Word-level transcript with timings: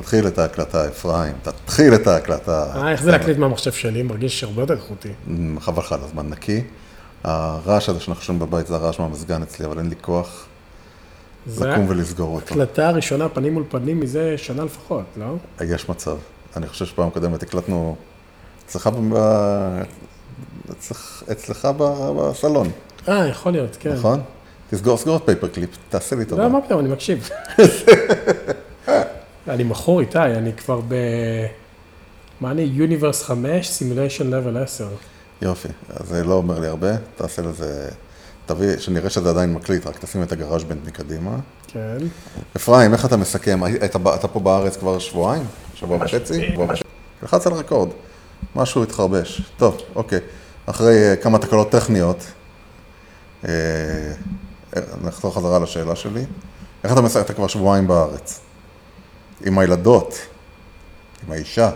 תתחיל 0.00 0.26
את 0.26 0.38
ההקלטה, 0.38 0.88
אפרים, 0.88 1.32
תתחיל 1.42 1.94
את 1.94 2.06
ההקלטה. 2.06 2.66
אה, 2.74 2.92
איך 2.92 3.02
זה 3.02 3.10
להקליט 3.10 3.38
מהמחשב 3.38 3.72
שלי? 3.72 4.02
מרגיש 4.02 4.44
הרבה 4.44 4.62
יותר 4.62 4.74
איכותי. 4.74 5.08
חבל 5.60 5.82
לך 5.82 5.92
על 5.92 5.98
הזמן 6.04 6.28
נקי. 6.28 6.62
הרעש 7.24 7.88
הזה 7.88 8.00
שאנחנו 8.00 8.22
שומעים 8.22 8.50
בבית 8.50 8.66
זה 8.66 8.74
הרעש 8.74 8.98
מהמזגן 8.98 9.42
אצלי, 9.42 9.66
אבל 9.66 9.78
אין 9.78 9.88
לי 9.88 9.94
כוח 10.00 10.46
לקום 11.60 11.86
ולסגור 11.88 12.34
אותו. 12.34 12.54
הקלטה 12.54 12.88
הראשונה 12.88 13.28
פנים 13.28 13.54
מול 13.54 13.64
פנים 13.68 14.00
מזה 14.00 14.34
שנה 14.36 14.64
לפחות, 14.64 15.04
לא? 15.16 15.34
יש 15.64 15.88
מצב. 15.88 16.16
אני 16.56 16.66
חושב 16.66 16.86
שפעם 16.86 17.10
קודמת 17.10 17.42
הקלטנו 17.42 17.96
אצלך, 18.66 18.86
ב- 19.12 19.82
אצלך, 20.72 21.22
אצלך 21.32 21.68
ב- 21.76 22.10
בסלון, 22.30 22.70
אה, 23.08 23.26
יכול 23.26 23.52
להיות, 23.52 23.76
כן. 23.80 23.92
נכון? 23.92 24.20
תסגור, 24.70 24.96
סגור 24.96 25.16
את 25.16 25.22
Paperclip, 25.24 25.70
תעשה 25.88 26.16
לי 26.16 26.24
טובה. 26.24 26.42
לא, 26.42 26.50
מה 26.50 26.60
פתאום, 26.60 26.80
אני 26.80 26.88
מקשיב. 26.88 27.28
אני 29.48 29.64
מכור 29.64 30.00
איתי, 30.00 30.18
אני 30.18 30.52
כבר 30.52 30.80
ב... 30.88 30.94
מה 32.40 32.50
אני? 32.50 32.62
יוניברס 32.62 33.22
5, 33.22 33.68
סימוליישן 33.68 34.30
לבל 34.30 34.62
10. 34.62 34.88
יופי, 35.42 35.68
אז 35.88 36.08
זה 36.08 36.24
לא 36.24 36.34
אומר 36.34 36.58
לי 36.58 36.66
הרבה, 36.66 36.96
תעשה 37.16 37.42
לזה, 37.42 37.88
תביא, 38.46 38.78
שנראה 38.78 39.10
שזה 39.10 39.30
עדיין 39.30 39.52
מקליט, 39.54 39.86
רק 39.86 39.98
תשים 39.98 40.22
את 40.22 40.32
הגראז' 40.32 40.64
בנד 40.64 40.86
מקדימה. 40.86 41.36
כן. 41.66 41.96
אפרים, 42.56 42.92
איך 42.92 43.04
אתה 43.04 43.16
מסכם? 43.16 43.60
אתה, 43.84 43.98
אתה 44.14 44.28
פה 44.28 44.40
בארץ 44.40 44.76
כבר 44.76 44.98
שבועיים? 44.98 45.44
שבוע 45.74 45.98
וחצי? 46.04 46.48
שבוע 46.52 46.64
וחצי. 46.64 46.82
לחץ 47.22 47.46
על 47.46 47.52
רקורד, 47.52 47.88
משהו 48.56 48.82
התחרבש. 48.82 49.42
טוב, 49.56 49.78
אוקיי. 49.94 50.20
אחרי 50.66 51.10
אה, 51.10 51.16
כמה 51.16 51.38
תקלות 51.38 51.70
טכניות, 51.70 52.26
אה, 53.44 53.50
נחזור 55.04 55.34
חזרה 55.34 55.58
לשאלה 55.58 55.96
שלי. 55.96 56.24
איך 56.84 56.92
אתה 56.92 57.00
מסכם? 57.00 57.20
אתה 57.20 57.32
כבר 57.32 57.46
שבועיים 57.46 57.88
בארץ. 57.88 58.40
עם 59.46 59.58
הילדות, 59.58 60.26
עם 61.26 61.32
האישה. 61.32 61.70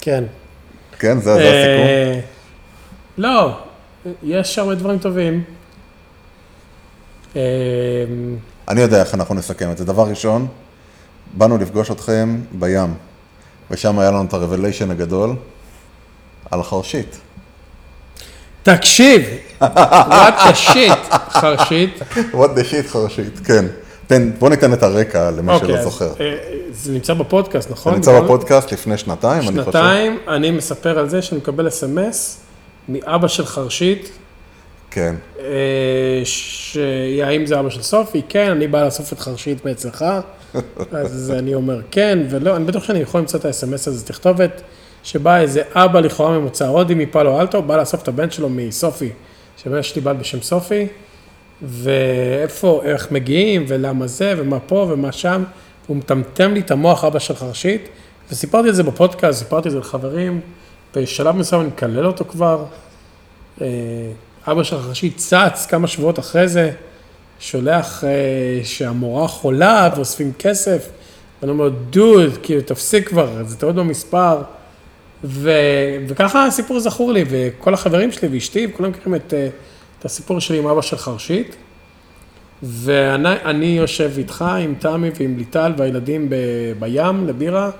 כן. 0.00 0.24
כן, 0.98 1.20
זה, 1.20 1.34
זה 1.34 1.48
הסיכום? 1.48 1.86
אה, 1.86 2.20
לא, 3.18 3.58
יש 4.22 4.58
הרבה 4.58 4.74
דברים 4.74 4.98
טובים. 4.98 5.44
אה, 7.36 7.42
אני 8.68 8.80
יודע 8.80 9.00
איך 9.00 9.14
אנחנו 9.14 9.34
נסכם 9.34 9.70
את 9.70 9.78
זה. 9.78 9.84
דבר 9.84 10.08
ראשון, 10.08 10.46
באנו 11.32 11.58
לפגוש 11.58 11.90
אתכם 11.90 12.40
בים, 12.52 12.94
ושם 13.70 13.98
היה 13.98 14.10
לנו 14.10 14.24
את 14.24 14.34
ה-revelation 14.34 14.90
הגדול 14.90 15.36
על 16.50 16.60
החרשית. 16.60 17.20
תקשיב, 18.62 19.22
what 19.62 19.64
the 20.38 20.72
shit, 20.72 21.14
חרשית. 21.30 22.02
what 22.40 22.58
the 22.58 22.70
shit 22.70 22.88
חרשית, 22.88 23.38
כן. 23.44 23.64
תן, 24.14 24.30
בוא 24.38 24.50
ניתן 24.50 24.72
את 24.72 24.82
הרקע 24.82 25.30
למי 25.30 25.52
אוקיי, 25.52 25.68
שלא 25.68 25.82
זוכר. 25.82 26.12
אה, 26.20 26.36
זה 26.72 26.92
נמצא 26.92 27.14
בפודקאסט, 27.14 27.70
נכון? 27.70 27.92
זה 27.92 27.96
נמצא 27.96 28.12
נכון? 28.12 28.24
בפודקאסט 28.24 28.72
לפני 28.72 28.98
שנתיים, 28.98 29.40
אני 29.40 29.48
חושב. 29.48 29.64
שנתיים 29.64 30.18
אני 30.28 30.50
מספר 30.50 30.98
על 30.98 31.08
זה 31.08 31.22
שאני 31.22 31.38
מקבל 31.38 31.68
אס.אם.אס 31.68 32.40
מאבא 32.88 33.28
של 33.28 33.46
חרשית, 33.46 34.10
כן, 34.90 35.14
אה, 35.40 35.44
שהאם 36.24 37.46
זה 37.46 37.60
אבא 37.60 37.70
של 37.70 37.82
סופי? 37.82 38.22
כן, 38.28 38.50
אני 38.50 38.66
בא 38.66 38.84
לאסוף 38.84 39.12
את 39.12 39.20
חרשית 39.20 39.64
מאצלך, 39.64 40.04
אז 40.92 41.32
אני 41.38 41.54
אומר 41.54 41.80
כן, 41.90 42.18
ולא, 42.30 42.56
אני 42.56 42.64
בטוח 42.64 42.84
שאני 42.84 42.98
יכול 42.98 43.20
למצוא 43.20 43.40
את 43.40 43.44
האס.אם.אס 43.44 43.88
הזה, 43.88 44.06
תכתובת 44.06 44.62
שבא 45.02 45.38
איזה 45.40 45.62
אבא 45.74 46.00
לכאורה 46.00 46.38
ממוצא 46.38 46.66
הודי 46.66 46.94
מפאלו 46.94 47.40
אלטו, 47.40 47.62
בא 47.62 47.76
לאסוף 47.76 48.02
את 48.02 48.08
הבן 48.08 48.30
שלו 48.30 48.48
מסופי, 48.48 49.10
שבן 49.62 49.82
שלי 49.82 50.00
בא 50.00 50.12
בשם 50.12 50.42
סופי, 50.42 50.86
ואיפה, 51.62 52.80
איך 52.84 53.12
מגיעים, 53.12 53.64
ולמה 53.68 54.06
זה, 54.06 54.34
ומה 54.36 54.60
פה, 54.60 54.86
ומה 54.90 55.12
שם, 55.12 55.44
הוא 55.86 55.96
מטמטם 55.96 56.54
לי 56.54 56.60
את 56.60 56.70
המוח, 56.70 57.04
אבא 57.04 57.18
של 57.18 57.34
חרשית, 57.34 57.88
וסיפרתי 58.30 58.68
את 58.68 58.74
זה 58.74 58.82
בפודקאסט, 58.82 59.38
סיפרתי 59.38 59.68
את 59.68 59.72
זה 59.72 59.78
לחברים, 59.78 60.40
בשלב 60.96 61.36
מסוים 61.36 61.60
אני 61.60 61.68
מקלל 61.68 62.06
אותו 62.06 62.24
כבר, 62.24 62.64
אה, 63.60 63.66
אבא 64.46 64.62
של 64.62 64.78
חרשית 64.78 65.16
צץ 65.16 65.66
כמה 65.70 65.86
שבועות 65.86 66.18
אחרי 66.18 66.48
זה, 66.48 66.70
שולח 67.40 68.04
אה, 68.04 68.10
שהמורה 68.64 69.28
חולה 69.28 69.90
ואוספים 69.96 70.32
כסף, 70.38 70.88
ואני 71.42 71.52
אומר, 71.52 71.68
דוד, 71.68 72.30
כאילו, 72.42 72.62
תפסיק 72.62 73.08
כבר, 73.08 73.44
זה 73.44 73.56
טעות 73.56 73.74
במספר. 73.74 74.42
ו... 75.24 75.50
וככה 76.08 76.46
הסיפור 76.46 76.80
זכור 76.80 77.12
לי, 77.12 77.24
וכל 77.30 77.74
החברים 77.74 78.12
שלי 78.12 78.28
ואשתי, 78.28 78.72
כולם 78.72 78.90
מכירים 78.90 79.14
את, 79.14 79.34
אה, 79.34 79.48
את 80.04 80.10
הסיפור 80.10 80.40
שלי 80.40 80.58
עם 80.58 80.66
אבא 80.66 80.82
של 80.82 80.96
חרשית. 80.96 81.56
ואני 82.62 83.28
אני 83.44 83.66
יושב 83.66 84.10
איתך, 84.18 84.44
עם 84.60 84.74
תמי 84.78 85.10
ועם 85.20 85.38
ליטל 85.38 85.72
והילדים 85.76 86.30
ב, 86.30 86.34
בים 86.78 87.26
לבירה, 87.26 87.70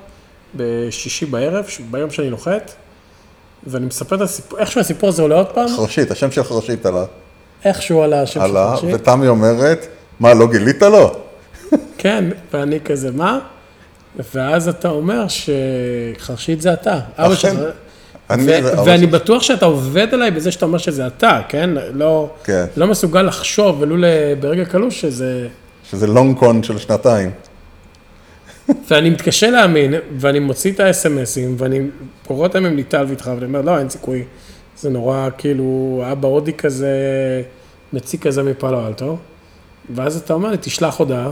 בשישי 0.55 1.27
בערב, 1.27 1.65
ש- 1.69 1.81
ביום 1.91 2.11
שאני 2.11 2.31
נוחת, 2.31 2.73
ואני 3.67 3.87
מספר 3.87 4.17
את 4.17 4.21
הסיפור, 4.21 4.59
איכשהו 4.59 4.81
הסיפור 4.81 5.09
הזה 5.09 5.23
עולה 5.23 5.35
עוד 5.35 5.47
פעם, 5.47 5.69
חרשית, 5.77 6.11
השם 6.11 6.31
של 6.31 6.43
חרשית 6.45 6.87
עלה. 6.87 7.05
איכשהו 7.65 8.03
עלה 8.03 8.23
השם 8.23 8.41
של 8.41 8.47
עלה, 8.57 8.77
חרשית. 8.77 8.95
ותמי 8.95 9.29
אומרת, 9.29 9.87
מה, 10.21 10.35
לא 10.35 10.47
גילית 10.51 10.83
לו? 10.83 11.11
כן, 11.99 12.25
ואני 12.53 12.81
כזה, 12.81 13.11
מה? 13.11 13.39
ואז 14.35 14.69
אתה 14.69 14.89
אומר 14.89 15.27
שחרשית 15.29 16.61
זה 16.61 16.73
אתה. 16.73 16.99
אבא 17.19 17.33
אכן. 17.33 17.37
שלך. 17.37 17.75
אני- 18.31 18.53
ו- 18.65 18.85
ואני. 18.85 19.07
בטוח 19.07 19.43
שאתה 19.43 19.65
עובד 19.67 20.15
עליי 20.15 20.31
בזה 20.31 20.53
שאתה 20.53 20.67
אומר 20.67 20.79
שזה 20.79 21.07
אתה, 21.07 21.41
כן? 21.49 21.71
לא, 21.93 22.31
כן. 22.45 22.65
לא 22.77 22.87
מסוגל 22.87 23.23
לחשוב, 23.23 23.77
ולו 23.81 24.07
ברגע 24.41 24.65
קלוש 24.65 25.01
שזה... 25.01 25.49
שזה 25.91 26.07
לונג 26.07 26.39
קון 26.39 26.63
של 26.63 26.79
שנתיים. 26.79 27.31
ואני 28.91 29.11
מתקשה 29.11 29.51
להאמין, 29.51 29.95
ואני 30.19 30.39
מוציא 30.39 30.73
את 30.73 30.81
האס.אם.אסים, 30.81 31.55
ואני 31.59 31.81
קורא 32.27 32.47
אותם 32.47 32.67
עם 32.67 32.77
ליטל 32.77 33.05
ואיתך, 33.09 33.31
ואני 33.35 33.45
אומר, 33.45 33.61
לא, 33.63 33.79
אין 33.79 33.89
סיכוי. 33.89 34.25
זה 34.79 34.91
נורא, 34.91 35.29
כאילו, 35.39 36.03
אבא 36.13 36.29
הודי 36.29 36.53
כזה, 36.53 36.89
מציג 37.93 38.21
כזה 38.21 38.43
מפאלו 38.43 38.87
אלטו. 38.87 39.17
ואז 39.95 40.17
אתה 40.17 40.35
אומר 40.35 40.51
לי, 40.51 40.57
תשלח 40.61 40.97
הודעה. 40.97 41.31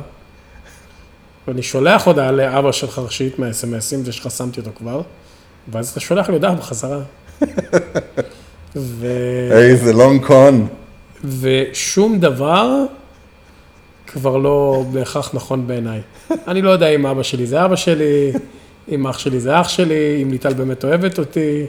ואני 1.48 1.62
שולח 1.62 2.06
הודעה 2.06 2.32
לאבא 2.32 2.72
של 2.72 2.90
חרשית 2.90 3.38
מהאס.אם.אסים, 3.38 4.04
זה 4.04 4.12
שחסמתי 4.12 4.60
אותו 4.60 4.70
כבר. 4.78 5.02
ואז 5.68 5.88
אתה 5.88 6.00
שולח 6.00 6.28
לי 6.28 6.34
הודעה 6.34 6.54
בחזרה. 6.54 7.00
ו... 8.76 9.06
איזה 9.50 9.92
לונג 9.92 10.24
קון. 10.24 10.66
ושום 11.40 12.18
דבר 12.18 12.84
כבר 14.06 14.36
לא 14.36 14.84
בהכרח 14.92 15.34
נכון 15.34 15.66
בעיניי. 15.66 16.00
אני 16.48 16.62
לא 16.62 16.70
יודע 16.70 16.88
אם 16.88 17.06
אבא 17.06 17.22
שלי 17.22 17.46
זה 17.46 17.64
אבא 17.64 17.76
שלי, 17.76 18.32
אם 18.92 19.06
אח 19.06 19.18
שלי 19.18 19.40
זה 19.40 19.60
אח 19.60 19.68
שלי, 19.68 20.20
אם 20.22 20.30
ליטל 20.30 20.54
באמת 20.54 20.84
אוהבת 20.84 21.18
אותי. 21.18 21.66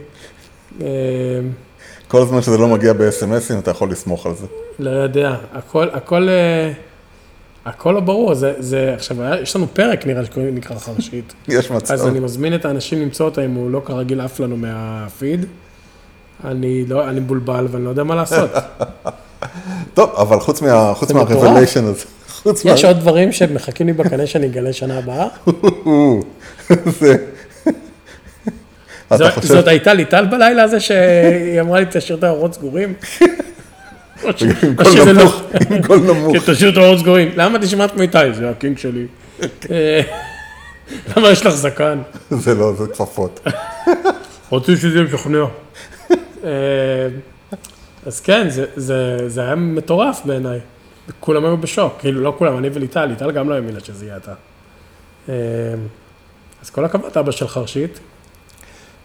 אה, 0.82 0.86
כל 2.08 2.24
זמן 2.24 2.42
שזה 2.42 2.58
לא 2.58 2.68
מגיע 2.68 2.92
ב-SMSים, 2.92 3.58
אתה 3.58 3.70
יכול 3.70 3.90
לסמוך 3.90 4.26
על 4.26 4.34
זה. 4.34 4.46
לא 4.78 4.90
יודע, 4.90 5.36
הכל, 5.52 5.88
הכל, 5.92 6.28
אה, 6.28 6.72
הכל 7.66 7.92
לא 7.92 8.00
ברור. 8.00 8.34
זה, 8.34 8.52
זה, 8.58 8.92
עכשיו, 8.94 9.16
יש 9.42 9.56
לנו 9.56 9.66
פרק 9.72 10.06
נראה 10.06 10.24
שקוראים 10.24 10.54
נקרא 10.54 10.76
חרשית. 10.78 11.32
יש 11.48 11.70
מצב. 11.70 11.94
אז 11.94 12.06
אני 12.06 12.20
מזמין 12.20 12.54
את 12.54 12.64
האנשים 12.64 13.00
למצוא 13.02 13.26
אותה 13.26 13.44
אם 13.44 13.54
הוא 13.54 13.70
לא 13.70 13.82
כרגיל 13.84 14.20
עף 14.20 14.40
לנו 14.40 14.56
מהפיד. 14.56 15.46
אני 16.44 16.84
לא, 16.88 17.08
אני 17.08 17.20
מבולבל 17.20 17.66
ואני 17.70 17.84
לא 17.84 17.90
יודע 17.90 18.04
מה 18.04 18.14
לעשות. 18.14 18.50
טוב, 19.94 20.10
אבל 20.16 20.40
חוץ 20.40 20.62
מה- 20.62 20.92
חוץ. 20.96 21.12
מה-revelation 21.12 21.82
הזה, 21.82 22.04
חוץ 22.28 22.64
מה... 22.64 22.70
יש 22.70 22.84
עוד 22.84 22.98
דברים 22.98 23.32
שמחכים 23.32 23.86
לי 23.86 23.92
בקנה 23.92 24.26
שאני 24.26 24.46
אגלה 24.46 24.72
שנה 24.72 24.98
הבאה? 24.98 25.26
זה... 27.00 27.16
זאת 29.42 29.68
הייתה 29.68 29.94
ליטל 29.94 30.26
בלילה 30.26 30.62
הזה 30.62 30.80
שהיא 30.80 31.60
אמרה 31.60 31.80
לי, 31.80 31.86
תשאיר 31.90 32.18
את 32.18 32.24
האורות 32.24 32.54
סגורים? 32.54 32.94
או 34.22 34.30
שזה 34.84 35.12
לא- 35.12 35.22
נמוך, 35.22 35.42
עם 35.70 35.82
קול 35.82 35.98
נמוך. 35.98 36.36
כן, 36.46 36.52
תשאיר 36.52 36.70
את 36.72 36.76
האורות 36.76 36.98
סגורים. 36.98 37.28
למה 37.36 37.58
תשמעת 37.58 37.90
כמו 37.90 38.02
איתי? 38.02 38.18
זה 38.34 38.50
הקינג 38.50 38.78
שלי. 38.78 39.06
אה, 39.70 40.00
למה 41.16 41.28
יש 41.30 41.46
לך 41.46 41.54
זקן? 41.54 41.98
זה 42.30 42.54
לא, 42.54 42.72
זה 42.72 42.86
כפפות. 42.86 43.40
רוצים 44.50 44.76
שזה 44.76 44.98
יהיה 44.98 45.08
משכנע. 45.14 45.44
אה, 46.44 46.50
אז 48.06 48.20
כן, 48.20 48.48
זה- 48.50 48.66
זה 48.76 49.18
זה 49.28 49.40
היה 49.40 49.54
מטורף 49.54 50.20
בעיניי. 50.24 50.58
כולם 51.20 51.44
היו 51.44 51.56
בשוק, 51.56 51.94
כאילו 51.98 52.20
לא 52.20 52.34
כולם, 52.38 52.58
אני 52.58 52.68
וליטל, 52.72 53.04
ליטל 53.04 53.30
גם 53.30 53.48
לא 53.48 53.54
האמינה 53.54 53.80
שזה 53.80 54.04
יהיה 54.06 54.16
אתה. 54.16 54.32
אה, 55.28 55.34
אז 56.62 56.70
כל 56.70 56.84
הכבוד, 56.84 57.18
אבא 57.18 57.30
של 57.30 57.48
חרשית. 57.48 57.98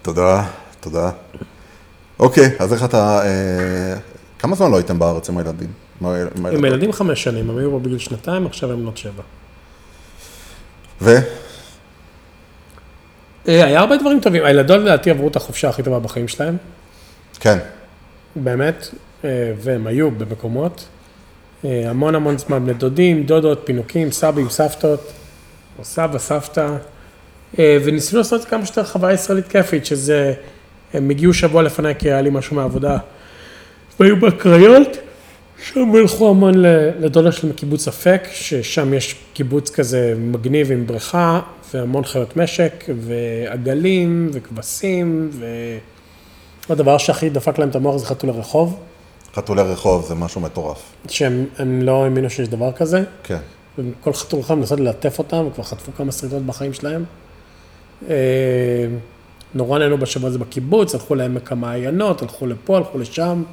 תודה, 0.02 0.44
תודה. 0.80 1.10
אוקיי, 2.20 2.50
אז 2.60 2.74
איך 2.74 2.84
אתה... 2.86 3.22
כמה 4.40 4.56
זמן 4.56 4.72
לא 4.72 4.78
הייתם 4.78 5.00
בארץ 5.00 5.30
עם 5.30 5.38
הילדים? 5.38 5.70
עם? 6.02 6.66
הילדים 6.66 6.92
חמש 6.92 7.24
שנים, 7.24 7.50
הם 7.50 7.58
היו 7.58 7.72
פה 7.72 7.80
בגיל 7.80 7.98
שנתיים, 7.98 8.46
עכשיו 8.46 8.72
הם 8.72 8.80
בנות 8.80 8.98
שבע. 8.98 9.24
ו? 11.02 11.10
אה, 13.48 13.66
היה 13.66 13.80
הרבה 13.80 13.98
דברים 13.98 14.20
טובים, 14.20 14.46
הילדות 14.46 14.82
לדעתי 14.82 15.10
עברו 15.10 15.28
את 15.28 15.36
החופשה 15.36 15.70
הכי 15.70 15.84
טובה 15.84 16.00
בחיים 16.00 16.28
שלהם, 16.28 16.58
כן. 17.40 17.58
באמת, 18.36 18.88
אה, 19.24 19.54
והם 19.58 19.88
היו 19.88 20.12
במקומות. 20.12 20.86
אה, 21.66 21.90
המון 21.90 22.16
המון 22.16 22.38
זמן, 22.38 22.64
בני 22.64 22.74
דודים, 22.74 23.24
דודות, 23.24 23.62
פינוקים, 23.66 24.12
סבים, 24.12 24.50
סבתות. 24.50 25.12
או 25.80 25.84
סבא, 25.84 26.20
סבתא, 26.20 26.68
וניסינו 27.58 28.18
לעשות 28.18 28.46
כמה 28.46 28.66
שיותר 28.66 28.84
חוויה 28.84 29.14
ישראלית 29.14 29.48
כיפית, 29.48 29.86
שזה, 29.86 30.34
הם 30.94 31.10
הגיעו 31.10 31.34
שבוע 31.34 31.64
לפניי 31.64 31.96
כי 32.00 32.12
היה 32.12 32.22
לי 32.22 32.30
משהו 32.30 32.56
מהעבודה, 32.56 32.98
והיו 34.00 34.20
בקריות, 34.20 34.98
שם 35.64 35.96
הלכו 35.96 36.30
המון 36.30 36.54
ל- 36.56 36.90
לדולר 37.00 37.32
של 37.32 37.54
קיבוץ 37.54 37.88
אפק, 37.88 38.28
ששם 38.32 38.94
יש 38.94 39.16
קיבוץ 39.34 39.70
כזה 39.70 40.14
מגניב 40.18 40.72
עם 40.72 40.88
בריכה, 40.88 41.40
והמון 41.74 42.04
חיות 42.04 42.38
משק, 42.38 42.86
ועגלים, 43.00 44.30
וכבשים, 44.34 45.30
והדבר 46.70 46.98
שהכי 46.98 47.30
דפק 47.30 47.60
להם 47.60 47.70
את 47.70 47.76
המוח 47.76 47.98
זה 47.98 48.06
חתול 48.06 48.30
הרחוב, 48.30 48.80
חתולי 49.36 49.62
רחוב 49.62 50.06
זה 50.08 50.16
משהו 50.16 50.42
מטורף. 50.42 50.82
שהם 51.08 51.46
הם 51.58 51.82
לא 51.82 52.04
האמינו 52.04 52.30
שיש 52.30 52.48
דבר 52.48 52.72
כזה. 52.72 53.04
כן. 53.24 53.38
וכל 53.78 54.14
חתול 54.14 54.40
רחוב 54.40 54.60
מנסות 54.60 54.80
ללטף 54.80 55.20
אותם, 55.20 55.46
כבר 55.56 55.64
חטפו 55.64 55.92
כמה 55.98 56.12
שריטות 56.12 56.46
בחיים 56.46 56.74
שלהם. 56.74 57.04
אה, 58.10 58.16
נורא 59.54 59.80
נהנו 59.80 59.98
בשבוע 59.98 60.30
הזה 60.30 60.38
בקיבוץ, 60.40 60.96
הלכו 60.96 61.16
לעמק 61.16 61.52
המעיינות, 61.52 62.22
הלכו 62.22 62.48
לפה, 62.48 62.78
הלכו 62.78 62.98
לשם. 62.98 63.44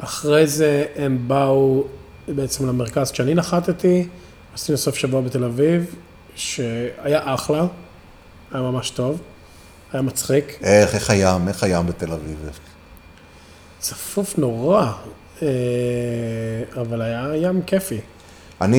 אחרי 0.00 0.46
זה 0.46 0.84
הם 0.96 1.18
באו 1.26 1.84
בעצם 2.28 2.68
למרכז 2.68 3.10
כשאני 3.10 3.34
נחתתי, 3.34 4.08
עשינו 4.54 4.78
סוף 4.78 4.94
שבוע 4.94 5.20
בתל 5.20 5.44
אביב, 5.44 5.94
שהיה 6.34 7.34
אחלה, 7.34 7.66
היה 8.52 8.62
ממש 8.62 8.90
טוב, 8.90 9.20
היה 9.92 10.02
מצחיק, 10.02 10.58
איך, 10.62 10.94
איך 10.94 11.10
הים, 11.10 11.48
איך 11.48 11.62
הים 11.62 11.86
בתל 11.86 12.12
אביב? 12.12 12.50
צפוף 13.78 14.38
נורא, 14.38 14.92
אה, 15.42 15.48
אבל 16.80 17.02
היה 17.02 17.36
ים 17.36 17.62
כיפי. 17.62 18.00
אני, 18.60 18.78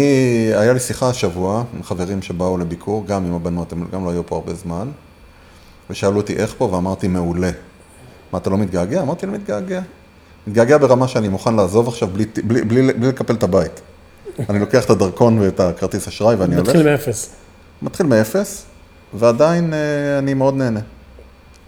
היה 0.56 0.74
לי 0.74 0.80
שיחה 0.80 1.10
השבוע 1.10 1.64
עם 1.74 1.84
חברים 1.84 2.22
שבאו 2.22 2.58
לביקור, 2.58 3.06
גם 3.06 3.26
עם 3.26 3.34
הבנות, 3.34 3.72
הם 3.72 3.88
גם 3.92 4.06
לא 4.06 4.10
היו 4.12 4.26
פה 4.26 4.36
הרבה 4.36 4.54
זמן, 4.54 4.92
ושאלו 5.90 6.18
אותי 6.18 6.36
איך 6.36 6.56
פה, 6.58 6.66
ואמרתי 6.66 7.08
מעולה. 7.08 7.52
מה, 8.32 8.40
אתה 8.40 8.50
לא 8.50 8.58
מתגעגע? 8.58 9.02
אמרתי, 9.02 9.26
אני 9.26 9.34
מתגעגע. 9.38 9.82
מתגעגע 10.48 10.78
ברמה 10.78 11.08
שאני 11.08 11.28
מוכן 11.28 11.56
לעזוב 11.56 11.88
עכשיו 11.88 12.08
בלי, 12.08 12.26
בלי, 12.44 12.62
בלי, 12.62 12.94
בלי 12.94 13.08
לקפל 13.08 13.34
את 13.34 13.44
הבית. 13.44 13.82
אני 14.50 14.60
לוקח 14.60 14.86
את 14.86 14.90
הדרכון 14.90 15.40
ואת 15.40 15.60
הכרטיס 15.60 16.08
אשראי 16.08 16.36
ואני 16.36 16.56
הולך. 16.56 16.68
נתחיל 16.68 16.92
מאפס. 16.92 17.30
מתחיל 17.82 18.06
מאפס, 18.06 18.66
ועדיין 19.14 19.74
אה, 19.74 20.20
אני 20.20 20.34
מאוד 20.34 20.56
נהנה. 20.56 20.80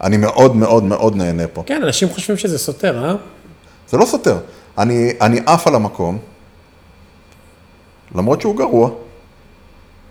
אני 0.01 0.17
מאוד 0.17 0.55
מאוד 0.55 0.83
מאוד 0.83 1.15
נהנה 1.15 1.47
פה. 1.47 1.63
כן, 1.65 1.83
אנשים 1.83 2.09
חושבים 2.09 2.37
שזה 2.37 2.57
סותר, 2.57 3.05
אה? 3.05 3.15
זה 3.89 3.97
לא 3.97 4.05
סותר. 4.05 4.37
אני, 4.77 5.13
אני 5.21 5.39
עף 5.45 5.67
על 5.67 5.75
המקום, 5.75 6.17
למרות 8.15 8.41
שהוא 8.41 8.57
גרוע. 8.57 8.89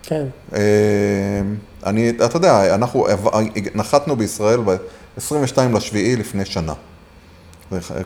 כן. 0.03 0.25
אה, 0.55 0.59
אני, 1.85 2.09
אתה 2.09 2.37
יודע, 2.37 2.75
אנחנו 2.75 3.07
נחתנו 3.75 4.15
בישראל 4.15 4.59
ב-22 4.59 5.57
לשביעי 5.73 6.15
לפני 6.15 6.45
שנה. 6.45 6.73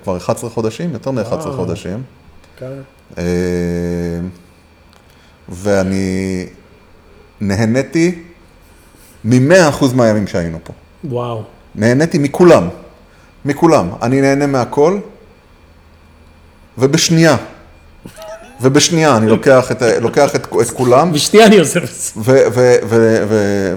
כבר 0.03 0.17
11 0.17 0.49
חודשים, 0.49 0.93
יותר 0.93 1.11
מ-11 1.11 1.21
וואו. 1.33 1.53
חודשים. 1.55 2.03
כן. 2.59 2.65
אה, 3.17 3.23
ואני 5.49 6.45
נהניתי 7.41 8.23
מ-100% 9.23 9.85
מהימים 9.95 10.27
שהיינו 10.27 10.57
פה. 10.63 10.73
וואו. 11.03 11.43
נהניתי 11.75 12.17
מכולם, 12.17 12.67
מכולם. 13.45 13.89
אני 14.01 14.21
נהנה 14.21 14.47
מהכל, 14.47 14.99
ובשנייה, 16.77 17.35
ובשנייה 18.61 19.17
אני 19.17 19.27
לוקח 19.29 19.71
את, 19.71 19.81
ה- 19.81 19.99
לוקח 19.99 20.35
את, 20.35 20.47
את 20.61 20.69
כולם, 20.71 21.13
בשנייה 21.13 21.45
אני 21.45 21.57
עוזב 21.57 21.83
את 21.83 21.87
זה. 21.87 22.21
אז 22.23 22.23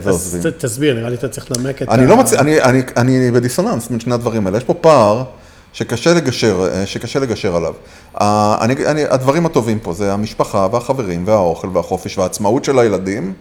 ועוזבים. 0.03 0.43
ת- 0.43 0.65
תסביר, 0.65 0.95
נראה 0.95 1.09
לי 1.11 1.17
אתה 1.17 1.29
צריך 1.29 1.47
לנמק 1.51 1.83
את 1.83 1.89
אני 1.89 2.07
לא 2.07 2.17
מצ... 2.17 2.33
אני, 2.33 2.63
אני, 2.63 2.83
אני 2.97 3.31
בדיסוננס 3.31 3.89
בין 3.89 4.01
שני 4.01 4.15
הדברים 4.15 4.47
האלה. 4.47 4.59
יש 4.59 4.65
פה 4.65 4.75
פער 4.75 5.25
שקשה 5.73 6.15
לגשר, 6.15 6.69
אה, 6.73 6.87
שקשה 6.87 7.19
לגשר 7.19 7.57
עליו. 7.57 7.75
ה- 8.15 8.65
אני, 8.65 8.87
אני, 8.87 9.05
הדברים 9.05 9.47
הטובים 9.47 9.79
פה 9.79 9.93
זה 9.93 10.13
המשפחה 10.13 10.69
והחברים 10.73 11.23
והאוכל 11.27 11.69
והחופש 11.73 12.19
והעצמאות 12.19 12.65
של 12.65 12.79
הילדים. 12.79 13.33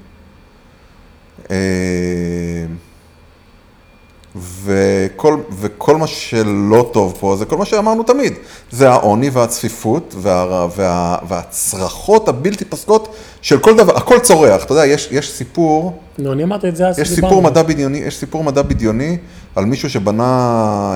וכל, 4.36 5.38
וכל 5.60 5.98
מה 5.98 6.08
שלא 6.08 6.90
טוב 6.94 7.18
פה 7.20 7.36
זה 7.36 7.46
כל 7.46 7.58
מה 7.58 7.66
שאמרנו 7.66 8.04
תמיד. 8.04 8.34
זה 8.72 8.90
העוני 8.90 9.30
והצפיפות 9.30 10.16
וה, 10.18 10.68
וה, 10.76 11.18
והצרחות 11.28 12.28
הבלתי 12.28 12.66
פסקות 12.66 13.16
של 13.42 13.60
כל 13.60 13.78
דבר, 13.78 13.98
הכל 13.98 14.20
צורח. 14.20 14.64
אתה 14.64 14.74
יודע, 14.74 14.86
יש, 14.86 15.08
יש 15.12 15.32
סיפור... 15.32 16.00
נו, 16.18 16.34
אני 16.34 16.44
אמרתי 16.44 16.70
את 16.70 16.76
זה 16.76 16.88
אז 16.88 17.00
יש. 17.00 17.10
סיפור 17.10 17.42
מדע 17.42 17.64
בדיוני, 17.64 17.98
יש 17.98 18.18
סיפור 18.18 18.44
מדע 18.44 18.62
בדיוני 18.62 19.18
על 19.56 19.66
מישהו 19.66 19.90
שבנה 19.90 20.26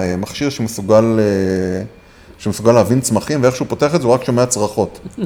אה, 0.02 0.16
מכשיר 0.18 0.50
שמסוגל, 0.50 1.20
אה, 1.20 1.84
שמסוגל 2.38 2.72
להבין 2.72 3.02
צמחים, 3.02 3.44
ואיך 3.44 3.56
שהוא 3.56 3.68
פותח 3.68 3.96
את 3.96 4.02
זה 4.02 4.08
הוא 4.08 4.14
רק 4.14 4.24
שומע 4.24 4.46
צרחות. 4.46 5.00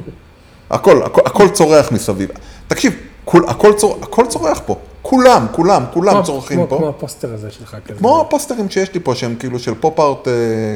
הכל, 0.70 1.04
הכל, 1.04 1.22
הכל 1.26 1.50
צורח 1.50 1.92
מסביב. 1.92 2.30
תקשיב, 2.68 2.94
כול, 3.28 3.46
הכל, 3.48 3.74
צור, 3.74 3.98
הכל 4.02 4.26
צורח 4.30 4.62
פה. 4.66 4.76
כולם, 5.02 5.46
כולם, 5.52 5.84
כולם 5.94 6.14
כמו- 6.14 6.24
צורחים 6.24 6.58
כמו- 6.58 6.70
פה. 6.70 6.78
כמו 6.78 6.90
הפוסטר 6.90 7.34
הזה 7.34 7.52
שלך 7.52 7.78
כזה. 7.86 8.00
כמו 8.00 8.22
הפוסטרים 8.22 8.70
שיש 8.70 8.94
לי 8.94 9.00
פה, 9.00 9.16
שהם 9.16 9.36
כאילו 9.40 9.60
של 9.60 9.74
פופ-ארט 9.80 10.28
אה, 10.28 10.34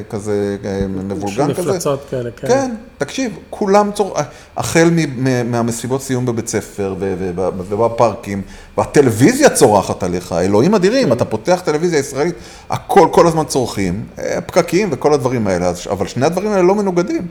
כזה 0.09 0.57
אה, 0.65 0.88
מבולגן 0.88 1.53
כזה. 1.53 1.69
מפלצות 1.69 2.00
כאלה, 2.09 2.30
כן. 2.31 2.48
כן, 2.48 2.71
תקשיב, 2.98 3.38
כולם 3.50 3.92
צור... 3.94 4.18
החל 4.57 4.89
מ- 4.92 5.24
מ- 5.24 5.51
מהמסיבות 5.51 6.01
סיום 6.01 6.25
בבית 6.25 6.48
ספר 6.48 6.95
ובפארקים, 7.69 8.42
והטלוויזיה 8.77 9.50
צורחת 9.50 10.04
עליך, 10.04 10.31
אלוהים 10.33 10.75
אדירים, 10.75 11.13
אתה 11.13 11.25
פותח 11.25 11.62
טלוויזיה 11.65 12.00
ישראלית, 12.00 12.36
הכל, 12.69 13.07
כל 13.12 13.27
הזמן 13.27 13.44
צורכים, 13.44 14.04
אה, 14.19 14.42
פקקים 14.42 14.89
וכל 14.92 15.13
הדברים 15.13 15.47
האלה, 15.47 15.71
אבל 15.92 16.07
שני 16.07 16.25
הדברים 16.25 16.51
האלה 16.51 16.63
לא 16.63 16.75
מנוגדים. 16.75 17.27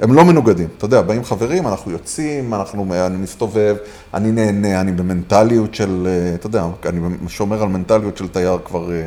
הם 0.00 0.12
לא 0.12 0.24
מנוגדים. 0.24 0.68
אתה 0.78 0.84
יודע, 0.84 1.02
באים 1.02 1.24
חברים, 1.24 1.66
אנחנו 1.66 1.90
יוצאים, 1.90 2.54
אנחנו, 2.54 2.94
אני 3.06 3.16
מסתובב, 3.16 3.76
אני 4.14 4.32
נהנה, 4.32 4.80
אני 4.80 4.92
במנטליות 4.92 5.74
של, 5.74 6.06
אה, 6.06 6.34
אתה 6.34 6.46
יודע, 6.46 6.64
אני 6.86 7.00
שומר 7.28 7.62
על 7.62 7.68
מנטליות 7.68 8.16
של 8.16 8.28
תייר 8.28 8.58
כבר, 8.64 8.92
אה, 8.92 9.06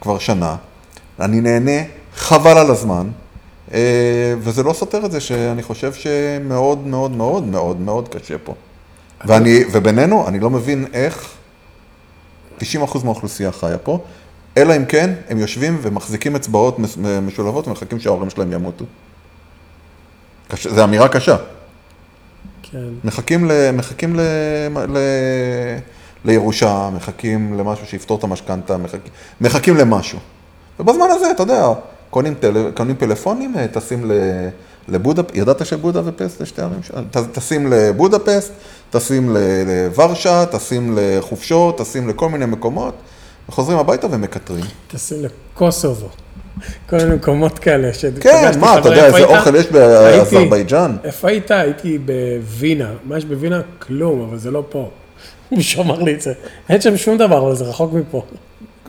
כבר 0.00 0.18
שנה. 0.18 0.56
אני 1.20 1.40
נהנה, 1.40 1.80
חבל 2.14 2.58
על 2.58 2.70
הזמן, 2.70 3.08
אה, 3.74 4.34
וזה 4.38 4.62
לא 4.62 4.72
סותר 4.72 5.06
את 5.06 5.12
זה 5.12 5.20
שאני 5.20 5.62
חושב 5.62 5.92
שמאוד 5.92 6.86
מאוד 6.86 7.10
מאוד 7.10 7.44
מאוד 7.46 7.80
מאוד 7.80 8.08
קשה 8.08 8.38
פה. 8.44 8.54
ואני, 9.26 9.64
ובינינו, 9.72 10.28
אני 10.28 10.40
לא 10.40 10.50
מבין 10.50 10.84
איך 10.92 11.30
90% 12.58 13.04
מהאוכלוסייה 13.04 13.52
חיה 13.52 13.78
פה, 13.78 13.98
אלא 14.56 14.76
אם 14.76 14.84
כן 14.84 15.14
הם 15.28 15.38
יושבים 15.38 15.78
ומחזיקים 15.82 16.36
אצבעות 16.36 16.76
משולבות 17.22 17.68
ומחכים 17.68 18.00
שההורים 18.00 18.30
שלהם 18.30 18.52
ימותו. 18.52 18.84
קשה, 20.48 20.70
זו 20.74 20.84
אמירה 20.84 21.08
קשה. 21.08 21.36
כן. 22.62 22.78
מחכים, 23.04 23.44
ל, 23.50 23.70
מחכים 23.72 24.16
ל, 24.16 24.20
ל, 24.88 24.98
לירושה, 26.24 26.90
מחכים 26.96 27.58
למשהו 27.58 27.86
שיפתור 27.86 28.18
את 28.18 28.24
המשכנתה, 28.24 28.76
מחכים, 28.76 29.00
מחכים 29.40 29.76
למשהו. 29.76 30.18
ובזמן 30.80 31.06
הזה, 31.10 31.30
אתה 31.30 31.42
יודע, 31.42 31.68
קונים, 32.10 32.34
טל, 32.34 32.70
קונים 32.74 32.96
פלאפונים, 32.96 33.54
אה, 33.58 33.68
טסים 33.68 34.10
ל, 34.10 34.12
לבודפסט, 34.88 35.36
ידעת 35.36 35.66
שבודפסט 35.66 36.38
זה 36.38 36.46
שתי 36.46 36.62
ערים 36.62 36.82
שם? 36.82 37.04
ט- 37.10 37.18
טסים 37.32 37.66
לבודפסט, 37.72 38.52
טסים 38.90 39.36
לוורשה, 39.36 40.46
טסים 40.46 40.98
לחופשות, 41.00 41.78
טסים 41.78 42.08
לכל 42.08 42.28
מיני 42.28 42.46
מקומות, 42.46 42.94
וחוזרים 43.48 43.78
הביתה 43.78 44.06
ומקטרים. 44.10 44.64
טסים 44.88 45.18
לקוסובו. 45.24 46.08
כל 46.88 46.96
מיני 46.96 47.14
מקומות 47.14 47.58
כאלה. 47.58 47.92
כן, 47.92 47.98
שפגשתי 47.98 48.58
מה, 48.58 48.78
אתה. 48.78 48.88
יודע 48.88 49.06
איזה? 49.06 49.24
אוכל 49.24 49.56
יש 49.56 49.66
באזרבייג'אן? 49.66 50.96
איפה 51.04 51.28
היית? 51.28 51.50
הייתי 51.50 51.98
בווינה. 51.98 52.90
מה 53.04 53.18
יש 53.18 53.24
בווינה? 53.24 53.60
כלום, 53.78 54.26
אבל 54.28 54.38
זה 54.38 54.50
לא 54.50 54.64
פה. 54.68 54.90
מישהו 55.52 55.82
אמר 55.82 56.02
לי 56.02 56.14
את 56.14 56.20
זה. 56.20 56.32
אין 56.68 56.80
שם 56.80 56.96
שום 56.96 57.18
דבר, 57.18 57.46
אבל 57.46 57.54
זה 57.54 57.64
רחוק 57.64 57.92
מפה. 57.92 58.22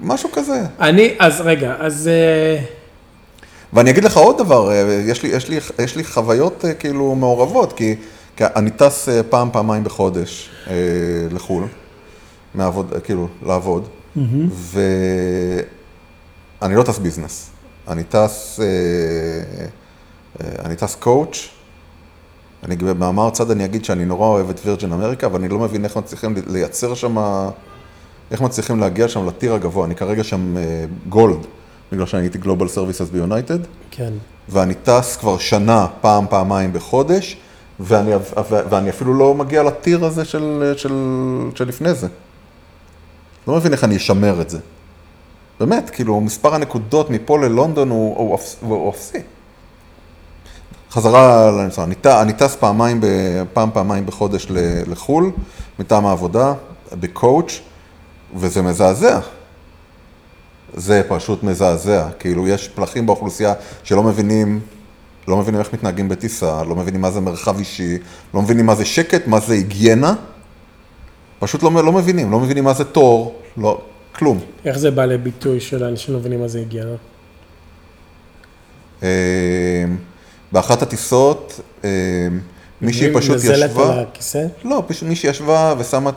משהו 0.02 0.30
כזה. 0.32 0.62
אני, 0.80 1.16
אז 1.20 1.42
רגע, 1.42 1.76
אז... 1.80 2.08
אה, 2.08 2.64
ואני 3.74 3.90
אגיד 3.90 4.04
לך 4.04 4.18
עוד 4.18 4.38
דבר, 4.38 4.72
אה, 4.72 5.04
יש 5.08 5.24
לי, 5.24 5.30
יש 5.30 5.50
לי, 5.50 5.60
יש 5.80 5.96
לי 5.96 6.04
חוויות 6.04 6.66
אה, 6.66 6.74
כאילו 6.74 7.16
מעורבות, 7.16 7.74
כי, 7.74 7.96
כי 8.36 8.44
אני 8.56 8.70
טס 8.72 9.10
פעם, 9.30 9.50
פעמיים 9.52 9.84
בחודש 9.84 10.50
אה, 10.68 10.74
לחו"ל, 11.32 11.64
מעבוד, 12.56 12.94
כאילו, 13.04 13.28
לעבוד, 13.46 13.88
ואני 16.62 16.76
לא 16.76 16.84
טס 16.84 16.98
business, 16.98 17.50
אני 17.90 18.04
טס, 18.04 18.60
אה, 18.60 18.66
אה, 20.42 20.66
אני 20.66 20.76
טס 20.76 20.96
coach, 20.96 21.50
אני 22.64 22.76
במאמר 22.76 23.30
צד 23.30 23.52
אני 23.52 23.66
אגיד 23.66 23.86
שאני 23.86 24.06
נורא 24.06 24.28
אוהב 24.28 24.50
את 24.50 24.60
Virgin 24.66 24.94
America, 24.94 25.28
אבל 25.28 25.40
אני 25.40 25.50
לא 25.50 25.60
מבין 25.60 25.86
איך 25.86 25.98
מצליחים 25.98 26.36
לייצר 26.48 26.94
שם, 26.94 27.18
איך 28.32 28.42
מצליחים 28.42 28.80
להגיע 28.80 29.08
שם 29.08 29.28
ל 29.28 29.33
tier 29.33 29.54
הגבוה, 29.54 29.86
אני 29.86 29.96
כרגע 29.96 30.24
שם 30.24 30.58
אה, 30.58 30.86
gold, 31.10 31.46
בגלל 31.92 32.06
שאני 32.06 32.24
הייתי 32.24 32.38
Global 32.38 32.68
Services 32.68 33.10
ב 33.10 33.16
United. 33.16 33.60
כן. 33.92 34.14
ואני 34.50 34.74
טס 34.74 35.18
כבר 35.20 35.38
שנה, 35.38 35.88
פעם, 36.02 36.26
פעמיים 36.30 36.74
בחודש, 36.74 37.38
ואני, 37.80 38.12
ואני 38.50 38.90
אפילו 38.90 39.14
לא 39.14 39.36
מגיע 39.36 39.64
ל 39.64 39.72
tier 39.72 40.06
הזה 40.06 40.26
של, 40.26 40.74
של, 40.78 40.94
של 41.56 41.68
לפני 41.68 41.94
זה. 41.94 42.08
לא 43.48 43.56
מבין 43.56 43.74
איך 43.74 43.84
אני 43.84 43.98
אשמר 43.98 44.42
את 44.42 44.50
זה. 44.50 44.60
באמת, 45.60 45.90
כאילו, 45.90 46.22
מספר 46.22 46.56
הנקודות 46.56 47.10
מפה 47.10 47.40
ללונדון 47.40 47.90
הוא, 47.90 48.18
הוא, 48.18 48.36
אפס- 48.36 48.56
הוא 48.62 48.90
אפסי. 48.90 49.18
חזרה 50.92 51.52
לניסיון, 51.52 51.92
אני, 52.06 52.22
אני 52.22 52.34
טס 52.34 52.56
פעמיים, 52.56 53.02
ב, 53.02 53.06
פעם, 53.54 53.70
פעמיים 53.74 54.06
בחודש 54.06 54.48
ל- 54.50 54.92
לחו"ל, 54.92 55.32
מטעם 55.80 56.06
העבודה, 56.06 56.54
בקואוץ', 56.94 57.60
וזה 58.36 58.62
מזעזע. 58.62 59.20
זה 60.74 61.02
פשוט 61.08 61.44
מזעזע. 61.44 62.08
כאילו, 62.20 62.48
יש 62.48 62.68
פלחים 62.68 63.06
באוכלוסייה 63.06 63.54
שלא 63.84 64.04
מבינים, 64.04 64.60
לא 65.28 65.38
מבינים 65.38 65.60
איך 65.60 65.74
מתנהגים 65.74 66.10
בטיסה, 66.10 66.64
לא 66.64 66.76
מבינים 66.76 67.02
מה 67.02 67.12
זה 67.12 67.22
מרחב 67.22 67.58
אישי, 67.58 67.98
לא 68.34 68.42
מבינים 68.42 68.66
מה 68.66 68.76
זה 68.76 68.86
שקט, 68.86 69.28
מה 69.28 69.40
זה 69.40 69.54
היגיינה. 69.54 70.14
פשוט 71.40 71.64
לא, 71.64 71.72
לא 71.74 71.92
מבינים, 71.92 72.32
לא 72.32 72.40
מבינים 72.40 72.64
מה 72.64 72.74
זה 72.74 72.86
תור, 72.86 73.36
לא, 73.58 73.82
כלום. 74.16 74.40
איך 74.66 74.78
זה 74.78 74.92
בא 74.92 75.06
לביטוי 75.06 75.60
של 75.60 75.84
האנשים 75.84 76.14
לא 76.14 76.20
מבינים 76.20 76.42
מה 76.42 76.48
זה 76.48 76.60
היגיינה? 76.60 76.96
אה, 79.04 79.86
באחת 80.52 80.82
הטיסות, 80.82 81.60
אה, 81.84 81.90
מישהי 82.82 83.14
פשוט 83.14 83.36
נזלת 83.36 83.70
ישבה, 83.70 83.94
על 83.94 84.00
הכיסא? 84.00 84.46
לא, 84.64 84.84
פשוט 84.88 85.10
מישהי 85.10 85.30
ישבה 85.30 85.74
ושמה, 85.78 86.12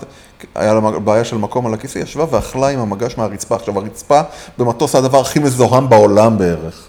היה 0.55 0.75
לה 0.75 0.81
בעיה 0.81 1.25
של 1.25 1.37
מקום 1.37 1.67
על 1.67 1.75
הכיסא, 1.75 1.99
ישבה 1.99 2.25
ואכלה 2.31 2.69
עם 2.69 2.79
המגש 2.79 3.19
מהרצפה. 3.19 3.55
עכשיו, 3.55 3.79
הרצפה 3.79 4.21
במטוס 4.59 4.95
הדבר 4.95 5.21
הכי 5.21 5.39
מזוהם 5.39 5.89
בעולם 5.89 6.39
בערך. 6.39 6.89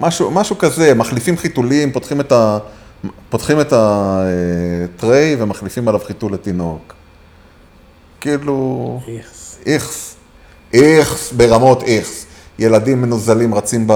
משהו, 0.00 0.30
משהו 0.30 0.58
כזה, 0.58 0.94
מחליפים 0.94 1.36
חיתולים, 1.36 1.92
פותחים 1.92 2.20
את, 2.20 2.32
ה, 2.32 2.58
פותחים 3.30 3.60
את 3.60 3.72
הטריי 3.72 5.36
ומחליפים 5.38 5.88
עליו 5.88 6.00
חיתול 6.00 6.32
לתינוק. 6.32 6.93
כאילו, 8.24 9.00
איכס. 9.08 9.56
איכס, 9.66 10.14
איכס 10.72 11.32
ברמות 11.32 11.82
איכס. 11.82 12.26
ילדים 12.58 13.02
מנוזלים 13.02 13.54
רצים 13.54 13.84
ב... 13.86 13.94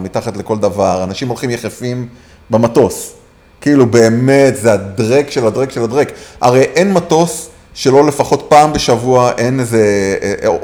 מתחת 0.00 0.36
לכל 0.36 0.58
דבר, 0.58 1.04
אנשים 1.04 1.28
הולכים 1.28 1.50
יחפים 1.50 2.08
במטוס. 2.50 3.14
כאילו 3.60 3.86
באמת, 3.86 4.56
זה 4.56 4.72
הדרק 4.72 5.30
של 5.30 5.46
הדרק 5.46 5.70
של 5.70 5.82
הדרק. 5.82 6.12
הרי 6.40 6.60
אין 6.60 6.92
מטוס 6.92 7.50
שלא 7.74 8.06
לפחות 8.06 8.46
פעם 8.48 8.72
בשבוע 8.72 9.32
אין 9.38 9.60
איזה 9.60 10.16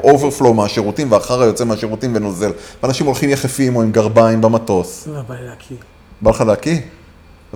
overflow 0.03 0.53
מהשירותים 0.53 1.11
ואחר 1.11 1.41
היוצא 1.41 1.65
מהשירותים 1.65 2.11
ונוזל. 2.15 2.51
ואנשים 2.83 3.05
הולכים 3.05 3.29
יחפים 3.29 3.75
או 3.75 3.81
עם 3.81 3.91
גרביים 3.91 4.41
במטוס. 4.41 5.07
לא, 5.07 5.21
בא 5.21 5.35
לי 5.35 5.45
להקיא. 5.47 5.77
בא 6.21 6.31
לך 6.31 6.41
להקיא? 6.41 6.77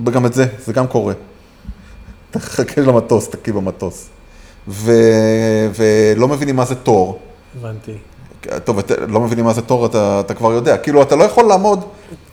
וגם 0.06 0.25
את 0.25 0.34
זה, 0.34 0.46
זה 0.65 0.74
גם 0.74 0.88
קורה. 0.88 1.13
תחכה 2.32 2.82
למטוס, 2.82 3.29
תקיא 3.29 3.53
במטוס. 3.53 4.10
ו... 4.68 4.92
ולא 5.75 6.28
מבינים 6.28 6.56
מה 6.56 6.66
זה 6.66 6.75
תור. 6.75 7.20
הבנתי. 7.60 7.92
טוב, 8.63 8.80
את- 8.80 8.92
לא 9.08 9.20
מבינים 9.20 9.46
מה 9.46 9.54
זה 9.54 9.62
תור, 9.62 9.86
אתה, 9.86 10.20
אתה 10.25 10.34
כבר 10.34 10.54
יודע. 10.54 10.78
כאילו, 10.78 11.01
אתה 11.01 11.16
לא 11.16 11.24
יכול 11.24 11.46
לעמוד... 11.46 11.84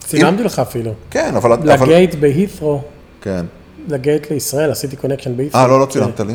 צילמתי 0.00 0.42
לך 0.44 0.58
אפילו. 0.58 0.92
כן, 1.10 1.36
אבל... 1.36 1.52
אבל... 1.52 1.86
ל 1.86 1.92
gate 1.92 2.14
בהית'רו, 2.14 2.82
כן. 3.20 3.44
ל 3.88 3.97
gate 3.97 4.30
לישראל, 4.30 4.70
עשיתי 4.70 4.96
connection 4.96 5.36
בהית'רו. 5.36 5.60
אה, 5.60 5.66
לא, 5.66 5.80
לא 5.80 5.86
צילמת 5.86 6.20
לי. 6.20 6.34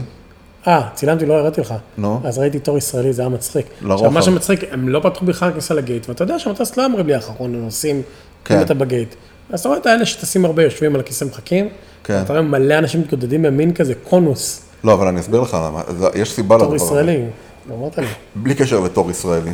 אה, 0.68 0.82
צילמתי, 0.94 1.26
לא 1.26 1.34
הראיתי 1.34 1.62
לך. 1.62 1.74
נו. 1.98 2.22
אז 2.24 2.38
ראיתי 2.38 2.60
תור 2.60 2.78
ישראלי, 2.78 3.14
זה 3.14 3.22
היה 3.22 3.30
מצחיק. 3.30 3.66
לרוחב. 3.82 3.94
עכשיו, 3.94 4.12
מה 4.12 4.22
שמצחיק, 4.22 4.60
הם 4.72 4.90
לא 4.90 5.00
פתחו 5.04 5.26
בכלל 5.26 5.52
כניסה 5.52 5.74
ל 5.74 5.80
gate, 5.80 6.10
ואתה 6.10 6.24
יודע 6.24 6.40
שהמטוס 6.40 6.78
לא 6.78 6.86
אמור 6.86 7.02
בלי 7.02 7.14
האחרון, 7.16 7.56
הם 7.56 7.64
עושים, 7.64 8.02
כן. 8.46 8.58
אם 8.58 8.62
אתה 8.62 8.74
ב 8.74 8.81
gate. 8.81 9.16
אז 9.50 9.60
אתה 9.60 9.70
רואה 9.70 9.80
את 9.80 9.86
האלה 9.86 10.06
שטסים 10.06 10.46
הרבה, 10.46 10.64
יושבים 10.64 10.96
על 10.96 11.02
הכיסא 11.02 11.26
מחכים, 11.26 11.70
כן. 12.04 12.22
אתה 12.26 12.34
רואה 12.34 12.42
מלא 12.42 12.78
אנשים 12.78 13.02
מתגודדים 13.02 13.42
במין 13.42 13.74
כזה 13.74 13.94
קונוס, 13.96 14.62
לא, 14.84 14.94
אבל 14.94 15.08
אני 15.08 15.20
אסביר 15.20 15.42
לך 15.42 15.58
למה. 15.66 15.82
יש 16.16 16.32
סיבה 16.32 16.56
לדבר 16.56 16.68
תור. 16.68 16.76
ישראלי. 16.76 17.26
אמרת 17.72 17.98
לי. 17.98 18.08
בלי 18.36 18.56
קשר 18.56 18.80
לתור 18.80 19.12
ישראלי. 19.12 19.52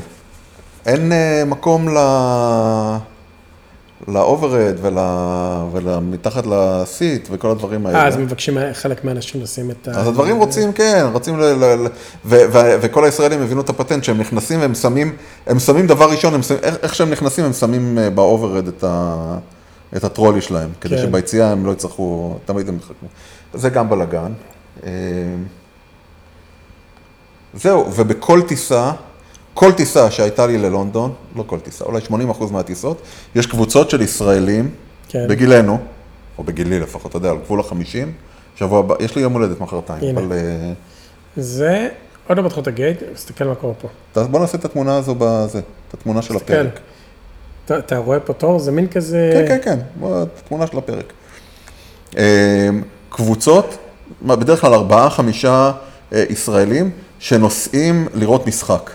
אין 0.85 1.11
אה, 1.11 1.43
מקום 1.45 1.89
ל... 1.89 1.97
ל 4.07 4.15
overhead 4.15 4.75
ול... 4.81 4.97
ולמתחת 5.71 6.43
ל 6.45 6.62
seat 6.62 7.27
וכל 7.31 7.51
הדברים 7.51 7.85
האלה. 7.85 7.99
אה, 7.99 8.07
אז 8.07 8.17
מבקשים 8.17 8.57
חלק 8.73 9.05
מהאנשים 9.05 9.41
לשים 9.41 9.71
את 9.71 9.87
ה... 9.87 9.91
אז 9.91 10.07
הדברים 10.07 10.37
רוצים, 10.37 10.73
כן, 10.73 11.05
רוצים 11.13 11.39
ל... 11.39 11.43
ל... 11.43 11.63
ל... 11.63 11.87
ו... 12.25 12.35
ו... 12.51 12.57
וכל 12.81 13.05
הישראלים 13.05 13.41
הבינו 13.41 13.61
את 13.61 13.69
הפטנט 13.69 14.03
שהם 14.03 14.17
נכנסים 14.17 14.61
והם 14.61 14.75
שמים, 14.75 15.15
הם 15.47 15.59
שמים 15.59 15.87
דבר 15.87 16.11
ראשון, 16.11 16.33
הם 16.33 16.41
שמים, 16.41 16.59
איך, 16.63 16.95
שהם 16.95 17.09
נכנסים 17.09 17.45
הם 17.45 17.53
שמים 17.53 17.97
אה, 17.97 18.09
ב 18.09 18.16
overhead 18.16 18.67
את, 18.67 18.83
ה... 18.83 19.37
את 19.95 20.03
ה 20.03 20.08
trolley 20.08 20.41
שלהם, 20.41 20.69
כדי 20.81 20.95
כן. 20.95 21.01
שביציאה 21.01 21.51
הם 21.51 21.65
לא 21.65 21.71
יצטרכו, 21.71 22.35
תמיד 22.45 22.69
הם 22.69 22.77
יחכו. 22.77 22.93
זה 23.53 23.69
גם 23.69 23.89
בלאגן. 23.89 24.31
אה, 24.85 24.89
זהו, 27.53 27.91
ובכל 27.95 28.41
טיסה, 28.47 28.91
כל 29.53 29.71
טיסה 29.71 30.11
שהייתה 30.11 30.47
לי 30.47 30.57
ללונדון, 30.57 31.13
לא 31.35 31.43
כל 31.47 31.59
טיסה, 31.59 31.85
אולי 31.85 32.01
80% 32.09 32.11
מהטיסות, 32.51 33.01
יש 33.35 33.45
קבוצות 33.45 33.89
של 33.89 34.01
ישראלים, 34.01 34.71
כן. 35.09 35.27
בגילנו, 35.29 35.77
או 36.37 36.43
בגילי 36.43 36.79
לפחות, 36.79 37.09
אתה 37.09 37.17
יודע, 37.17 37.29
על 37.29 37.37
גבול 37.37 37.59
החמישים, 37.59 38.11
שבוע 38.55 38.79
הבא, 38.79 38.95
יש 38.99 39.15
לי 39.15 39.21
יום 39.21 39.33
הולדת 39.33 39.59
מחרתיים, 39.59 40.03
הנה. 40.03 40.19
אבל 40.19 40.31
אה, 40.37 40.73
זה, 41.37 41.89
עוד 42.27 42.37
לא 42.37 42.43
פתחו 42.47 42.61
את 42.61 42.67
הגייט, 42.67 43.03
תסתכל 43.13 43.45
מה 43.45 43.55
קורה 43.55 43.73
פה. 43.73 43.87
בוא 44.23 44.39
נעשה 44.39 44.57
את 44.57 44.65
התמונה 44.65 44.97
הזו 44.97 45.15
בזה, 45.17 45.59
את 45.89 45.93
התמונה 45.93 46.21
של 46.21 46.33
תסתכל. 46.33 46.53
הפרק. 46.53 46.79
אתה- 47.65 47.77
אתה 47.79 47.97
רואה 47.97 48.19
פה 48.19 48.33
תור, 48.33 48.59
זה 48.59 48.71
מין 48.71 48.87
כזה... 48.87 49.31
כן, 49.33 49.47
כן, 49.47 49.59
כן, 49.63 49.79
בוא, 49.99 50.25
תמונה 50.47 50.67
של 50.67 50.77
הפרק. 50.77 51.13
אה, 52.17 52.69
קבוצות, 53.09 53.77
בדרך 54.21 54.61
כלל 54.61 54.73
ארבעה, 54.73 55.09
חמישה 55.09 55.71
אה, 56.13 56.23
ישראלים, 56.29 56.89
שנוסעים 57.19 58.07
לראות 58.13 58.47
משחק 58.47 58.89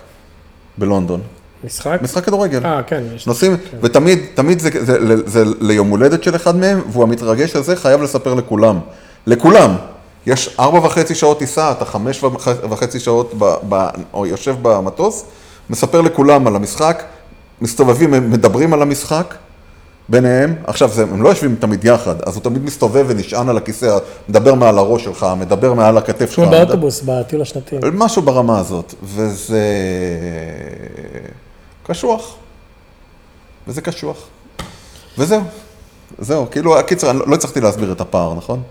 בלונדון. 0.79 1.21
משחק? 1.65 1.99
משחק 2.03 2.25
כדורגל. 2.25 2.65
אה, 2.67 2.83
כן. 2.83 3.03
נוסעים, 3.27 3.57
ותמיד, 3.83 4.19
תמיד 4.35 4.59
זה, 4.61 4.71
זה, 4.73 5.07
זה, 5.07 5.23
זה 5.27 5.45
ליום 5.61 5.89
הולדת 5.89 6.23
של 6.23 6.37
אחד 6.37 6.57
מהם, 6.57 6.81
והוא 6.93 7.03
המתרגש 7.05 7.57
הזה 7.57 7.77
חייב 7.77 8.03
לספר 8.03 8.35
לכולם. 8.35 8.79
לכולם. 9.27 9.75
יש 10.27 10.57
ארבע 10.61 10.79
וחצי 10.79 11.15
שעות 11.15 11.39
טיסה, 11.39 11.73
אתה 11.73 11.85
חמש 11.85 12.25
וח- 12.25 12.49
וחצי 12.71 13.01
שעות, 13.01 13.35
ב, 13.39 13.55
ב, 13.69 13.87
או 14.15 14.27
יושב 14.27 14.55
במטוס, 14.63 15.25
מספר 15.71 16.01
לכולם 16.01 16.47
על 16.47 16.57
המשחק, 16.57 17.03
מסתובבים, 17.61 18.31
מדברים 18.31 18.73
על 18.73 18.83
המשחק 18.83 19.35
ביניהם. 20.13 20.55
עכשיו, 20.67 20.89
זה, 20.89 21.03
הם 21.03 21.23
לא 21.23 21.29
יושבים 21.29 21.57
תמיד 21.61 21.85
יחד, 21.85 22.23
אז 22.23 22.35
הוא 22.35 22.43
תמיד 22.43 22.65
מסתובב 22.65 23.05
ונשען 23.09 23.49
על 23.49 23.57
הכיסא, 23.57 23.99
מדבר 24.29 24.55
מעל 24.55 24.79
הראש 24.79 25.05
שלך, 25.05 25.27
מדבר 25.39 25.73
מעל 25.73 25.99
הכתף 25.99 26.31
שלך. 26.31 26.45
כמו 26.45 26.51
באוטובוס, 26.51 27.03
בטיול 27.07 27.43
השנתי. 27.43 27.77
משהו 27.93 28.23
ברמה 28.23 28.59
הזאת, 28.59 28.95
וזה 29.03 29.63
קשוח. 31.87 32.35
וזה 33.69 33.81
קשוח. 33.81 34.17
וזהו. 35.19 35.43
זהו, 36.19 36.51
כאילו, 36.51 36.79
הקיצר, 36.79 37.11
אני 37.11 37.19
לא 37.19 37.29
לא 37.29 37.35
הצלחתי 37.35 37.61
להסביר 37.61 37.93
את 37.93 38.01
הפער, 38.01 38.35
נכון? 38.35 38.63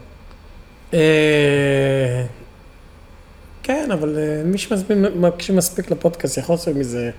אה, 0.93 0.99
כן, 3.63 3.89
אבל 3.93 4.17
אה, 4.17 4.43
מי 4.45 4.57
שמקשיב 4.57 5.55
מספיק 5.55 5.91
לפודקאסט 5.91 6.37
יכול 6.37 6.55
לעשות 6.55 6.75
מזה 6.75 7.09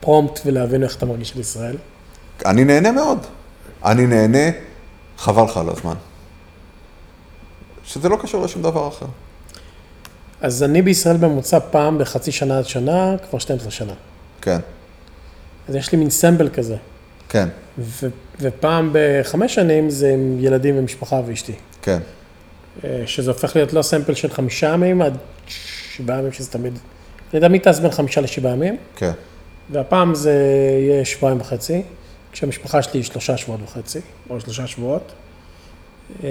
פרומפט 0.00 0.40
ולהבין 0.46 0.82
איך 0.82 0.96
אתה 0.96 1.06
מרגיש 1.06 1.32
על 1.34 1.40
ישראל. 1.40 1.76
אני 2.46 2.64
נהנה 2.64 2.92
מאוד. 2.92 3.18
אני 3.84 4.06
נהנה, 4.06 4.50
חבל 5.18 5.44
לך 5.44 5.56
על 5.56 5.68
הזמן. 5.68 5.94
שזה 7.84 8.08
לא 8.08 8.16
קשור 8.22 8.44
לשום 8.44 8.62
דבר 8.62 8.88
אחר. 8.88 9.06
אז 10.40 10.62
אני 10.62 10.82
בישראל 10.82 11.16
בממוצע 11.16 11.58
פעם 11.70 11.98
בחצי 11.98 12.32
שנה 12.32 12.58
עד 12.58 12.66
שנה, 12.66 13.16
כבר 13.30 13.38
12 13.38 13.70
שנה. 13.70 13.92
כן, 14.40 14.58
אז 15.68 15.74
יש 15.74 15.92
לי 15.92 15.98
מין 15.98 16.10
סמבל 16.10 16.48
כזה. 16.48 16.76
כן, 17.28 17.48
ו- 17.78 18.08
ופעם 18.40 18.90
בחמש 18.92 19.54
שנים 19.54 19.90
זה 19.90 20.10
עם 20.10 20.36
ילדים 20.40 20.78
ומשפחה 20.78 21.20
ואשתי. 21.26 21.52
כן. 21.82 21.98
אה, 22.84 23.02
שזה 23.06 23.30
הופך 23.30 23.56
להיות 23.56 23.72
לא 23.72 23.82
סמפל 23.82 24.14
של 24.14 24.30
חמישה 24.30 24.68
ימים 24.68 25.02
עד 25.02 25.16
שבעה 25.96 26.18
ימים, 26.18 26.32
שזה 26.32 26.50
תמיד... 26.50 26.78
אני 27.34 27.40
תמיד 27.40 27.62
טס 27.62 27.78
בין 27.78 27.90
חמישה 27.90 28.20
לשבעה 28.20 28.52
ימים, 28.52 28.76
כן. 28.96 29.12
והפעם 29.70 30.14
זה 30.14 30.32
יהיה 30.80 31.04
שבועיים 31.04 31.40
וחצי, 31.40 31.82
כשהמשפחה 32.38 32.82
שלי 32.82 33.00
היא 33.00 33.04
שלושה 33.04 33.36
שבועות 33.36 33.60
וחצי, 33.64 34.00
או 34.30 34.40
שלושה 34.40 34.66
שבועות. 34.66 35.12
אה, 36.24 36.28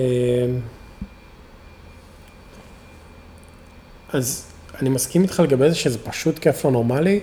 אז 4.14 4.46
אני 4.82 4.90
מסכים 4.90 5.24
איתך 5.24 5.40
לגבי 5.40 5.70
זה 5.70 5.76
שזה 5.76 5.98
פשוט 6.00 6.40
כיף 6.40 6.66
לא 6.66 6.72
נורמלי, 6.72 7.20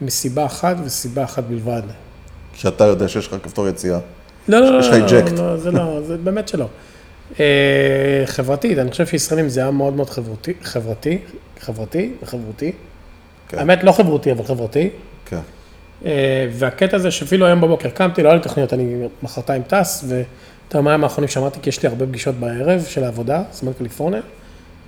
מסיבה 0.00 0.46
אחת 0.46 0.76
וסיבה 0.84 1.24
אחת 1.24 1.44
בלבד. 1.44 1.82
שאתה 2.54 2.84
יודע 2.84 3.08
שיש 3.08 3.26
לך 3.26 3.36
כפתור 3.42 3.68
יציאה. 3.68 3.98
לא, 4.48 4.60
לא, 4.60 4.72
לא, 4.72 4.78
יש 4.78 4.86
לך 4.86 5.12
לא. 5.12 5.46
לא, 5.46 5.56
זה 5.56 5.70
לא, 5.70 6.02
זה 6.02 6.16
באמת 6.16 6.48
שלא. 6.48 6.66
אה, 7.40 8.22
חברתית, 8.26 8.78
אני 8.78 8.90
חושב 8.90 9.06
שישראלים 9.06 9.48
זה 9.48 9.60
היה 9.60 9.70
מאוד 9.70 9.94
מאוד 9.94 10.10
חברותי, 10.10 10.54
חברתי, 10.62 11.18
חברתי 11.60 12.12
וחברותי. 12.22 12.72
כן. 13.48 13.58
האמת, 13.58 13.84
לא 13.84 13.92
חברותי, 13.92 14.32
אבל 14.32 14.44
חברתי. 14.44 14.90
כן. 15.26 15.40
אה, 16.06 16.46
והקטע 16.52 16.98
זה 16.98 17.10
שאפילו 17.10 17.46
היום 17.46 17.60
בבוקר 17.60 17.90
קמתי, 17.90 18.22
לא 18.22 18.28
היה 18.28 18.36
לי 18.36 18.42
תוכניות, 18.42 18.72
אני 18.72 18.94
מחרתיים 19.22 19.62
טס, 19.62 20.04
מה 20.74 20.90
הימים 20.90 21.04
האחרונים 21.04 21.28
שמעתי, 21.28 21.58
כי 21.62 21.68
יש 21.68 21.82
לי 21.82 21.88
הרבה 21.88 22.06
פגישות 22.06 22.34
בערב 22.34 22.84
של 22.88 23.04
העבודה, 23.04 23.42
זמן 23.52 23.72
קליפורניה, 23.72 24.20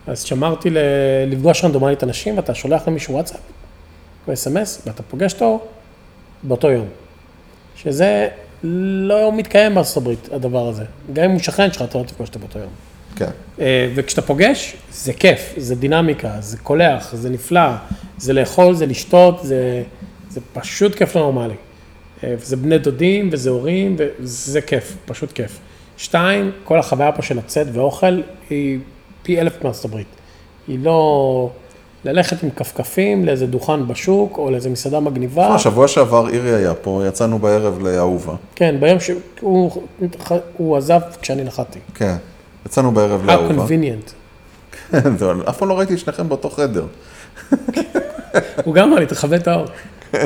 אז 0.06 0.22
שמרתי 0.22 0.70
ל- 0.70 0.78
לפגוש 1.26 1.64
רנדומלית 1.64 2.04
אנשים, 2.04 2.36
ואתה 2.36 2.54
שולח 2.54 2.88
למישהו 2.88 3.14
וואטסאפ, 3.14 3.40
או 4.28 4.32
אס.אם.אס, 4.32 4.82
ואתה 4.86 5.02
פוגש 5.02 5.32
אותו 5.32 5.60
באותו 6.42 6.70
יום. 6.70 6.86
שזה 7.76 8.28
לא 8.62 9.32
מתקיים 9.32 9.74
בארצות 9.74 9.96
הברית, 9.96 10.28
הדבר 10.32 10.68
הזה. 10.68 10.84
גם 11.12 11.24
אם 11.24 11.30
הוא 11.30 11.40
שכן 11.40 11.72
שלך, 11.72 11.82
אתה 11.82 11.98
לא 11.98 12.02
תפגוש 12.02 12.28
אותו 12.28 12.38
באותו 12.38 12.58
יום. 12.58 12.70
כן. 13.16 13.30
אה, 13.60 13.88
וכשאתה 13.94 14.22
פוגש, 14.22 14.76
זה 14.92 15.12
כיף, 15.12 15.54
זה 15.56 15.74
דינמיקה, 15.74 16.30
זה 16.40 16.58
קולח, 16.58 17.14
זה 17.14 17.30
נפלא, 17.30 17.70
זה 18.18 18.32
לאכול, 18.32 18.74
זה 18.74 18.86
לשתות, 18.86 19.40
זה, 19.42 19.82
זה 20.32 20.40
פשוט 20.52 20.94
כיף 20.94 21.16
לא 21.16 21.22
נורמלי. 21.22 21.54
אה, 22.24 22.34
וזה 22.38 22.56
בני 22.56 22.78
דודים, 22.78 23.28
וזה 23.32 23.50
הורים, 23.50 23.96
וזה 23.98 24.60
כיף, 24.60 24.96
פשוט 25.06 25.32
כיף. 25.32 25.58
שתיים, 25.96 26.50
כל 26.64 26.78
החוויה 26.78 27.12
פה 27.12 27.22
של 27.22 27.36
לצאת 27.36 27.66
ואוכל 27.72 28.20
היא 28.50 28.78
פי 29.22 29.40
אלף 29.40 29.64
מארצות 29.64 29.84
הברית. 29.84 30.06
היא 30.68 30.78
לא 30.82 31.50
ללכת 32.04 32.42
עם 32.42 32.50
כפכפים 32.50 33.24
לאיזה 33.24 33.46
דוכן 33.46 33.86
בשוק, 33.88 34.38
או 34.38 34.50
לאיזה 34.50 34.70
מסעדה 34.70 35.00
מגניבה. 35.00 35.44
תשמע, 35.44 35.58
שבוע 35.58 35.88
שעבר 35.88 36.28
אירי 36.28 36.54
היה 36.54 36.74
פה, 36.74 37.02
יצאנו 37.08 37.38
בערב 37.38 37.78
לאהובה. 37.82 38.34
כן, 38.54 38.76
ביום 38.80 39.00
שהוא 39.00 39.82
הוא 40.56 40.76
עזב 40.76 41.00
כשאני 41.22 41.44
נחתתי. 41.44 41.78
כן, 41.94 42.16
יצאנו 42.66 42.90
בערב 42.90 43.24
לאהובה. 43.24 43.64
convenient. 43.64 44.12
כן, 45.18 45.40
אף 45.48 45.58
פעם 45.58 45.68
לא 45.68 45.78
ראיתי 45.78 45.94
את 45.94 45.98
שניכם 45.98 46.28
באותו 46.28 46.50
חדר. 46.50 46.86
הוא 48.64 48.74
גם 48.74 48.88
אמר 48.88 48.98
לי, 48.98 49.06
תכבד 49.06 49.40
את 49.40 49.48
האור. 49.48 49.66
אה, 50.14 50.18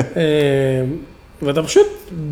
ואתה 1.41 1.63
פשוט 1.63 1.87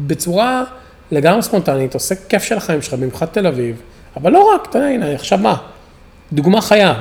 בצורה 0.07 0.63
לגמרי 1.11 1.41
ספונטנית, 1.41 1.93
עושה 1.93 2.15
כיף 2.29 2.43
של 2.43 2.57
החיים 2.57 2.81
שלך, 2.81 2.93
במיוחד 2.93 3.25
תל 3.25 3.47
אביב, 3.47 3.81
אבל 4.17 4.31
לא 4.31 4.51
רק, 4.55 4.67
אתה 4.69 4.77
יודע, 4.77 4.87
הנה, 4.89 5.11
עכשיו 5.11 5.37
מה? 5.37 5.55
דוגמה 6.33 6.61
חיה. 6.61 6.93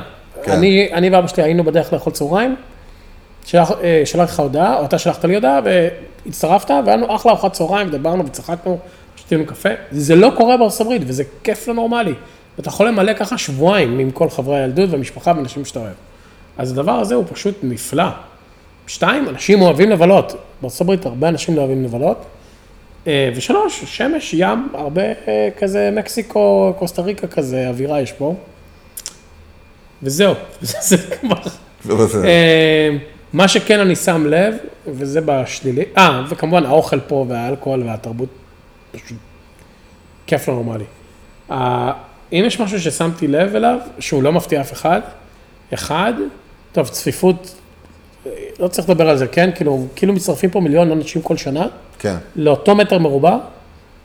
כן. 0.42 0.52
אני, 0.52 0.88
אני 0.92 1.10
ואבא 1.10 1.26
שלי 1.26 1.42
היינו 1.42 1.64
בדרך 1.64 1.92
לאכול 1.92 2.12
צהריים, 2.12 2.56
שלח, 3.44 3.72
אה, 3.82 4.02
שלחתי 4.04 4.32
לך 4.32 4.40
הודעה, 4.40 4.78
או 4.78 4.84
אתה 4.84 4.98
שלחת 4.98 5.24
לי 5.24 5.34
הודעה, 5.34 5.60
והצטרפת, 5.64 6.70
והיה 6.70 6.96
לנו 6.96 7.14
אחלה 7.16 7.32
ארוחת 7.32 7.52
צהריים, 7.52 7.90
דיברנו 7.90 8.26
וצחקנו, 8.26 8.78
שתינו 9.16 9.46
קפה. 9.46 9.68
זה 9.90 10.16
לא 10.16 10.32
קורה 10.36 10.56
בארצות 10.56 10.80
הברית, 10.80 11.02
וזה 11.06 11.24
כיף 11.42 11.68
לא 11.68 11.74
נורמלי. 11.74 12.14
ואתה 12.58 12.68
יכול 12.68 12.88
למלא 12.88 13.12
ככה 13.12 13.38
שבועיים 13.38 13.98
עם 13.98 14.10
כל 14.10 14.30
חברי 14.30 14.60
הילדות 14.60 14.90
והמשפחה 14.90 15.32
ואנשים 15.36 15.64
שאתה 15.64 15.78
אוהב. 15.78 15.94
אז 16.58 16.72
הדבר 16.72 16.92
הזה 16.92 17.14
הוא 17.14 17.24
פשוט 17.32 17.54
נפלא. 17.62 18.04
שתיים, 18.86 19.28
אנשים 19.28 19.62
אוהבים 19.62 19.90
לבלות. 19.90 20.32
בארצות 20.62 20.80
הברית 20.80 21.06
הרבה 21.06 21.28
אנשים 21.28 21.56
לא 21.56 21.60
אוהבים 21.60 21.84
לבלות. 21.84 22.24
אה, 23.06 23.30
ושלוש, 23.36 23.84
שמש, 23.84 24.34
ים, 24.34 24.68
הרבה 24.74 25.02
אה, 25.02 25.48
כזה 25.58 25.90
מקסיקו, 25.92 26.74
קוסטה 26.78 27.02
ריקה 27.02 27.26
כזה, 27.26 27.68
אווירה 27.68 28.00
יש 28.00 28.12
פה. 28.12 28.34
וזהו, 30.02 30.34
זה 30.88 30.96
כבר... 30.98 31.36
וזה- 31.86 32.24
אה, 32.26 32.96
מה 33.32 33.48
שכן 33.48 33.80
אני 33.80 33.96
שם 33.96 34.26
לב, 34.26 34.54
וזה 34.86 35.20
בשלילי, 35.24 35.84
אה, 35.98 36.22
וכמובן 36.28 36.66
האוכל 36.66 37.00
פה 37.00 37.26
והאלכוהול 37.28 37.82
והתרבות, 37.82 38.28
פשוט 38.92 39.16
כיף 40.26 40.48
לא 40.48 40.54
נורמלי. 40.54 40.84
אם 42.32 42.42
יש 42.46 42.60
משהו 42.60 42.80
ששמתי 42.80 43.28
לב 43.28 43.56
אליו, 43.56 43.78
שהוא 43.98 44.22
לא 44.22 44.32
מפתיע 44.32 44.60
אף 44.60 44.72
אחד, 44.72 45.00
אחד, 45.74 46.12
טוב, 46.72 46.88
צפיפות, 46.88 47.54
לא 48.60 48.68
צריך 48.68 48.90
לדבר 48.90 49.08
על 49.08 49.16
זה, 49.16 49.26
כן? 49.26 49.50
כאילו, 49.54 49.86
כאילו 49.96 50.12
מצטרפים 50.12 50.50
פה 50.50 50.60
מיליון 50.60 50.92
אנשים 50.92 51.22
כל 51.22 51.36
שנה, 51.36 51.66
כן, 51.98 52.14
לאותו 52.36 52.74
מטר 52.74 52.98
מרובע, 52.98 53.38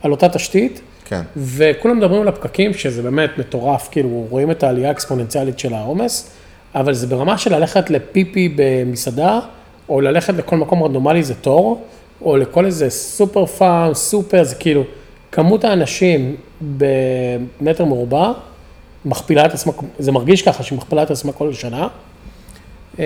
על 0.04 0.12
אותה 0.12 0.30
תשתית, 0.30 0.82
כן. 1.06 1.22
וכולם 1.38 1.98
מדברים 1.98 2.22
על 2.22 2.28
הפקקים, 2.28 2.74
שזה 2.74 3.02
באמת 3.02 3.30
מטורף, 3.38 3.88
כאילו, 3.92 4.26
רואים 4.30 4.52
את 4.52 4.64
העלייה 4.64 4.88
האקספוננציאלית 4.88 5.60
של 5.60 5.74
העומס, 5.74 6.30
אבל 6.76 6.94
זה 6.94 7.08
ברמה 7.08 7.38
של 7.38 7.56
ללכת 7.56 7.90
לפיפי 7.90 8.54
במסעדה, 8.56 9.40
או 9.90 10.02
ללכת 10.02 10.34
לכל 10.34 10.58
מקום 10.58 10.84
רנדומלי 10.84 11.24
זה 11.24 11.36
תור, 11.36 11.84
או 12.22 12.38
לכל 12.38 12.66
איזה 12.66 12.90
סופר 12.90 13.46
פארם, 13.46 13.94
סופר, 13.94 14.44
זה 14.44 14.56
כאילו, 14.56 14.84
כמות 15.32 15.64
האנשים 15.64 16.36
במטר 16.78 17.86
מרובע, 17.86 18.32
מכפילה 19.06 19.46
את 19.46 19.54
עצמה, 19.54 19.74
זה 20.00 20.12
מרגיש 20.12 20.42
ככה 20.42 20.64
שהיא 20.64 20.78
מכפילה 20.78 21.04
את 21.04 21.12
עצמה 21.12 21.32
כל 21.32 21.54
שנה. 21.54 21.88
Uh, 23.00 23.02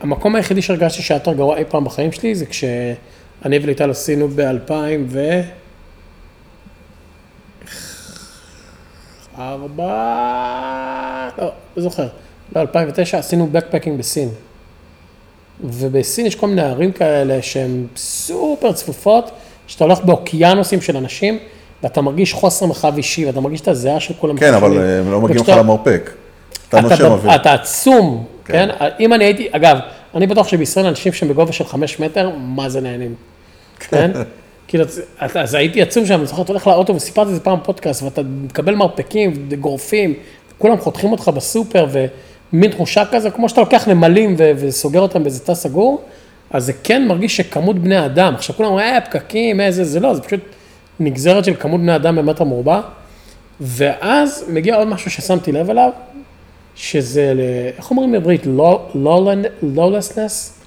המקום 0.00 0.36
היחידי 0.36 0.62
שהרגשתי 0.62 1.02
שהיה 1.02 1.16
יותר 1.16 1.32
גרוע 1.32 1.56
אי 1.56 1.64
פעם 1.68 1.84
בחיים 1.84 2.12
שלי, 2.12 2.34
זה 2.34 2.46
כשאני 2.46 3.58
וליטל 3.62 3.90
עשינו 3.90 4.28
ב-2000 4.28 4.72
ו... 5.08 5.40
ארבע, 9.38 9.84
לא, 11.38 11.50
לא 11.76 11.82
זוכר, 11.82 12.08
לא, 12.56 12.60
2009, 12.60 13.18
עשינו 13.18 13.46
בקפקינג 13.46 13.98
בסין. 13.98 14.28
ובסין 15.64 16.26
יש 16.26 16.34
כל 16.34 16.46
מיני 16.46 16.62
ערים 16.62 16.92
כאלה 16.92 17.42
שהן 17.42 17.86
סופר 17.96 18.72
צפופות, 18.72 19.30
שאתה 19.66 19.84
הולך 19.84 20.00
באוקיינוסים 20.00 20.80
של 20.80 20.96
אנשים, 20.96 21.38
ואתה 21.82 22.00
מרגיש 22.00 22.32
חוסר 22.32 22.66
מרחב 22.66 22.96
אישי, 22.96 23.26
ואתה 23.26 23.40
מרגיש 23.40 23.60
את 23.60 23.68
הזיעה 23.68 24.00
של 24.00 24.14
כולם. 24.14 24.36
כן, 24.36 24.54
אבל. 24.54 24.78
אה, 24.78 24.98
הם 24.98 25.10
לא 25.10 25.20
מגיעים 25.20 25.42
לך 25.42 25.48
למרפק. 25.48 26.10
אתה 26.68 26.80
נושם 26.80 27.04
אוויר. 27.04 27.34
אתה 27.34 27.54
עצום, 27.54 28.24
כן. 28.48 28.68
כן? 28.78 28.86
אם 29.00 29.12
אני 29.12 29.24
הייתי, 29.24 29.48
אגב, 29.52 29.78
אני 30.14 30.26
בטוח 30.26 30.48
שבישראל 30.48 30.86
אנשים 30.86 31.12
שהם 31.12 31.28
בגובה 31.28 31.52
של 31.52 31.64
חמש 31.64 32.00
מטר, 32.00 32.30
מה 32.38 32.68
זה 32.68 32.80
נהנים, 32.80 33.14
כן? 33.80 34.10
כאילו, 34.68 34.84
אז- 34.84 35.02
אז 35.34 35.54
הייתי 35.54 35.82
עצום 35.82 36.06
שם, 36.06 36.14
אני 36.18 36.26
זוכר, 36.26 36.42
אתה 36.42 36.52
הולך 36.52 36.66
לאוטו 36.66 36.94
וסיפרתי 36.94 37.30
את 37.30 37.34
זה 37.34 37.40
פעם 37.40 37.58
בפודקאסט, 37.58 38.02
ואתה 38.02 38.22
מקבל 38.22 38.74
מרפקים, 38.74 39.48
גורפים, 39.60 40.14
כולם 40.58 40.78
חותכים 40.78 41.12
אותך 41.12 41.28
בסופר, 41.28 41.86
ומין 42.52 42.70
תחושה 42.70 43.04
כזה, 43.10 43.30
כמו 43.30 43.48
שאתה 43.48 43.60
לוקח 43.60 43.88
נמלים 43.88 44.34
ו- 44.38 44.50
וסוגר 44.56 45.00
אותם 45.00 45.22
באיזה 45.22 45.40
תא 45.40 45.54
סגור, 45.54 46.02
אז 46.50 46.64
זה 46.66 46.72
כן 46.84 47.06
מרגיש 47.08 47.36
שכמות 47.36 47.78
בני 47.78 48.04
אדם, 48.06 48.34
עכשיו 48.34 48.56
כולם 48.56 48.68
אומרים, 48.68 48.86
אה, 48.94 49.00
פקקים, 49.00 49.60
איזה, 49.60 49.84
זה 49.84 50.00
לא, 50.00 50.14
זה 50.14 50.22
פשוט 50.22 50.40
נגזרת 51.00 51.44
של 51.44 51.54
כמות 51.54 51.80
בני 51.80 51.96
אדם 51.96 52.16
במטר 52.16 52.44
מרובע, 52.44 52.80
ואז 53.60 54.44
מגיע 54.48 54.76
עוד 54.76 54.88
משהו 54.88 55.10
ששמתי 55.10 55.52
לב 55.52 55.70
אליו, 55.70 55.90
שזה, 56.78 57.32
איך 57.78 57.90
אומרים 57.90 58.12
בעברית? 58.12 58.46
lawlessness? 59.76 60.58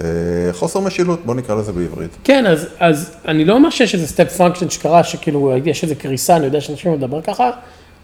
אה, 0.00 0.06
חוסר 0.52 0.80
משילות, 0.80 1.26
בוא 1.26 1.34
נקרא 1.34 1.54
לזה 1.54 1.72
בעברית. 1.72 2.10
כן, 2.24 2.46
אז, 2.46 2.66
אז 2.78 3.16
אני 3.28 3.44
לא 3.44 3.54
אומר 3.54 3.70
שיש 3.70 3.94
איזה 3.94 4.06
step 4.06 4.36
function 4.36 4.70
שקרה, 4.70 5.04
שכאילו 5.04 5.52
יש 5.64 5.82
איזה 5.82 5.94
קריסה, 5.94 6.36
אני 6.36 6.44
יודע 6.44 6.60
שאנשים 6.60 6.92
מדבר 6.92 7.22
ככה, 7.22 7.50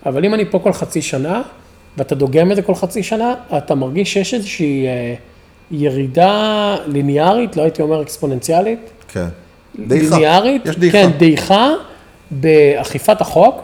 אבל 0.06 0.24
אם 0.24 0.34
אני 0.34 0.44
פה 0.50 0.58
כל 0.58 0.72
חצי 0.72 1.02
שנה, 1.02 1.42
ואתה 1.98 2.14
דוגם 2.14 2.50
את 2.50 2.56
זה 2.56 2.62
כל 2.62 2.74
חצי 2.74 3.02
שנה, 3.02 3.34
אתה 3.56 3.74
מרגיש 3.74 4.12
שיש 4.12 4.34
איזושהי 4.34 4.86
אה, 4.86 5.14
ירידה 5.70 6.76
ליניארית, 6.86 7.56
לא 7.56 7.62
הייתי 7.62 7.82
אומר 7.82 8.02
אקספוננציאלית, 8.02 8.90
כן. 9.08 9.26
דעיכה. 9.78 10.16
ליניארית, 10.16 10.66
יש 10.66 10.76
דעיכה. 10.76 10.98
כן, 10.98 11.10
דעיכה 11.18 11.70
באכיפת 12.30 13.20
החוק, 13.20 13.60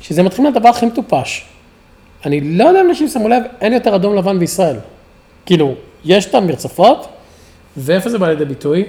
שזה 0.00 0.22
מתחיל 0.22 0.44
מהדבר 0.44 0.68
הכי 0.68 0.86
מטופש. 0.86 1.44
אני 2.24 2.40
לא 2.40 2.64
יודע 2.64 2.80
אם 2.80 2.88
אנשים 2.88 3.08
שמו 3.08 3.28
לב, 3.28 3.42
אין 3.60 3.72
יותר 3.72 3.96
אדום 3.96 4.14
לבן 4.14 4.38
בישראל. 4.38 4.76
כאילו, 5.46 5.74
יש 6.04 6.26
את 6.26 6.34
המרצפות, 6.34 7.08
ואיפה 7.76 8.10
זה 8.10 8.18
בא 8.18 8.28
לידי 8.28 8.44
ביטוי? 8.44 8.84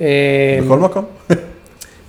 אה, 0.00 0.58
בכל 0.64 0.78
מקום. 0.78 1.04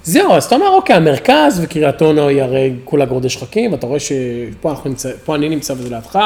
זהו, 0.03 0.31
אז 0.31 0.45
אתה 0.45 0.55
אומר, 0.55 0.67
אוקיי, 0.67 0.95
המרכז 0.95 1.59
וקריית 1.63 2.01
אונו 2.01 2.27
היא 2.27 2.41
הרי 2.41 2.73
כולה 2.83 3.05
גורדי 3.05 3.29
שחקים, 3.29 3.73
אתה 3.73 3.87
רואה 3.87 3.99
שפה 3.99 4.73
נמצא, 4.85 5.09
אני 5.29 5.49
נמצא 5.49 5.73
וזה 5.73 5.89
לידך, 5.89 6.19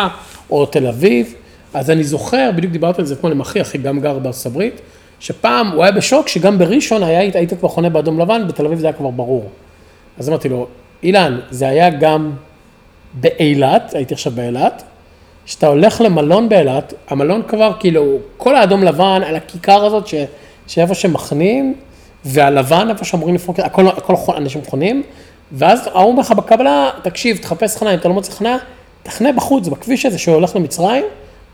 או 0.49 0.65
תל 0.65 0.87
אביב. 0.87 1.33
אז 1.73 1.89
אני 1.89 2.03
זוכר, 2.03 2.49
בדיוק 2.55 2.73
דיברתי 2.73 3.01
על 3.01 3.07
זה 3.07 3.13
אתמול 3.13 3.31
עם 3.31 3.41
אחי, 3.41 3.61
אחי 3.61 3.77
גם 3.77 3.99
גר 3.99 4.19
בארצות 4.19 4.45
הברית, 4.45 4.81
שפעם 5.19 5.67
הוא 5.67 5.83
היה 5.83 5.91
בשוק 5.91 6.27
שגם 6.27 6.59
בראשון 6.59 7.03
היה, 7.03 7.19
היית 7.19 7.53
כבר 7.53 7.69
חונה 7.69 7.89
באדום 7.89 8.19
לבן, 8.19 8.47
בתל 8.47 8.65
אביב 8.65 8.79
זה 8.79 8.87
היה 8.87 8.93
כבר 8.93 9.09
ברור. 9.09 9.49
אז 10.17 10.29
אמרתי 10.29 10.49
לו, 10.49 10.67
אילן, 11.03 11.39
זה 11.51 11.67
היה 11.67 11.89
גם 11.89 12.31
באילת, 13.13 13.93
הייתי 13.93 14.13
עכשיו 14.13 14.31
באילת, 14.31 14.83
כשאתה 15.45 15.67
הולך 15.67 16.01
למלון 16.01 16.49
באילת, 16.49 16.93
המלון 17.09 17.41
כבר 17.47 17.71
כאילו, 17.79 18.17
כל 18.37 18.55
האדום 18.55 18.83
לבן 18.83 19.21
על 19.25 19.35
הכיכר 19.35 19.85
הזאת, 19.85 20.07
ש, 20.07 20.15
שאיפה 20.67 20.93
שמחנים, 20.93 21.75
והלבן 22.25 22.89
איפה 22.89 23.05
שאמורים 23.05 23.35
לפרוק, 23.35 23.59
הכל, 23.59 23.87
הכל 23.87 24.15
חו- 24.15 24.37
אנשים 24.37 24.61
חונים, 24.65 25.03
ואז 25.51 25.87
ההוא 25.87 26.11
אומר 26.11 26.21
לך 26.21 26.31
בקבלה, 26.31 26.89
תקשיב, 27.01 27.37
תחפש 27.37 27.77
חניה, 27.77 27.93
אם 27.93 27.99
אתה 27.99 28.07
לא 28.07 28.13
מוצא 28.13 28.31
חניה, 28.31 28.57
תחנה 29.03 29.31
בחוץ, 29.31 29.67
בכביש 29.67 30.05
הזה 30.05 30.17
שהולך 30.17 30.55
למצרים, 30.55 31.03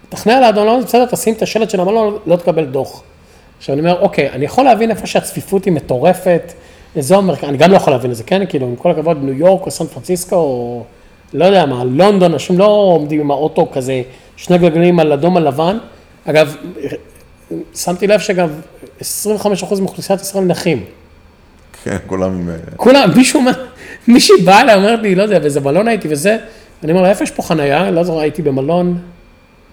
תחנה 0.10 0.38
על 0.38 0.44
האדום 0.44 0.68
לבן, 0.68 0.86
בסדר, 0.86 1.06
תשים 1.06 1.34
את 1.34 1.42
השלט 1.42 1.70
של 1.70 1.80
המלון, 1.80 2.18
לא 2.26 2.36
תקבל 2.36 2.66
דוח. 2.66 3.04
עכשיו 3.58 3.74
אני 3.74 3.82
אומר, 3.82 4.02
אוקיי, 4.02 4.30
אני 4.30 4.46
יכול 4.46 4.64
להבין 4.64 4.92
איפה 4.92 5.08
שהצפיפות 5.08 5.66
היא 5.66 5.74
מטורפת, 5.74 6.54
אזור 6.98 7.22
מרכז, 7.22 7.50
אני 7.50 7.58
גם 7.58 7.72
לא 7.72 7.76
יכול 7.76 7.94
להבין 7.94 8.12
את 8.12 8.16
זה, 8.16 8.24
כן? 8.24 8.46
כאילו, 8.50 8.68
עם 8.68 8.76
כל 8.76 8.92
הכבוד, 8.92 9.18
ניו 9.24 9.34
יורק 9.34 9.66
או 9.66 9.72
סן 9.72 9.86
פרנסיסקו, 9.86 10.36
או 10.36 10.84
לא 11.34 11.46
יודע 11.46 11.66
מה, 11.66 11.84
לונדון, 11.84 12.34
אנשים 12.34 12.60
לא 12.60 12.66
עומדים 12.66 13.20
עם 13.20 13.32
האוטו 13.32 13.72
כזה, 13.72 14.02
שני 14.36 14.58
גלגלים 14.58 15.00
על 15.00 15.14
אדום 15.14 15.38
על 15.38 15.48
לבן. 15.48 15.78
אגב, 16.26 16.56
שמתי 17.76 18.08
לב 18.08 18.20
שגם 18.20 18.50
25% 19.02 19.04
מאוכלוסיית 19.82 20.22
ישראל 20.22 20.44
נכים. 20.44 20.84
כן, 21.84 21.98
כולם. 22.08 22.50
אה, 22.50 22.56
כולם, 22.76 23.10
מישהו 23.16 23.42
מישהי 24.08 24.36
באה 24.46 24.62
אליי, 24.62 24.76
אומרת 24.76 25.00
לי, 25.00 25.16
לא 25.16 25.24
יודע, 25.24 25.40
באיזה 25.40 25.60
מלון 25.60 25.88
הייתי 25.88 26.08
וזה, 26.12 26.38
אני 26.84 26.92
אומר 26.92 27.02
לה, 27.02 27.10
איפה 27.10 27.24
יש 27.24 27.32
פה 27.32 27.42
חנייה? 27.42 27.92
לא 27.92 28.04
זוכר, 28.04 28.20
הייתי 28.20 28.42
במלון 28.42 28.98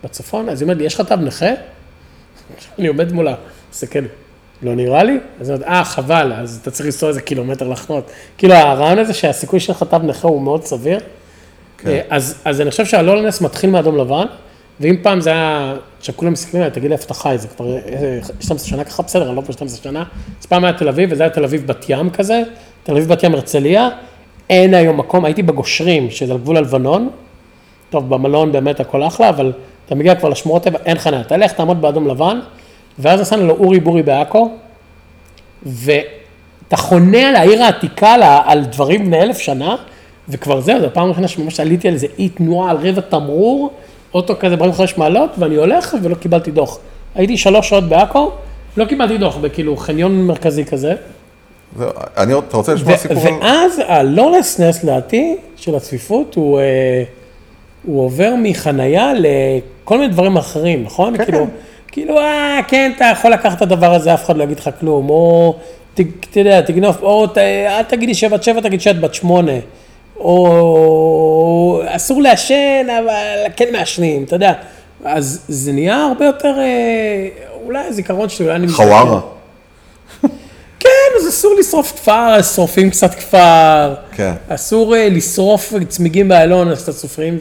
בצפון, 0.04 0.48
אז 0.48 0.60
היא 0.60 0.66
אומרת 0.66 0.78
לי, 0.78 0.84
יש 0.84 0.94
לך 0.94 1.00
תו 1.00 1.16
נכה? 1.16 1.46
אני 2.78 2.86
עומד 2.86 3.12
מולה, 3.12 3.34
מסתכל, 3.72 3.98
לא 4.62 4.74
נראה 4.74 5.02
לי? 5.02 5.18
אז 5.40 5.50
אני 5.50 5.56
אומרת, 5.56 5.68
אה, 5.68 5.84
חבל, 5.84 6.32
אז 6.32 6.58
אתה 6.62 6.70
צריך 6.70 6.86
לנסוע 6.86 7.08
איזה 7.08 7.20
קילומטר 7.20 7.68
לחנות. 7.68 8.10
כאילו, 8.38 8.54
הרעיון 8.54 8.98
הזה 8.98 9.14
שהסיכוי 9.14 9.60
שלך 9.60 9.82
תו 9.82 9.98
נכה 9.98 10.28
הוא 10.28 10.42
מאוד 10.42 10.64
סביר. 10.64 11.00
כן. 11.78 11.88
אה, 11.88 12.00
אז, 12.10 12.42
אז 12.44 12.60
אני 12.60 12.70
חושב 12.70 12.86
שהלולנס 12.86 13.40
מתחיל 13.40 13.70
מאדום 13.70 13.96
לבן, 13.96 14.26
ואם 14.80 14.96
פעם 15.02 15.20
זה 15.20 15.30
היה, 15.30 15.74
עכשיו 15.98 16.16
כולם 16.16 16.32
מסתכלים 16.32 16.62
עליי, 16.62 16.74
תגיד 16.74 16.88
לי 16.88 16.94
איפה 16.94 17.04
אתה 17.04 17.14
חי, 17.14 17.34
זה 17.38 17.48
כבר 17.48 17.76
אה, 17.76 18.18
12 18.40 18.68
שנה 18.68 18.84
ככה, 18.84 19.02
בסדר, 19.02 19.28
אני 19.28 19.36
לא 19.36 19.40
פה 19.40 19.52
12 19.52 19.82
שנה, 19.82 20.04
אז 20.40 20.46
פעם 20.46 20.64
היה 20.64 20.72
תל 20.72 20.88
אביב, 20.88 21.08
וזה 21.12 21.22
היה 21.22 21.30
תל 21.30 21.44
אביב 21.44 21.66
בת 21.66 21.84
ים 21.88 22.10
כזה, 22.10 22.42
תל 22.82 22.92
אביב 22.92 23.08
בת 23.08 23.22
ים 23.22 23.34
הרצליה, 23.34 23.88
אין 24.50 24.74
היום 24.74 24.96
מקום, 24.96 25.24
הייתי 25.24 25.42
בגושרים, 25.42 26.10
שזה 26.10 26.32
על 26.32 26.38
גבול 26.38 26.56
הלבנון, 26.56 27.10
טוב, 27.90 28.08
במלון 28.14 28.52
באמת 28.52 28.80
הכל 28.80 29.02
אחלה, 29.06 29.28
אבל 29.28 29.52
אתה 29.86 29.94
מגיע 29.94 30.14
כבר 30.14 30.28
לשמורות 30.28 30.62
טבע, 30.62 30.78
אין 30.84 30.98
חניה, 30.98 31.24
תלך, 31.24 31.52
תעמוד 31.52 31.80
באדום 31.80 32.08
לבן, 32.08 32.40
ואז 32.98 33.20
נסענו 33.20 33.46
לאורי 33.46 33.80
בורי 33.80 34.02
בעכו, 34.02 34.50
ואתה 35.62 36.76
חונה 36.76 37.28
על 37.28 37.36
העיר 37.36 37.62
העתיקה, 37.62 38.42
על 38.44 38.64
דברים 38.64 39.06
בני 39.06 39.22
אלף 39.22 39.38
שנה, 39.38 39.76
וכבר 40.28 40.60
זהו, 40.60 40.80
זו 40.80 40.86
הפעם 40.86 41.04
הראשונה 41.06 41.28
שממש 41.28 41.60
עליתי 41.60 41.88
על 41.88 41.94
איזה 41.94 42.06
אי 42.18 42.28
תנועה 42.28 42.70
על 42.70 42.76
רבע 42.76 43.00
תמרור, 43.00 43.70
אוטו 44.14 44.34
כזה 44.38 44.54
45 44.54 44.98
מעלות, 44.98 45.30
ואני 45.38 45.54
הולך 45.56 45.96
ולא 46.02 46.14
קיבלתי 46.14 46.50
דוח. 46.50 46.78
הייתי 47.14 47.36
שלוש 47.36 47.68
שעות 47.68 47.84
בעכו, 47.84 48.30
לא 48.76 48.84
קיבלתי 48.84 49.18
דוח, 49.18 49.36
בכאילו 49.36 49.76
חניון 49.76 50.22
מרכזי 50.26 50.64
כזה. 50.64 50.94
זהו, 51.78 51.88
אני, 52.16 52.32
עוד- 52.32 52.44
אתה 52.48 52.56
רוצה 52.56 52.74
לשמוע 52.74 52.96
סיפור 52.96 53.16
על... 53.26 53.32
ואז 53.42 53.80
הלולסנס 53.86 54.84
לדעתי 54.84 55.36
של 55.56 55.74
הצפיפות 55.74 56.34
הוא, 56.34 56.58
אה, 56.60 57.02
הוא 57.84 58.04
עובר 58.04 58.32
מחנייה 58.42 59.12
לכל 59.14 59.98
מיני 59.98 60.12
דברים 60.12 60.36
אחרים, 60.36 60.82
נכון? 60.82 61.16
כן, 61.16 61.24
כאילו. 61.24 61.46
כאילו, 61.92 62.18
אה, 62.18 62.60
כן, 62.68 62.92
אתה 62.96 63.04
יכול 63.12 63.30
לקחת 63.30 63.56
את 63.56 63.62
הדבר 63.62 63.94
הזה, 63.94 64.14
אף 64.14 64.24
אחד 64.24 64.36
לא 64.36 64.42
יגיד 64.44 64.58
לך 64.58 64.70
כלום, 64.80 65.10
או, 65.10 65.54
אתה 65.94 66.02
יודע, 66.40 66.60
תגנוב, 66.60 66.96
או 67.02 67.26
ת- 67.26 67.38
אל 67.38 67.82
תגידי 67.82 68.14
שבת 68.14 68.42
שבע, 68.42 68.60
תגיד 68.60 68.80
שאת 68.80 69.00
בת 69.00 69.14
שמונה, 69.14 69.52
או 70.18 71.82
אסור 71.86 72.22
לעשן, 72.22 72.86
אבל 72.98 73.52
כן 73.56 73.72
מעשנים, 73.72 74.24
אתה 74.24 74.36
יודע. 74.36 74.52
אז 75.04 75.44
זה 75.48 75.72
נהיה 75.72 76.04
הרבה 76.04 76.24
יותר, 76.26 76.58
אה, 76.58 77.28
אולי 77.64 77.84
הזיכרון 77.84 78.28
שלי, 78.28 78.46
אולי 78.46 78.56
אני... 78.56 78.68
חווארה. 78.68 79.20
כן, 80.80 81.18
אז 81.20 81.28
אסור 81.28 81.54
לשרוף 81.58 81.92
כפר, 81.92 82.34
אז 82.38 82.54
שורפים 82.54 82.90
קצת 82.90 83.14
כפר. 83.14 83.94
כן. 84.12 84.32
אסור 84.48 84.96
אה, 84.96 85.08
לשרוף 85.08 85.72
צמיגים 85.88 86.28
באלון, 86.28 86.68
אז 86.68 86.82
אתה 86.82 86.92
סופרים. 86.92 87.38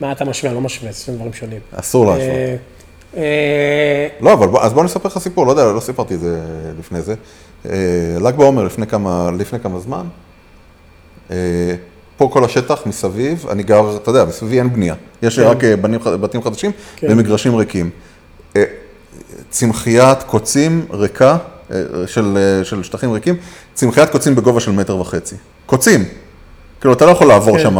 מה 0.00 0.12
אתה 0.12 0.24
משווה? 0.24 0.52
לא 0.52 0.60
משווה, 0.60 0.92
זה 0.92 0.98
שני 0.98 1.14
דברים 1.14 1.32
שונים. 1.32 1.60
אסור 1.72 2.06
להשוות. 2.06 2.28
אה, 2.28 2.56
אה, 3.16 4.08
לא, 4.20 4.32
אבל 4.32 4.46
בוא, 4.46 4.60
אז 4.60 4.72
בוא 4.72 4.84
נספר 4.84 5.08
לך 5.08 5.18
סיפור, 5.18 5.46
לא 5.46 5.50
יודע, 5.50 5.64
לא 5.64 5.80
סיפרתי 5.80 6.14
את 6.14 6.20
זה 6.20 6.40
לפני 6.78 7.00
זה. 7.02 7.14
ל"ג 8.20 8.34
בעומר 8.36 8.64
לפני 8.64 8.86
כמה, 8.86 9.30
לפני 9.38 9.60
כמה 9.60 9.78
זמן, 9.78 10.06
פה 12.16 12.28
כל 12.32 12.44
השטח 12.44 12.86
מסביב, 12.86 13.46
אני 13.50 13.62
גר, 13.62 13.96
אתה 13.96 14.10
יודע, 14.10 14.24
מסביבי 14.24 14.58
אין 14.58 14.72
בנייה. 14.72 14.94
יש 15.22 15.38
לי 15.38 15.44
כן. 15.44 15.50
רק 15.50 15.64
אה, 15.64 15.76
בנים, 15.76 16.00
בתים 16.20 16.42
חדשים 16.42 16.70
כן. 16.96 17.06
ומגרשים 17.10 17.54
ריקים. 17.54 17.90
אה, 18.56 18.64
צמחיית 19.50 20.22
קוצים 20.22 20.86
ריקה, 20.90 21.36
אה, 21.70 21.76
של, 22.06 22.38
של 22.64 22.82
שטחים 22.82 23.12
ריקים, 23.12 23.34
צמחיית 23.74 24.10
קוצים 24.10 24.34
בגובה 24.34 24.60
של 24.60 24.70
מטר 24.70 24.96
וחצי. 24.96 25.36
קוצים. 25.66 26.04
כאילו, 26.80 26.94
אתה 26.94 27.06
לא 27.06 27.10
יכול 27.10 27.26
לעבור 27.26 27.56
כן. 27.56 27.62
שם 27.62 27.76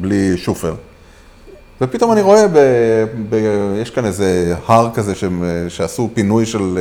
בלי 0.00 0.36
שופר. 0.36 0.74
ופתאום 1.80 2.12
אני 2.12 2.22
רואה, 2.22 2.48
ב, 2.48 2.58
ב, 3.28 3.36
יש 3.82 3.90
כאן 3.90 4.04
איזה 4.04 4.54
הר 4.66 4.90
כזה 4.94 5.12
אה, 5.12 5.70
שעשו 5.70 6.10
פינוי 6.14 6.46
של, 6.46 6.78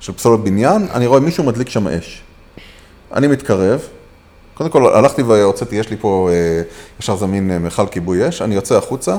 של 0.00 0.12
פסולת 0.12 0.40
בניין, 0.40 0.86
אני 0.94 1.06
רואה 1.06 1.20
מישהו 1.20 1.44
מדליק 1.44 1.68
שם 1.68 1.88
אש. 1.88 2.22
אני 3.14 3.26
מתקרב, 3.26 3.80
קודם 4.68 4.86
כל 4.86 4.96
הלכתי 4.96 5.22
והוצאתי, 5.22 5.76
יש 5.76 5.90
לי 5.90 5.96
פה 6.00 6.28
אה, 6.32 6.62
ישר 7.00 7.16
זמין 7.16 7.50
אה, 7.50 7.58
מכל 7.58 7.86
כיבוי 7.86 8.28
אש, 8.28 8.42
אני 8.42 8.54
יוצא 8.54 8.76
החוצה, 8.76 9.16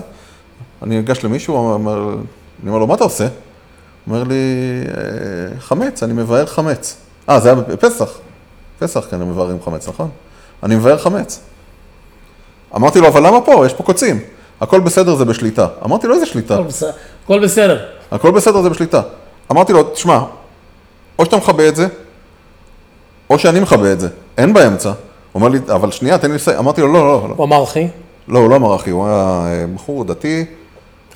אני 0.84 0.96
ניגש 0.96 1.24
למישהו, 1.24 1.56
אומר, 1.56 2.10
אני 2.64 2.70
אומר 2.70 2.80
לו, 2.80 2.88
מה 2.88 2.96
אתה 2.96 3.04
עושה? 3.04 3.28
אומר 4.08 4.24
לי, 4.24 4.36
"אה, 4.98 5.60
חמץ, 5.60 6.04
אני 6.04 6.14
מבאר 6.14 6.46
חמץ. 6.46 6.98
אה, 7.30 7.40
זה 7.40 7.50
היה 7.50 7.56
בפסח. 7.62 8.10
פסח 8.80 9.08
כאן 9.12 9.22
הם 9.22 9.30
מבארים 9.32 9.58
חמץ, 9.66 9.88
נכון? 9.88 10.10
אני 10.64 10.76
מבאר 10.76 10.98
חמץ. 10.98 11.40
אמרתי 12.76 13.00
לו, 13.00 13.08
אבל 13.08 13.28
למה 13.28 13.42
פה? 13.42 13.66
יש 13.66 13.74
פה 13.74 13.84
קוצים. 13.84 14.20
הכל 14.62 14.80
בסדר, 14.80 15.16
זה 15.16 15.26
בשליטה. 15.26 15.68
אמרתי 15.86 16.08
לו, 16.08 16.16
איזה 16.16 16.26
שליטה? 16.26 16.54
הכל 16.54 16.64
בסדר. 16.68 16.92
הכל 17.26 17.40
בסדר. 17.40 17.86
הכל 18.12 18.32
בסדר, 18.32 18.62
זה 18.62 18.70
בשליטה. 18.70 19.02
אמרתי 19.52 19.74
לו, 19.74 19.84
תשמע, 19.84 20.20
או 21.20 21.26
שאתה 21.26 21.38
מכבה 21.38 21.68
את 21.68 21.76
זה, 21.76 21.88
או 23.30 23.40
שאני 23.40 23.60
מכבה 23.60 23.92
את 23.92 24.00
זה. 24.00 24.08
אין 24.38 24.54
באמצע. 24.54 24.92
הוא 25.34 25.40
אומר 25.40 25.50
לי, 25.50 25.60
אבל 25.76 25.92
שנייה, 25.92 26.18
תן 26.18 26.30
לי 26.30 26.36
לסיים. 26.36 26.58
אמרתי 26.58 26.82
לו, 26.82 26.88
לא, 26.88 26.94
לא, 26.94 27.30
לא. 27.30 27.34
הוא 27.38 27.46
אמר 27.46 27.64
אחי, 27.64 27.88
לא, 28.28 28.40
הוא 28.40 28.50
לא 28.50 28.56
אמר 28.56 28.76
אחי, 28.76 28.90
הוא 28.90 29.08
היה 29.08 29.46
אה, 29.46 29.66
בחור 29.76 30.04
דתי, 30.04 30.46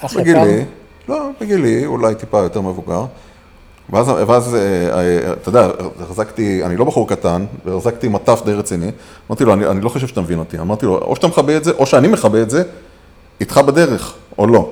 אח 0.06 0.16
יקר. 0.16 0.44
לא, 1.10 1.30
בגילי, 1.42 1.86
אולי 1.86 2.16
טיפה 2.16 2.38
יותר 2.38 2.62
מבוגר. 2.62 3.06
ואז, 3.90 4.12
ואז 4.28 4.56
אה, 4.56 4.60
אה, 4.60 5.34
אתה 5.34 5.50
יודע, 5.50 5.68
החזקתי, 6.00 6.66
אני 6.66 6.76
לא 6.76 6.86
בחור 6.86 7.08
קטן, 7.08 7.46
והחזקתי 7.66 8.08
מטף 8.08 8.42
די 8.46 8.54
רציני. 8.54 8.92
אמרתי 9.30 9.46
לו, 9.46 9.54
אני, 9.54 9.66
אני 9.68 9.82
לא 9.82 9.90
חושב 9.90 10.08
שאתה 10.08 10.22
מבין 10.22 10.40
אותי. 10.40 10.60
אמרתי 10.60 10.86
לו, 10.86 10.98
או 10.98 11.16
שאתה 11.16 11.28
מכבה 11.28 11.58
את 11.58 11.64
זה, 11.64 11.72
או 11.72 11.86
שאני 11.86 12.08
מכבה 12.08 12.42
את 12.42 12.50
זה, 12.50 12.64
איתך 13.40 13.58
בדרך, 13.58 14.14
או 14.38 14.48
לא. 14.48 14.70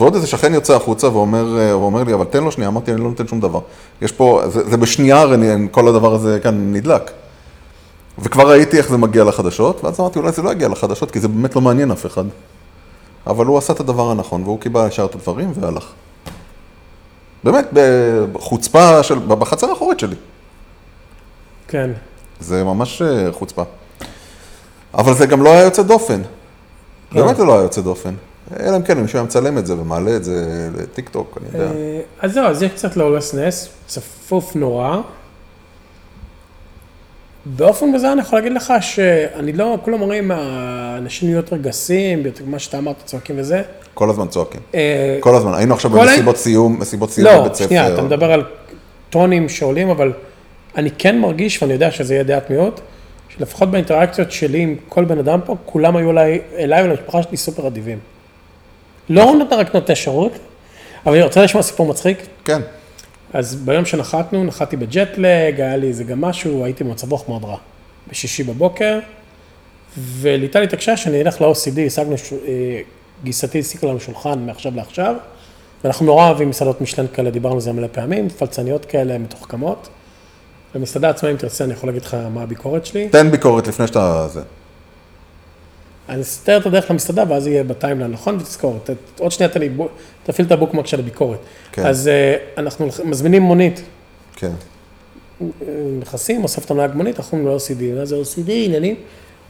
ועוד 0.00 0.14
איזה 0.14 0.26
שכן 0.26 0.54
יוצא 0.54 0.76
החוצה 0.76 1.08
ואומר, 1.08 1.58
אה, 1.58 1.72
הוא 1.72 1.84
אומר 1.84 2.04
לי, 2.04 2.14
אבל 2.14 2.24
תן 2.24 2.44
לו 2.44 2.52
שנייה, 2.52 2.68
אמרתי, 2.68 2.92
אני 2.92 3.00
לא 3.00 3.08
נותן 3.08 3.28
שום 3.28 3.40
דבר. 3.40 3.60
יש 4.02 4.12
פה, 4.12 4.42
זה, 4.46 4.70
זה 4.70 4.76
בשנייה, 4.76 5.20
הרי 5.20 5.36
כל 5.70 5.88
הדבר 5.88 6.14
הזה 6.14 6.38
כאן 6.42 6.72
נדלק. 6.72 7.10
וכבר 8.18 8.50
ראיתי 8.50 8.78
איך 8.78 8.88
זה 8.88 8.96
מגיע 8.96 9.24
לחדשות, 9.24 9.84
ואז 9.84 10.00
אמרתי, 10.00 10.18
אולי 10.18 10.32
זה 10.32 10.42
לא 10.42 10.50
יגיע 10.50 10.68
לחדשות, 10.68 11.10
כי 11.10 11.20
זה 11.20 11.28
באמת 11.28 11.56
לא 11.56 11.60
מעניין 11.60 11.90
אף 11.90 12.06
אחד. 12.06 12.24
אבל 13.26 13.46
הוא 13.46 13.58
עשה 13.58 13.72
את 13.72 13.80
הדבר 13.80 14.10
הנכון, 14.10 14.42
והוא 14.42 14.60
קיבל 14.60 14.86
ישר 14.86 15.04
את 15.04 15.14
הדברים 15.14 15.52
והלך. 15.60 15.92
באמת, 17.44 17.68
בחוצפה 18.32 19.02
של, 19.02 19.18
בחצר 19.18 19.70
האחורית 19.70 20.00
שלי. 20.00 20.16
כן. 21.68 21.90
זה 22.40 22.64
ממש 22.64 23.02
אה, 23.02 23.32
חוצפה. 23.32 23.62
אבל 24.94 25.14
זה 25.14 25.26
גם 25.26 25.42
לא 25.42 25.50
היה 25.50 25.62
יוצא 25.62 25.82
דופן. 25.82 26.22
לא. 27.12 27.24
באמת 27.24 27.36
זה 27.36 27.44
לא 27.44 27.52
היה 27.52 27.62
יוצא 27.62 27.80
דופן. 27.80 28.14
אלא 28.60 28.76
אם 28.76 28.82
כן, 28.82 28.98
מישהו 28.98 29.18
היה 29.18 29.24
מצלם 29.24 29.58
את 29.58 29.66
זה 29.66 29.74
ומעלה 29.74 30.16
את 30.16 30.24
זה 30.24 30.68
לטיק 30.78 31.08
טוק, 31.08 31.38
אני 31.40 31.46
יודע. 31.46 31.74
אה, 31.74 32.00
אז 32.20 32.32
זהו, 32.32 32.46
אז 32.46 32.62
יש 32.62 32.72
קצת 32.72 32.96
לולסנס, 32.96 33.68
צפוף 33.86 34.56
נורא. 34.56 35.00
באופן 37.46 37.92
בזה 37.92 38.12
אני 38.12 38.20
יכול 38.20 38.38
להגיד 38.38 38.52
לך 38.52 38.72
שאני 38.80 39.52
לא, 39.52 39.78
כולם 39.82 40.02
אומרים, 40.02 40.30
האנשים 40.30 41.28
יהיו 41.28 41.36
יותר 41.36 41.56
גסים, 41.56 42.26
יותר 42.26 42.44
מה 42.46 42.58
שאתה 42.58 42.78
אמרת, 42.78 42.96
צועקים 43.04 43.36
וזה. 43.38 43.62
כל 43.94 44.10
הזמן 44.10 44.28
צועקים. 44.28 44.60
אה, 44.74 45.18
כל 45.20 45.34
הזמן. 45.34 45.54
היינו 45.54 45.74
עכשיו 45.74 45.90
במסיבות 45.90 46.36
סיום, 46.36 46.80
מסיבות 46.80 47.10
סיום 47.10 47.26
לא, 47.26 47.40
בבית 47.40 47.54
ספר. 47.54 47.66
שנייה, 47.66 47.94
אתה 47.94 48.02
מדבר 48.02 48.32
על 48.32 48.44
טונים 49.10 49.48
שעולים, 49.48 49.90
אבל 49.90 50.12
אני 50.76 50.90
כן 50.98 51.18
מרגיש, 51.18 51.62
ואני 51.62 51.72
יודע 51.72 51.90
שזה 51.90 52.14
יהיה 52.14 52.24
דעת 52.24 52.50
מיעוט, 52.50 52.80
שלפחות 53.28 53.70
באינטראקציות 53.70 54.32
שלי 54.32 54.60
עם 54.60 54.76
כל 54.88 55.04
בן 55.04 55.18
אדם 55.18 55.40
פה, 55.44 55.56
כולם 55.66 55.96
היו 55.96 56.10
אליי, 56.10 56.40
אליי 56.58 56.84
ולמשפחה 56.84 57.22
שלי 57.22 57.36
סופר 57.36 57.66
אדיבים. 57.66 57.98
לא 59.08 59.34
נותן 59.38 59.56
רק 59.56 59.74
נותני 59.74 59.96
שירות, 59.96 60.32
אבל 61.06 61.14
אני 61.14 61.22
רוצה 61.22 61.42
לשמוע 61.42 61.62
סיפור 61.62 61.86
מצחיק. 61.86 62.18
כן. 62.44 62.60
אז 63.32 63.54
ביום 63.54 63.84
שנחתנו, 63.84 64.44
נחתתי 64.44 64.76
בג'טלג, 64.76 65.60
היה 65.60 65.76
לי 65.76 65.88
איזה 65.88 66.04
גם 66.04 66.20
משהו, 66.20 66.64
הייתי 66.64 66.84
במצב 66.84 67.12
רוח 67.12 67.28
מאוד 67.28 67.44
רע. 67.44 67.56
בשישי 68.10 68.42
בבוקר, 68.42 68.98
וליטל 69.98 70.62
התעקשה 70.62 70.96
שאני 70.96 71.22
אלך 71.22 71.40
ל-OCD, 71.40 71.80
השגנו, 71.86 72.18
ש- 72.18 72.32
אה, 72.32 72.80
גיסתי 73.24 73.58
הסיכה 73.58 73.86
לנו 73.86 74.00
שולחן 74.00 74.46
מעכשיו 74.46 74.72
לעכשיו, 74.76 75.14
ואנחנו 75.84 76.06
נורא 76.06 76.26
אוהבים 76.28 76.50
מסעדות 76.50 76.80
משלן 76.80 77.06
כאלה, 77.14 77.30
דיברנו 77.30 77.54
על 77.54 77.60
זה 77.60 77.72
מלא 77.72 77.86
פעמים, 77.92 78.28
פלצניות 78.28 78.84
כאלה 78.84 79.18
מתוחכמות. 79.18 79.88
במסעדה 80.74 81.10
עצמה, 81.10 81.30
אם 81.30 81.36
תרצה, 81.36 81.64
אני 81.64 81.72
יכול 81.72 81.88
להגיד 81.88 82.02
לך 82.02 82.16
מה 82.34 82.42
הביקורת 82.42 82.86
שלי. 82.86 83.08
תן 83.08 83.30
ביקורת 83.30 83.68
לפני 83.68 83.86
שאתה... 83.86 84.28
זה. 84.28 84.40
אני 86.12 86.22
אסתר 86.22 86.56
את 86.56 86.66
הדרך 86.66 86.90
למסעדה, 86.90 87.24
ואז 87.28 87.46
יהיה 87.46 87.64
בטיימליין, 87.64 88.10
נכון? 88.10 88.36
ותזכור, 88.36 88.78
ת, 88.84 88.90
עוד 89.18 89.32
שנייה 89.32 89.52
תן 89.52 89.60
לי, 89.60 89.68
בו- 89.68 89.88
תפעיל 90.24 90.46
את 90.46 90.52
הבוקמרק 90.52 90.86
של 90.86 90.98
הביקורת. 91.00 91.38
כן. 91.72 91.86
אז 91.86 92.08
אה, 92.08 92.34
אנחנו 92.58 92.88
מזמינים 93.04 93.42
מונית, 93.42 93.82
כן. 94.36 94.50
נכנסים, 96.00 96.42
אוסף 96.42 96.64
את 96.64 96.70
הנהג 96.70 96.90
מונית, 96.94 97.18
אנחנו 97.18 97.38
אומרים 97.38 97.54
לו 97.54 97.60
OCD, 97.60 97.98
מה 97.98 98.04
זה 98.04 98.16
OCD, 98.16 98.50
עניינים. 98.50 98.94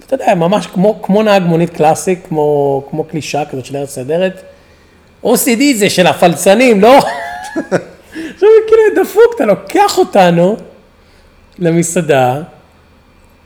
ואתה 0.00 0.14
יודע, 0.14 0.34
ממש 0.34 0.66
כמו, 0.66 1.02
כמו 1.02 1.22
נהג 1.22 1.42
מונית 1.42 1.70
קלאסי, 1.70 2.16
כמו, 2.28 2.82
כמו 2.90 3.04
קלישה 3.04 3.42
כזאת 3.50 3.64
של 3.64 3.76
ארץ 3.76 3.98
נהדרת. 3.98 4.42
OCD 5.24 5.62
זה 5.76 5.90
של 5.90 6.06
הפלצנים, 6.06 6.80
לא? 6.80 6.98
עכשיו 8.34 8.48
כאילו 8.66 9.04
דפוק, 9.04 9.24
אתה 9.36 9.46
לוקח 9.46 9.98
אותנו 9.98 10.56
למסעדה, 11.58 12.42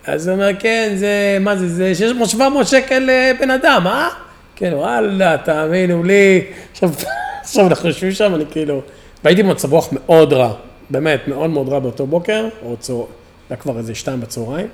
אז 0.07 0.29
הוא 0.29 0.35
אומר, 0.35 0.51
כן, 0.59 0.93
זה, 0.97 1.39
מה 1.41 1.57
זה, 1.57 1.69
זה 1.95 2.13
600-700 2.35 2.65
שקל 2.65 2.99
לבן 2.99 3.51
אדם, 3.51 3.87
אה? 3.87 4.09
כן, 4.57 4.73
וואלה, 4.75 5.37
תאמינו 5.45 6.03
לי. 6.03 6.45
עכשיו, 6.73 6.91
עכשיו 7.43 7.67
אנחנו 7.67 7.89
יושבים 7.89 8.13
שם, 8.13 8.35
אני 8.35 8.45
כאילו, 8.51 8.83
והייתי 9.25 9.43
במצב 9.43 9.73
רוח 9.73 9.89
מאוד 9.93 10.33
רע, 10.33 10.53
באמת, 10.91 11.29
מאוד 11.29 11.51
מאוד 11.51 11.69
רע 11.69 11.79
באותו 11.79 12.07
בוקר, 12.07 12.49
או 12.63 12.77
צהר... 12.77 13.05
היה 13.51 13.57
כבר 13.57 13.79
איזה 13.79 13.95
שתיים 13.95 14.21
בצהריים. 14.21 14.67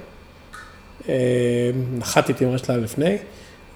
אה, 1.09 1.15
נחתתי 1.99 2.45
ממש 2.45 2.69
לילה 2.69 2.83
לפני, 2.83 3.17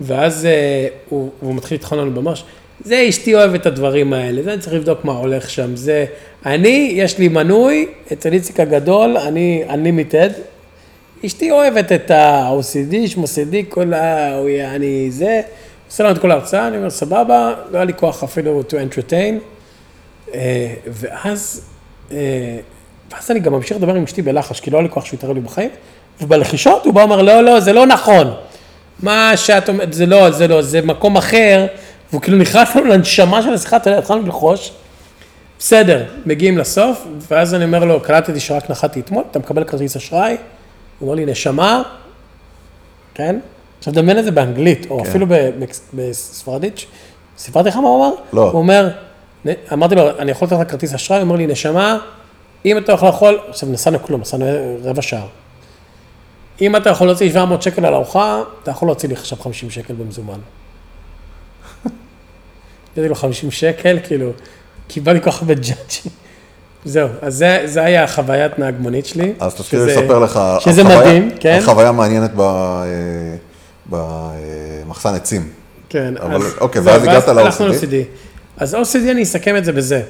ואז 0.01 0.47
אה, 0.47 0.89
הוא, 1.09 1.31
הוא 1.41 1.55
מתחיל 1.55 1.79
לטחון 1.79 1.99
לנו 1.99 2.11
במרש, 2.11 2.45
זה 2.85 3.07
אשתי 3.09 3.35
אוהבת 3.35 3.61
את 3.61 3.67
הדברים 3.67 4.13
האלה, 4.13 4.43
זה 4.43 4.53
אני 4.53 4.61
צריך 4.61 4.75
לבדוק 4.75 5.05
מה 5.05 5.13
הולך 5.13 5.51
שם, 5.51 5.77
זה, 5.77 6.05
אני, 6.47 6.93
יש 6.97 7.19
לי 7.19 7.29
מנוי, 7.29 7.89
אצל 8.13 8.33
איציק 8.33 8.61
הגדול, 8.61 9.17
אני 9.17 9.65
unlimited, 9.69 10.33
אשתי 11.25 11.51
אוהבת 11.51 11.93
את 11.93 12.11
ה-OCD, 12.11 13.09
שמוסידי, 13.09 13.65
כל 13.69 13.95
ה... 13.95 14.33
אני 14.75 15.11
זה, 15.11 15.41
עושה 15.87 16.05
לנו 16.05 16.13
את 16.13 16.19
כל 16.19 16.31
ההרצאה, 16.31 16.69
אני 16.69 16.77
אומר, 16.77 16.91
סבבה, 16.91 17.55
לא 17.71 17.77
היה 17.77 17.85
לי 17.85 17.95
כוח 17.95 18.25
אפילו 18.25 18.63
to 18.69 18.73
entertain, 18.73 19.35
אה, 20.35 20.75
ואז, 20.87 21.65
אה, 22.13 22.17
ואז 23.13 23.31
אני 23.31 23.41
גם 23.41 23.53
ממשיך 23.53 23.77
לדבר 23.77 23.95
עם 23.95 24.03
אשתי 24.03 24.23
בלחש, 24.23 24.61
כי 24.61 24.71
לא 24.71 24.77
היה 24.77 24.83
לי 24.83 24.93
כוח 24.93 25.05
שהוא 25.05 25.17
יתערב 25.17 25.35
לי 25.35 25.41
בחיים, 25.41 25.71
ובלחישות 26.21 26.85
הוא 26.85 26.95
בא 26.95 27.01
ואומר, 27.01 27.23
לא, 27.23 27.41
לא, 27.41 27.61
זה 27.61 27.73
לא 27.73 27.87
נכון. 27.87 28.35
מה 29.03 29.33
שאת 29.37 29.69
אומרת, 29.69 29.93
זה 29.93 30.07
לא, 30.07 30.31
זה 30.31 30.49
לא, 30.49 30.63
זה 30.63 30.83
מקום 30.83 31.17
אחר, 31.17 31.67
והוא 32.11 32.23
כאילו 32.23 32.39
נכנס 32.39 32.77
לנו 32.77 32.87
לנשמה 32.87 33.43
של 33.43 33.55
השיחה, 33.55 33.77
אתה 33.77 33.91
יודע, 33.91 33.99
התחלנו 33.99 34.23
ללחוש. 34.23 34.73
בסדר, 35.59 36.05
מגיעים 36.27 36.59
לסוף, 36.59 37.07
ואז 37.31 37.55
אני 37.55 37.65
אומר 37.65 37.85
לו, 37.85 38.01
קלטתי 38.01 38.41
שרק 38.41 38.71
נחתי 38.71 39.01
אתמול, 39.01 39.25
אתה 39.31 39.39
מקבל 39.39 39.65
כרטיס 39.65 39.97
אשראי? 39.97 40.37
הוא 40.99 41.07
אומר 41.07 41.15
לי, 41.15 41.27
נשמה, 41.33 41.83
כן? 43.15 43.39
עכשיו 43.79 43.95
דמיין 43.95 44.19
את 44.19 44.25
זה 44.25 44.31
באנגלית, 44.31 44.87
או 44.91 45.01
כן. 45.03 45.09
אפילו 45.11 45.27
בספרדית, 45.95 46.85
סיפרתי 47.39 47.69
לך 47.69 47.77
מה 47.77 47.89
הוא 47.89 48.07
אמר? 48.07 48.15
לא. 48.33 48.43
הוא 48.51 48.59
אומר, 48.59 48.89
"נ- 49.47 49.53
אמרתי 49.73 49.95
לו, 49.95 50.19
אני 50.19 50.31
יכול 50.31 50.47
לתת 50.49 50.57
לך 50.61 50.71
כרטיס 50.71 50.95
אשראי? 50.95 51.19
הוא 51.19 51.25
אומר 51.25 51.37
לי, 51.37 51.47
נשמה, 51.47 51.99
אם 52.65 52.79
אתה 52.79 52.93
יכול 52.93 53.09
לאכול, 53.09 53.39
עכשיו 53.49 53.69
נסענו 53.69 54.03
כלום, 54.03 54.21
נסענו 54.21 54.45
רבע 54.85 55.03
שעה. 55.03 55.27
אם 56.61 56.77
אתה 56.77 56.91
יכול 56.91 57.07
להוציא 57.07 57.29
700 57.31 57.63
שקל 57.63 57.87
על 57.87 57.95
ארוחה, 57.95 58.41
אתה 58.63 58.71
יכול 58.71 58.89
להוציא 58.89 59.09
לי 59.09 59.15
עכשיו 59.15 59.39
50 59.39 59.71
שקל 59.71 59.95
במזומן. 59.95 60.39
נתתי 62.97 63.09
לו 63.09 63.15
50 63.15 63.51
שקל, 63.51 63.99
כאילו, 64.05 64.31
קיבל 64.89 65.13
לי 65.13 65.21
כל 65.21 65.31
כך 65.31 65.43
הרבה 65.43 65.55
ג'אג'ים. 65.55 66.13
זהו, 66.87 67.09
אז 67.23 67.35
זה, 67.35 67.63
זה 67.65 67.83
היה 67.85 68.05
החוויית 68.05 68.59
נהג 68.59 68.75
מונית 68.79 69.07
שלי. 69.07 69.33
אז 69.41 69.55
תתחיל 69.55 69.81
לספר 69.81 70.19
לך, 70.19 70.41
שזה 70.61 70.83
חוויה- 70.83 70.99
מדהים, 70.99 71.31
כן? 71.41 71.55
על 71.55 71.61
חוויה 71.61 71.93
מעניינת 71.93 72.31
במחסן 73.91 75.15
עצים. 75.15 75.49
כן, 75.89 76.15
אבל, 76.23 76.35
אז... 76.37 76.55
אוקיי, 76.61 76.81
ואז 76.85 77.03
הגעת 77.03 77.29
הלכנו 77.29 77.67
ל-OCD? 77.69 77.95
אז 78.57 78.75
OCD 78.75 79.11
אני 79.11 79.23
אסכם 79.23 79.57
את 79.57 79.65
זה 79.65 79.73
בזה. 79.73 80.03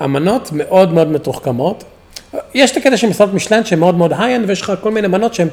המנות 0.00 0.50
מאוד 0.52 0.92
מאוד 0.94 1.08
מתוחכמות. 1.12 1.84
יש 2.54 2.70
את 2.72 2.76
הקטע 2.76 2.96
של 2.96 3.08
מסעדות 3.08 3.34
משלן 3.34 3.64
שהן 3.64 3.78
מאוד 3.78 3.94
מאוד 3.94 4.12
high-end, 4.18 4.48
ויש 4.48 4.60
לך 4.62 4.72
כל 4.80 4.90
מיני 4.90 5.08
מנות 5.08 5.34
שהן 5.34 5.48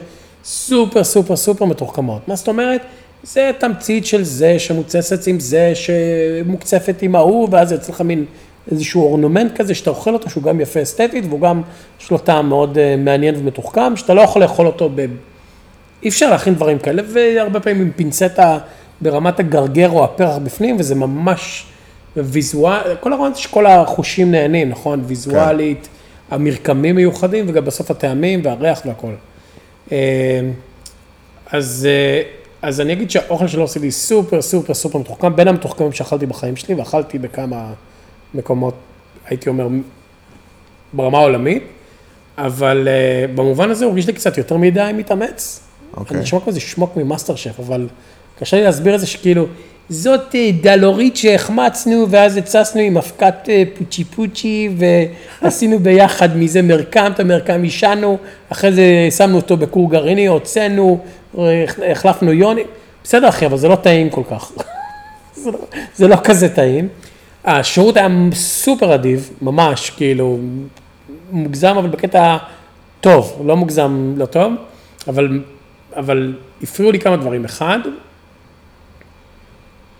super 0.45 1.03
super 1.03 1.35
super 1.35 1.65
מתוחכמות. 1.65 2.27
מה 2.27 2.35
זאת 2.35 2.47
אומרת? 2.47 2.81
זה 3.23 3.51
תמצית 3.59 4.05
של 4.05 4.23
זה 4.23 4.59
שמותססת 4.59 5.27
עם 5.27 5.39
זה, 5.39 5.71
שמוקצפת 5.75 6.95
עם 7.01 7.15
ההוא, 7.15 7.47
ואז 7.51 7.71
יוצא 7.71 7.91
לך 7.91 8.01
מין 8.01 8.25
איזשהו 8.71 9.03
אורנומנט 9.03 9.57
כזה 9.57 9.75
שאתה 9.75 9.89
אוכל 9.89 10.13
אותו, 10.13 10.29
שהוא 10.29 10.43
גם 10.43 10.61
יפה 10.61 10.81
אסתטית, 10.81 11.25
והוא 11.27 11.41
גם, 11.41 11.61
יש 12.01 12.11
לו 12.11 12.17
טעם 12.17 12.49
מאוד 12.49 12.77
אה, 12.77 12.95
מעניין 12.97 13.35
ומתוחכם, 13.39 13.95
שאתה 13.95 14.13
לא 14.13 14.21
יכול 14.21 14.41
לאכול 14.41 14.67
אותו 14.67 14.89
ב... 14.95 15.05
אי 16.03 16.09
אפשר 16.09 16.29
להכין 16.29 16.55
דברים 16.55 16.79
כאלה, 16.79 17.03
והרבה 17.13 17.59
פעמים 17.59 17.81
עם 17.81 17.91
פינצטה 17.95 18.57
ברמת 19.01 19.39
הגרגר 19.39 19.89
או 19.89 20.03
הפרח 20.03 20.37
בפנים, 20.37 20.75
וזה 20.79 20.95
ממש 20.95 21.65
ויזואל, 22.17 22.95
כל 22.99 23.13
הרעיון 23.13 23.33
זה 23.33 23.39
שכל 23.39 23.65
החושים 23.65 24.31
נהנים, 24.31 24.69
נכון? 24.69 25.03
ויזואלית, 25.05 25.87
המרקמים 26.31 26.95
מיוחדים, 26.95 27.45
וגם 27.47 27.65
בסוף 27.65 27.91
הטעמים 27.91 28.41
והריח 28.43 28.81
והכל. 28.85 29.13
אה, 29.91 30.39
אז, 31.51 31.87
אה, 31.89 32.21
אז 32.61 32.81
אני 32.81 32.93
אגיד 32.93 33.11
שהאוכל 33.11 33.47
של 33.47 33.59
אורסי 33.59 33.79
לי 33.79 33.91
סופר 33.91 34.41
סופר 34.41 34.73
סופר 34.73 34.99
מתוחכם, 34.99 35.35
בין 35.35 35.47
המתוחכמים 35.47 35.91
שאכלתי 35.91 36.25
בחיים 36.25 36.55
שלי, 36.55 36.75
ואכלתי 36.75 37.19
בכמה 37.19 37.73
מקומות, 38.33 38.73
הייתי 39.25 39.49
אומר, 39.49 39.67
ברמה 40.93 41.17
העולמית, 41.17 41.63
אבל 42.37 42.87
uh, 42.87 43.31
במובן 43.37 43.69
הזה 43.69 43.85
הוא 43.85 43.91
הרגיש 43.91 44.07
לי 44.07 44.13
קצת 44.13 44.37
יותר 44.37 44.57
מדי 44.57 44.91
מתאמץ. 44.93 45.63
אוקיי. 45.97 46.15
אני 46.15 46.23
נשמע 46.23 46.39
כמו 46.39 46.47
איזה 46.47 46.59
שמוק 46.59 46.97
ממאסטר 46.97 47.35
שף, 47.35 47.59
אבל 47.59 47.87
קשה 48.39 48.57
לי 48.57 48.63
להסביר 48.63 48.95
את 48.95 48.99
זה 48.99 49.07
שכאילו, 49.07 49.45
זאת 49.89 50.35
דלורית 50.61 51.17
שהחמצנו, 51.17 52.05
ואז 52.09 52.37
הצסנו 52.37 52.81
עם 52.81 52.97
אבקת 52.97 53.35
אה, 53.49 53.63
פוצ'י 53.77 54.03
פוצ'י, 54.03 54.69
ועשינו 55.41 55.79
ביחד 55.79 56.37
מזה 56.37 56.61
מרקם, 56.61 57.11
את 57.15 57.19
המרקם 57.19 57.63
אישנו, 57.63 58.17
אחרי 58.49 58.73
זה 58.73 59.07
שמנו 59.17 59.35
אותו 59.35 59.57
בכור 59.57 59.91
גרעיני, 59.91 60.27
הוצאנו, 60.27 60.99
אה, 61.37 61.65
החלפנו 61.91 62.33
יוני. 62.33 62.63
בסדר 63.03 63.29
אחי, 63.29 63.45
אבל 63.45 63.57
זה 63.57 63.67
לא 63.67 63.75
טעים 63.75 64.09
כל 64.09 64.23
כך. 64.29 64.51
זה, 65.43 65.51
לא, 65.51 65.59
זה 65.95 66.07
לא 66.07 66.15
כזה 66.23 66.49
טעים. 66.49 66.87
השירות 67.47 67.97
היה 67.97 68.07
סופר 68.33 68.95
אדיב, 68.95 69.29
ממש, 69.41 69.89
כאילו, 69.89 70.39
מוגזם, 71.31 71.75
אבל 71.77 71.89
בקטע 71.89 72.37
טוב, 73.01 73.41
לא 73.45 73.57
מוגזם, 73.57 74.13
לא 74.17 74.25
טוב, 74.25 74.53
אבל, 75.07 75.43
אבל 75.95 76.35
הפריעו 76.61 76.91
לי 76.91 76.99
כמה 76.99 77.17
דברים. 77.17 77.45
אחד, 77.45 77.79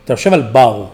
אתה 0.04 0.14
יושב 0.14 0.34
על 0.34 0.42
בר, 0.42 0.86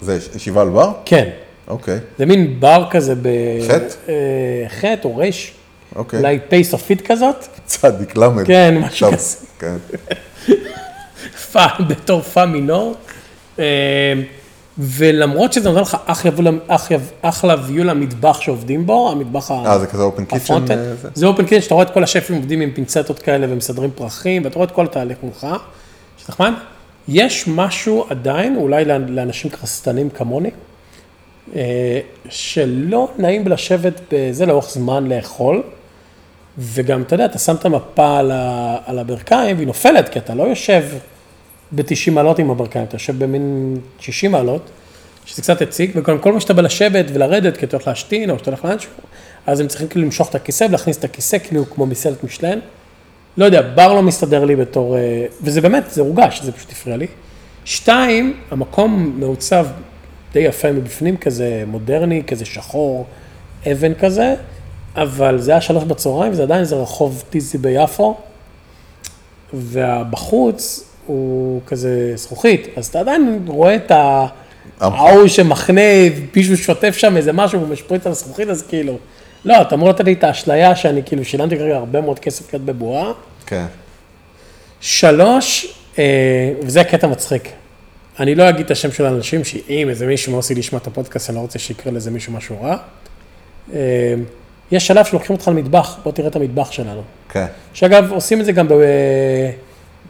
זה 0.00 0.18
ישיבה 0.36 0.62
על 0.62 0.68
בר? 0.68 0.92
כן, 1.04 1.30
אוקיי, 1.68 1.98
זה 2.18 2.26
מין 2.26 2.60
בר 2.60 2.86
כזה 2.90 3.14
ב... 3.14 3.28
חטא? 3.68 3.94
אה, 4.08 4.68
חטא 4.68 5.08
או 5.08 5.16
רש, 5.16 5.52
אוקיי. 5.96 6.18
אולי 6.18 6.38
פ' 6.48 6.62
סופית 6.62 7.06
כזאת, 7.06 7.46
צדיק 7.64 8.16
למד. 8.16 8.46
כן, 8.46 8.78
משהו 8.78 9.12
כזה. 9.12 9.36
כן. 9.58 9.76
פא, 11.52 11.66
בתור 11.88 12.22
פא 12.22 12.44
מינור. 12.44 12.94
אה, 14.78 14.84
ולמרות 14.84 15.52
שזה 15.52 15.68
נותן 15.68 15.80
לך 15.80 15.96
אחלה 16.06 16.30
view 17.54 17.68
view 17.68 17.82
למטבח 17.84 18.40
שעובדים 18.40 18.86
בו, 18.86 19.10
המטבח 19.12 19.50
ה... 19.50 19.54
אה, 19.66 19.78
זה 19.78 19.86
כזה 19.86 20.02
open 20.02 20.24
kitchen? 20.24 20.36
ה 20.36 20.40
front-end. 20.40 20.80
זה 21.14 21.26
open 21.26 21.44
kitchen, 21.46 21.60
שאתה 21.60 21.74
רואה 21.74 21.86
את 21.86 21.90
כל 21.90 22.02
השפים 22.02 22.36
עובדים 22.36 22.60
עם 22.60 22.70
פינצטות 22.74 23.18
כאלה 23.18 23.46
ומסדרים 23.50 23.90
פרחים, 23.94 24.44
ואתה 24.44 24.54
רואה 24.54 24.66
את 24.66 24.72
כל 24.72 24.84
התהליך 24.84 25.18
מולך, 25.22 25.46
שזה 26.18 26.26
נחמד. 26.28 26.52
יש 27.08 27.44
משהו 27.48 28.06
עדיין, 28.10 28.56
אולי 28.56 28.84
לאנ- 28.84 29.08
לאנשים 29.10 29.50
כרסתנים 29.50 30.10
כמוני, 30.10 30.50
אה, 31.56 32.00
שלא 32.28 33.08
נעים 33.18 33.48
לשבת 33.48 34.00
בזה 34.12 34.46
לאורך 34.46 34.70
זמן 34.70 35.06
לאכול, 35.06 35.62
וגם, 36.58 37.02
אתה 37.02 37.14
יודע, 37.14 37.24
אתה 37.24 37.38
שם 37.38 37.54
את 37.54 37.64
המפה 37.64 38.18
על 38.86 38.98
הברכיים 38.98 39.56
והיא 39.56 39.66
נופלת, 39.66 40.08
כי 40.08 40.18
אתה 40.18 40.34
לא 40.34 40.42
יושב 40.42 40.82
ב-90 41.72 42.10
מעלות 42.10 42.38
עם 42.38 42.50
הברכיים, 42.50 42.84
אתה 42.84 42.96
יושב 42.96 43.24
במין 43.24 43.76
60 44.00 44.32
מעלות, 44.32 44.70
שזה 45.24 45.42
קצת 45.42 45.62
הציג, 45.62 45.90
וגם 45.94 46.18
כל 46.18 46.32
מה 46.32 46.40
שאתה 46.40 46.54
בא 46.54 46.62
לשבת 46.62 47.04
ולרדת, 47.12 47.56
כי 47.56 47.66
אתה 47.66 47.76
הולך 47.76 47.88
להשתין 47.88 48.30
או 48.30 48.38
שאתה 48.38 48.50
הולך 48.50 48.64
לאנשהו, 48.64 48.90
אז 49.46 49.60
הם 49.60 49.68
צריכים 49.68 49.88
כאילו 49.88 50.04
למשוך 50.04 50.30
את 50.30 50.34
הכיסא 50.34 50.64
ולהכניס 50.64 50.98
את 50.98 51.04
הכיסא 51.04 51.38
כאילו 51.38 51.70
כמו 51.70 51.86
מסעדת 51.86 52.24
משלן. 52.24 52.58
לא 53.36 53.44
יודע, 53.44 53.62
בר 53.62 53.94
לא 53.94 54.02
מסתדר 54.02 54.44
לי 54.44 54.56
בתור, 54.56 54.96
אה, 54.96 55.26
וזה 55.42 55.60
באמת, 55.60 55.90
זה 55.90 56.00
הורגש, 56.00 56.42
זה 56.42 56.52
פשוט 56.52 56.72
הפריע 56.72 56.96
לי. 56.96 57.06
שתיים, 57.64 58.40
המקום 58.50 59.16
מעוצב 59.18 59.66
די 60.32 60.40
יפה 60.40 60.72
מבפנים, 60.72 61.16
כזה 61.16 61.64
מודרני, 61.66 62.22
כזה 62.26 62.44
שחור, 62.44 63.06
אבן 63.72 63.94
כזה, 63.94 64.34
אבל 64.96 65.38
זה 65.38 65.50
היה 65.50 65.60
שלוש 65.60 65.84
בצהריים, 65.84 66.32
וזה 66.32 66.42
עדיין 66.42 66.60
איזה 66.60 66.76
רחוב 66.76 67.24
טיזי 67.30 67.58
ביפו, 67.58 68.16
ובחוץ 69.54 70.84
הוא 71.06 71.60
כזה 71.66 72.12
זכוכית, 72.14 72.68
אז 72.76 72.86
אתה 72.86 73.00
עדיין 73.00 73.44
רואה 73.46 73.76
את 73.76 73.90
ה... 73.90 74.26
אמפה. 74.82 74.96
ההוא 74.96 75.28
שמחנה, 75.28 75.80
מישהו 76.36 76.56
שוטף 76.56 76.96
שם 76.96 77.16
איזה 77.16 77.32
משהו 77.32 77.62
ומשפריץ 77.62 78.06
על 78.06 78.12
הזכוכית, 78.12 78.48
אז 78.48 78.62
כאילו, 78.62 78.98
לא, 79.44 79.60
אתה 79.60 79.74
אמור 79.74 79.88
לתת 79.88 80.04
לי 80.04 80.12
את 80.12 80.24
האשליה 80.24 80.76
שאני 80.76 81.02
כאילו 81.02 81.24
שילמתי 81.24 81.56
כרגע 81.56 81.76
הרבה 81.76 82.00
מאוד 82.00 82.18
כסף 82.18 82.52
להיות 82.52 82.64
בבועה. 82.66 83.12
כן. 83.46 83.64
שלוש, 84.80 85.74
אה, 85.98 86.04
וזה 86.62 86.84
קטע 86.84 87.06
מצחיק. 87.06 87.48
אני 88.20 88.34
לא 88.34 88.48
אגיד 88.48 88.64
את 88.64 88.70
השם 88.70 88.92
של 88.92 89.06
האנשים, 89.06 89.44
שאם 89.44 89.86
איזה 89.90 90.06
מישהו 90.06 90.32
מעושי 90.32 90.54
לשמוע 90.54 90.80
את 90.82 90.86
הפודקאסט, 90.86 91.30
אני 91.30 91.36
לא 91.36 91.40
רוצה 91.40 91.58
שיקרה 91.58 91.92
לזה 91.92 92.10
מישהו 92.10 92.32
משהו 92.32 92.62
רע. 92.62 92.76
אה, 93.74 94.14
יש 94.70 94.86
שלב 94.86 95.04
שלוקחים 95.04 95.36
אותך 95.36 95.48
למטבח, 95.48 95.98
בוא 96.02 96.12
תראה 96.12 96.28
את 96.28 96.36
המטבח 96.36 96.72
שלנו. 96.72 97.02
כן. 97.28 97.46
שאגב, 97.72 98.12
עושים 98.12 98.40
את 98.40 98.44
זה 98.44 98.52
גם 98.52 98.68
ב- 98.68 98.72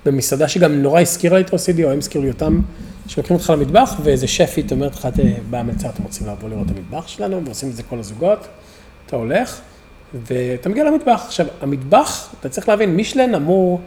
במסעדה 0.06 0.48
שגם 0.48 0.82
נורא 0.82 1.00
הזכירה 1.00 1.38
לי 1.38 1.44
את 1.44 1.50
OCD, 1.50 1.84
או 1.84 1.90
הם 1.90 1.98
הזכירו 1.98 2.24
לי 2.24 2.30
אותם, 2.30 2.60
שלוקחים 3.08 3.36
אותך 3.36 3.50
למטבח, 3.50 3.94
ואיזה 4.02 4.28
שפית 4.28 4.72
אומרת 4.72 4.94
לך, 4.94 5.08
"תה, 5.16 5.22
בהמלצה 5.50 5.88
אתם 5.88 6.02
רוצים 6.02 6.26
לבוא 6.26 6.48
לראות 6.48 6.66
את 6.66 6.76
המטבח 6.76 7.08
שלנו, 7.08 7.44
ועושים 7.44 7.68
את 7.68 7.76
זה 7.76 7.82
כל 7.82 7.98
הזוגות, 7.98 8.46
אתה 9.06 9.16
הולך, 9.16 9.60
ואתה 10.14 10.68
מגיע 10.68 10.84
למטבח. 10.84 11.22
עכשיו, 11.26 11.46
המטבח, 11.60 12.34
אתה 12.40 12.48
צריך 12.48 12.68
להבין, 12.68 12.96
מישלן 12.96 13.34
אמור, 13.34 13.80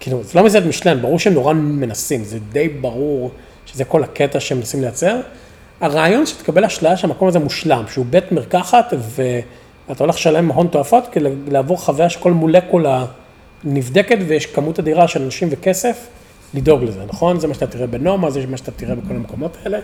כאילו, 0.00 0.24
זה 0.24 0.38
לא 0.38 0.44
מסעדת 0.44 0.66
משלן, 0.66 1.02
ברור 1.02 1.18
שהם 1.18 1.34
נורא 1.34 1.52
מנסים, 1.52 2.24
זה 2.24 2.38
די 2.52 2.68
ברור 2.68 3.30
שזה 3.66 3.84
כל 3.84 4.04
הקטע 4.04 4.40
שהם 4.40 4.58
מנסים 4.58 4.80
לייצר, 4.80 5.20
הרעיון 5.80 6.26
שתקבל 6.26 6.64
אשליה 6.64 6.96
שהמקום 6.96 7.28
הזה 7.28 7.38
מושלם, 7.38 7.84
שהוא 7.92 8.06
בית 8.10 8.32
מרקחת, 8.32 8.92
ואתה 9.88 10.04
הולך 10.04 10.14
לשלם 10.14 10.48
הון 10.48 10.66
תועפות 10.66 11.04
כדי 11.12 11.28
לעבור 11.48 11.80
חוויה 11.80 12.10
שכל 12.10 12.32
מולקולה 12.32 13.06
נבדקת 13.64 14.18
ויש 14.26 14.46
כמות 14.46 14.78
אדירה 14.78 15.08
של 15.08 15.22
אנשים 15.22 15.48
וכסף, 15.50 16.06
לדאוג 16.54 16.84
לזה, 16.84 17.00
נכון? 17.06 17.40
זה 17.40 17.46
מה 17.46 17.54
שאתה 17.54 17.66
תראה 17.66 17.86
בנומה, 17.86 18.30
זה 18.30 18.46
מה 18.46 18.56
שאתה 18.56 18.70
תראה 18.70 18.94
בכל 18.94 19.14
המקומות 19.14 19.56
האלה. 19.62 19.78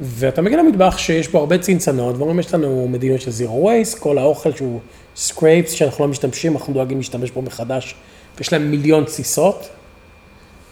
ואתה 0.00 0.42
מגיע 0.42 0.58
למטבח 0.58 0.98
שיש 0.98 1.28
בו 1.28 1.38
הרבה 1.38 1.58
צנצנות, 1.58 2.16
ואומרים, 2.16 2.38
יש 2.38 2.54
לנו 2.54 2.88
מדיניות 2.88 3.20
של 3.20 3.30
zero 3.30 3.66
waste, 3.66 3.98
כל 3.98 4.18
האוכל 4.18 4.52
שהוא 4.52 4.80
scrapes 5.16 5.68
שאנחנו 5.68 6.04
לא 6.04 6.10
משתמשים, 6.10 6.52
אנחנו 6.52 6.72
דואגים 6.72 6.98
להשתמש 6.98 7.30
בו 7.30 7.42
מחדש, 7.42 7.94
ויש 8.38 8.52
להם 8.52 8.70
מיליון 8.70 9.04
תסיסות. 9.04 9.68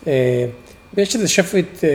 אה, 0.06 0.46
ויש 0.94 1.14
איזה 1.14 1.28
שפית 1.28 1.80
אה, 1.85 1.88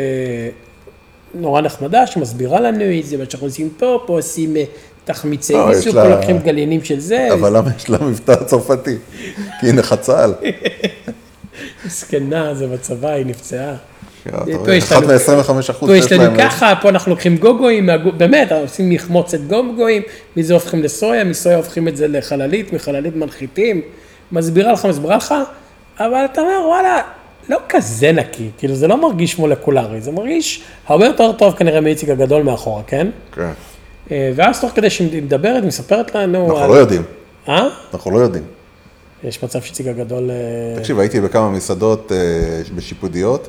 נורא 1.34 1.62
נחמדה 1.62 2.08
שמסבירה 2.08 2.60
לנו, 2.60 2.84
זה 3.02 3.18
מה 3.18 3.24
שאנחנו 3.30 3.48
עושים 3.48 3.70
פה, 3.78 4.04
פה 4.08 4.18
עושים 4.18 4.58
אה, 4.58 4.64
תחמיצי 5.06 5.54
לא, 5.54 5.70
יש 5.72 5.86
מיסו, 5.86 5.98
לה- 5.98 6.08
לוקחים 6.16 6.38
גליינים 6.40 6.84
של 6.84 7.00
זה. 7.00 7.28
אבל 7.34 7.58
למה 7.58 7.70
יש 7.78 7.90
לה 7.90 7.98
מבטא 8.02 8.36
צרפתי? 8.36 8.96
כי 9.60 9.66
היא 9.68 9.74
נכה 9.74 9.96
צה"ל. 9.98 10.34
זקנה, 11.88 12.54
זה 12.54 12.68
בצבא, 12.68 13.10
היא 13.10 13.26
נפצעה. 13.26 13.74
אחד 14.78 15.04
לנו- 15.04 15.08
מ-25 15.08 15.72
אחוז 15.72 15.90
פה 15.90 15.98
יש 15.98 16.12
לנו. 16.12 16.38
ככה, 16.40 16.74
פה 16.82 16.90
אנחנו 16.90 17.12
לוקחים 17.12 17.38
גוגואים, 17.38 17.86
מהגו- 17.86 18.12
באמת, 18.12 18.52
עושים 18.52 18.90
מחמוצת 18.90 19.40
גוגואים, 19.48 20.02
מזה 20.38 20.54
הופכים 20.54 20.84
לסויה, 20.84 21.24
מסויה 21.24 21.58
הופכים 21.58 21.88
את 21.88 21.98
זה 21.98 22.08
לחללית, 22.08 22.74
מחללית 22.74 23.16
מנחיתים, 23.16 23.82
מסבירה 24.32 24.72
לך, 24.72 24.86
מסבירה 24.86 25.16
לך, 25.18 25.34
אבל 26.00 26.26
אתה 26.26 26.42
אומר, 26.42 26.68
וואלה, 26.68 27.02
לא 27.50 27.58
כזה 27.70 28.12
נקי, 28.12 28.50
כאילו 28.58 28.76
זה 28.76 28.88
לא 28.88 29.02
מרגיש 29.02 29.40
מולקולרי, 29.40 30.02
זה 30.02 30.12
מרגיש 30.12 30.62
הרבה 30.88 31.06
יותר 31.06 31.32
טוב 31.32 31.54
כנראה 31.56 31.82
מאיציק 31.82 32.10
הגדול 32.10 32.44
מאחורה, 32.44 32.84
כן? 32.88 33.08
כן. 33.36 33.52
אה, 34.12 34.32
ואז 34.36 34.62
תוך 34.62 34.72
כדי 34.76 34.90
שהיא 34.90 35.24
מדברת, 35.24 35.64
מספרת 35.64 36.16
לנו... 36.16 36.46
אנחנו 36.46 36.64
על- 36.64 36.70
לא 36.70 36.76
יודעים, 36.76 37.02
אה? 37.50 37.68
אנחנו 37.94 38.12
לא 38.12 38.20
יודעים. 38.20 38.44
יש 39.24 39.44
מצב 39.44 39.62
שאיציק 39.62 39.88
הגדול... 39.88 40.30
אה, 40.32 40.80
תקשיב, 40.80 41.00
הייתי 41.00 41.22
בכמה 41.22 41.50
מסעדות 41.50 42.12
אה, 42.12 42.18
בשיפודיות, 42.76 43.48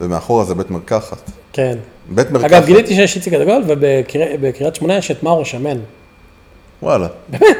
ומאחורה 0.00 0.44
זה 0.44 0.54
בית 0.54 0.70
מרקחת. 0.70 1.30
כן. 1.52 1.78
בית 2.08 2.30
מרקחת. 2.30 2.50
אגב, 2.52 2.66
גיליתי 2.66 2.94
שיש 2.94 3.16
איציק 3.16 3.32
הגדול, 3.32 3.62
ובקריית 3.66 4.74
שמונה 4.74 4.96
יש 4.96 5.10
את 5.10 5.22
מאור 5.22 5.42
השמן. 5.42 5.78
וואלה, 6.82 7.06
באמת. 7.28 7.56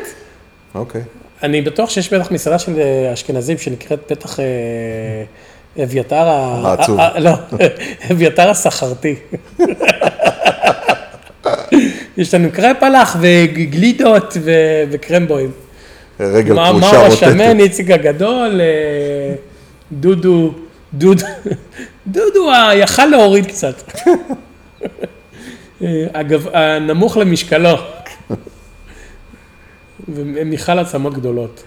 אוקיי. 0.74 1.02
אני 1.42 1.62
בטוח 1.62 1.90
שיש 1.90 2.12
בטח 2.14 2.30
מסעדה 2.30 2.58
של 2.58 2.80
אשכנזים 3.12 3.58
שנקראת 3.58 4.00
בטח 4.10 4.40
אה, 4.40 4.44
אביתר 5.84 6.16
ה... 6.28 6.60
העצוב. 6.64 6.98
לא, 7.18 7.30
אביתר 8.12 8.50
הסחרתי. 8.50 9.14
יש 12.16 12.34
לנו 12.34 12.48
קרפלח 12.52 13.16
וגלידות 13.20 14.36
ו- 14.40 14.84
וקרמבוים. 14.90 15.50
רגל 16.20 16.54
מה 16.54 16.68
רוטטת. 16.70 17.12
השמן, 17.12 17.60
איציק 17.60 17.90
הגדול, 17.90 18.60
אה, 18.60 19.34
דודו, 19.92 20.52
דודו, 20.94 21.26
דודו 22.06 22.50
יכל 22.74 23.06
להוריד 23.06 23.46
קצת. 23.46 23.92
אה, 25.82 26.06
אגב, 26.12 26.46
הנמוך 26.52 27.16
למשקלו. 27.16 27.76
ומיכל 30.08 30.78
עצמות 30.78 31.14
גדולות. 31.14 31.62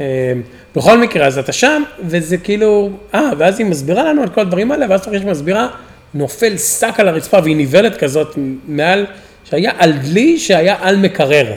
אה, 0.00 0.32
בכל 0.76 0.98
מקרה, 0.98 1.26
אז 1.26 1.38
אתה 1.38 1.52
שם, 1.52 1.82
וזה 2.04 2.36
כאילו, 2.36 2.90
אה, 3.14 3.30
ואז 3.38 3.58
היא 3.58 3.66
מסבירה 3.66 4.04
לנו 4.04 4.22
על 4.22 4.28
כל 4.28 4.40
הדברים 4.40 4.72
האלה, 4.72 4.86
ואז 4.90 5.02
תוך 5.02 5.14
שהיא 5.14 5.26
מסבירה, 5.30 5.68
נופל 6.14 6.56
שק 6.56 6.94
על 6.98 7.08
הרצפה, 7.08 7.38
והיא 7.42 7.56
ניוולת 7.56 7.96
כזאת 7.96 8.38
מעל, 8.68 9.06
שהיה 9.44 9.72
על 9.78 9.92
דלי 9.92 10.38
שהיה 10.38 10.76
על 10.80 10.96
מקרר. 10.96 11.46
היא 11.46 11.56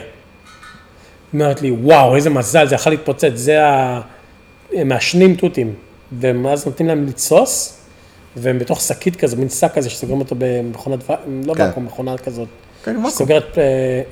אומרת 1.42 1.62
לי, 1.62 1.70
וואו, 1.70 2.16
איזה 2.16 2.30
מזל, 2.30 2.66
זה 2.68 2.74
יכול 2.74 2.92
להתפוצץ, 2.92 3.30
זה 3.34 3.64
ה... 3.66 4.00
הם 4.72 4.88
מעשנים 4.88 5.34
תותים. 5.34 5.74
ואז 6.20 6.66
נותנים 6.66 6.88
להם 6.88 7.06
לתסוס, 7.06 7.76
והם 8.36 8.58
בתוך 8.58 8.80
שקית 8.80 9.16
כזה, 9.16 9.36
מין 9.36 9.48
שק 9.48 9.70
כזה 9.74 9.90
שסוגרים 9.90 10.20
אותו 10.20 10.34
במכונת, 10.38 10.98
לא 11.46 11.54
כן. 11.54 11.62
ואקום, 11.62 11.84
מכונה 11.84 12.18
כזאת. 12.18 12.48
כן, 12.84 12.96
ואקום. 12.96 13.10
שסוגרת, 13.10 13.58
אה, 13.58 13.62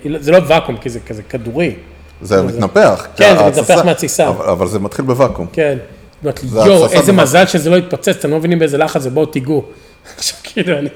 לא- 0.04 0.18
זה 0.22 0.30
לא 0.30 0.38
ואקום, 0.46 0.76
כי 0.76 0.90
זה 0.90 1.00
כזה 1.00 1.22
כדורי. 1.22 1.74
זה 2.22 2.42
מתנפח. 2.42 3.06
כן, 3.16 3.34
זה 3.38 3.44
מתנפח 3.46 3.84
מהתסיסה. 3.84 4.28
אבל- 4.28 4.44
אבל 4.46 4.66
זה 4.66 4.78
מתחיל 4.78 5.04
בוואקום. 5.04 5.46
כן. 5.52 5.78
אומרת 6.22 6.42
לי, 6.42 6.48
יואו, 6.52 6.87
איזה. 6.92 7.12
מזל 7.12 7.46
שזה 7.46 7.70
לא 7.70 7.76
יתפוצץ, 7.76 8.08
אתם 8.08 8.30
לא 8.30 8.38
מבינים 8.38 8.58
באיזה 8.58 8.78
לחץ 8.78 9.00
זה, 9.02 9.10
בואו 9.10 9.26
תיגעו. 9.26 9.64
עכשיו, 10.16 10.38
כאילו, 10.54 10.78
אני, 10.78 10.88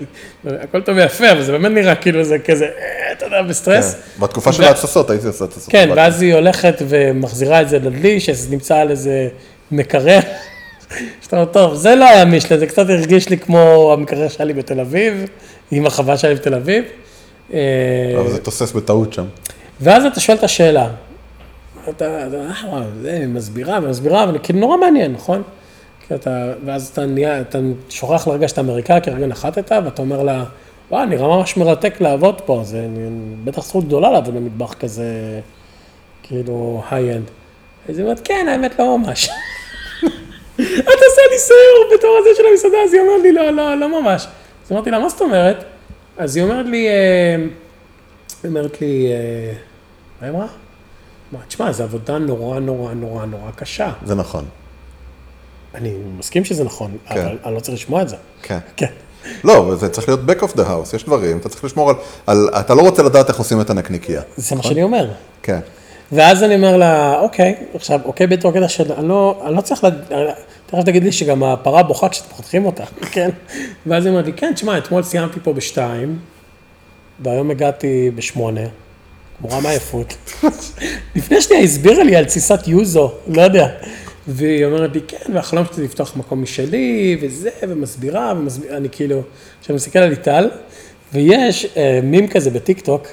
הכל 0.44 0.80
טוב 0.80 0.96
ויפה, 0.96 1.32
אבל 1.32 1.42
זה 1.42 1.52
באמת 1.52 1.72
נראה 1.72 1.94
כאילו 1.94 2.24
זה 2.24 2.38
כזה, 2.38 2.64
אה, 2.64 3.12
אתה 3.12 3.24
יודע, 3.24 3.42
בסטרס. 3.42 3.94
כן. 3.94 4.22
בתקופה 4.22 4.52
של 4.52 4.64
ההתססות 4.64 5.10
הייתי 5.10 5.26
עושה 5.26 5.44
התססות. 5.44 5.72
כן, 5.72 5.78
בוואקום. 5.78 6.04
ואז 6.04 6.22
היא 6.22 6.34
הולכת 6.34 6.82
ומחזירה 6.88 7.60
את 7.60 7.68
זה 7.68 7.78
לדלי, 7.78 8.20
שזה 8.20 8.50
נמצא 8.50 8.76
על 8.76 8.90
איזה 8.90 9.28
מקרר. 9.70 10.20
שאתה 11.22 11.36
אומר, 11.36 11.52
טוב, 11.52 11.74
זה 11.74 11.94
לא 11.94 12.04
היה 12.04 12.24
מישלן, 12.24 12.58
זה 12.58 12.66
קצת 12.66 12.90
הרגיש 12.90 13.28
לי 13.28 13.38
כמו 13.38 13.92
המקרר 13.92 14.28
שהיה 14.28 14.44
לי 14.44 14.52
בתל 14.52 14.80
אביב, 14.80 15.24
עם 15.70 15.86
החווה 15.86 16.18
שהיה 16.18 16.34
לי 16.34 16.40
בתל 16.40 16.54
אביב. 16.54 16.84
אה, 17.52 17.60
אבל 18.20 18.30
זה 18.30 18.38
תוסס 18.38 18.72
בטעות 18.72 19.12
שם. 19.12 19.24
ואז 19.80 20.04
אתה 20.04 20.20
שואל 20.20 20.36
את 20.36 20.44
השאלה, 20.44 20.88
אתה, 21.84 21.90
אתה, 21.90 22.36
אה, 22.36 22.68
וואו, 22.70 22.82
זה 23.02 23.24
מסבירה 23.28 23.78
ומסבירה, 23.82 24.24
אבל 24.24 24.38
כאילו 24.42 24.58
נורא 24.58 24.76
מעניין, 24.76 25.12
נכון? 25.12 25.42
כי 26.08 26.14
אתה, 26.14 26.52
ואז 26.64 26.88
אתה 26.88 27.06
נהיה, 27.06 27.40
אתה 27.40 27.58
שוכח 27.88 28.28
לרגע 28.28 28.48
שאתה 28.48 28.60
אמריקאי, 28.60 29.00
כי 29.02 29.10
הרגע 29.10 29.26
נחתת, 29.26 29.72
ואתה 29.84 30.02
אומר 30.02 30.22
לה, 30.22 30.44
וואו, 30.90 31.04
נראה 31.04 31.28
ממש 31.28 31.56
מרתק 31.56 32.00
לעבוד 32.00 32.40
פה, 32.40 32.60
זה 32.64 32.86
בטח 33.44 33.64
זכות 33.64 33.84
גדולה 33.84 34.10
לעבוד 34.10 34.34
במטבח 34.34 34.74
כזה, 34.74 35.40
כאילו, 36.22 36.82
היי-אנד. 36.90 37.30
אז 37.88 37.98
היא 37.98 38.04
אומרת, 38.04 38.20
כן, 38.24 38.46
האמת 38.50 38.78
לא 38.78 38.98
ממש. 38.98 39.28
אתה 40.80 41.04
עושה 41.08 41.22
לי 41.30 41.38
סיור 41.38 41.98
בתור 41.98 42.18
הזה 42.20 42.28
של 42.36 42.42
המסעדה, 42.50 42.76
אז 42.84 42.92
היא 42.92 43.00
אומרת 43.00 43.22
לי, 43.22 43.32
לא, 43.32 43.50
לא, 43.50 43.74
לא 43.74 44.02
ממש. 44.02 44.26
אז 44.66 44.72
אמרתי 44.72 44.90
לה, 44.90 44.98
מה 44.98 45.08
זאת 45.08 45.20
אומרת? 45.20 45.64
אז 46.18 46.36
היא 46.36 46.44
אומרת 46.44 46.66
לי, 46.66 46.88
אה, 46.88 47.36
היא 48.42 48.48
אומרת 48.48 48.80
לי, 48.80 49.06
אה, 49.12 49.52
מה 50.20 50.26
היא 50.26 50.36
אמרה? 50.36 50.46
אמרה, 51.32 51.44
תשמע, 51.48 51.72
זו 51.72 51.82
עבודה 51.82 52.18
נורא 52.18 52.58
נורא 52.58 52.94
נורא 52.94 53.24
נורא 53.26 53.50
קשה. 53.50 53.92
זה 54.04 54.14
נכון. 54.14 54.44
אני 55.74 55.92
מסכים 56.18 56.44
שזה 56.44 56.64
נכון, 56.64 56.96
כן. 57.08 57.20
אבל 57.20 57.38
אני 57.44 57.54
לא 57.54 57.60
צריך 57.60 57.74
לשמוע 57.74 58.02
את 58.02 58.08
זה. 58.08 58.16
כן. 58.42 58.58
כן. 58.76 58.86
לא, 59.44 59.74
זה 59.74 59.88
צריך 59.88 60.08
להיות 60.08 60.20
back 60.28 60.42
of 60.42 60.56
the 60.56 60.60
house, 60.60 60.96
יש 60.96 61.04
דברים, 61.04 61.38
אתה 61.38 61.48
צריך 61.48 61.64
לשמור 61.64 61.90
על, 61.90 61.96
על... 62.26 62.48
אתה 62.60 62.74
לא 62.74 62.82
רוצה 62.82 63.02
לדעת 63.02 63.28
איך 63.28 63.38
עושים 63.38 63.60
את 63.60 63.70
הנקניקייה. 63.70 64.22
זה 64.36 64.56
מה 64.56 64.62
שאני 64.62 64.82
אומר. 64.82 65.10
כן. 65.42 65.60
ואז 66.12 66.42
אני 66.42 66.54
אומר 66.54 66.76
לה, 66.76 67.20
אוקיי, 67.20 67.54
עכשיו, 67.74 68.00
אוקיי, 68.04 68.26
בתור 68.26 68.52
קטע 68.52 68.68
של, 68.68 68.92
אני 68.92 69.08
לא, 69.08 69.42
אני 69.46 69.56
לא 69.56 69.60
צריך, 69.60 69.84
לד... 69.84 69.94
תכף 70.66 70.82
תגיד 70.84 71.04
לי 71.04 71.12
שגם 71.12 71.42
הפרה 71.42 71.82
בוכה 71.82 72.08
כשאתם 72.08 72.28
פותחים 72.36 72.66
אותה, 72.66 72.84
כן? 73.12 73.30
ואז 73.86 74.06
היא 74.06 74.10
אומרת 74.10 74.26
לי, 74.26 74.32
כן, 74.32 74.52
תשמע, 74.54 74.78
אתמול 74.78 75.02
סיימתי 75.02 75.40
פה 75.42 75.52
בשתיים, 75.52 76.18
והיום 77.20 77.50
הגעתי 77.50 78.10
בשמונה, 78.14 78.60
מורה 79.40 79.60
מעייפות. 79.60 80.14
לפני 81.16 81.40
שנייה 81.40 81.62
הסבירה 81.62 82.04
לי 82.04 82.16
על 82.16 82.24
תסיסת 82.24 82.68
יוזו, 82.68 83.12
לא 83.26 83.42
יודע. 83.42 83.68
והיא 84.28 84.64
אומרת 84.64 84.94
לי, 84.94 85.00
כן, 85.08 85.34
והחלום 85.34 85.64
שלי 85.72 85.84
לפתוח 85.84 86.16
מקום 86.16 86.42
משלי, 86.42 87.16
וזה, 87.20 87.50
ומסבירה, 87.62 88.32
ומסבירה, 88.36 88.76
אני 88.76 88.88
כאילו, 88.88 89.22
עכשיו 89.58 89.70
אני 89.70 89.76
מסתכל 89.76 89.98
על 89.98 90.08
ליטל, 90.08 90.50
ויש 91.12 91.66
אה, 91.76 92.00
מים 92.02 92.28
כזה 92.28 92.50
בטיקטוק, 92.50 93.06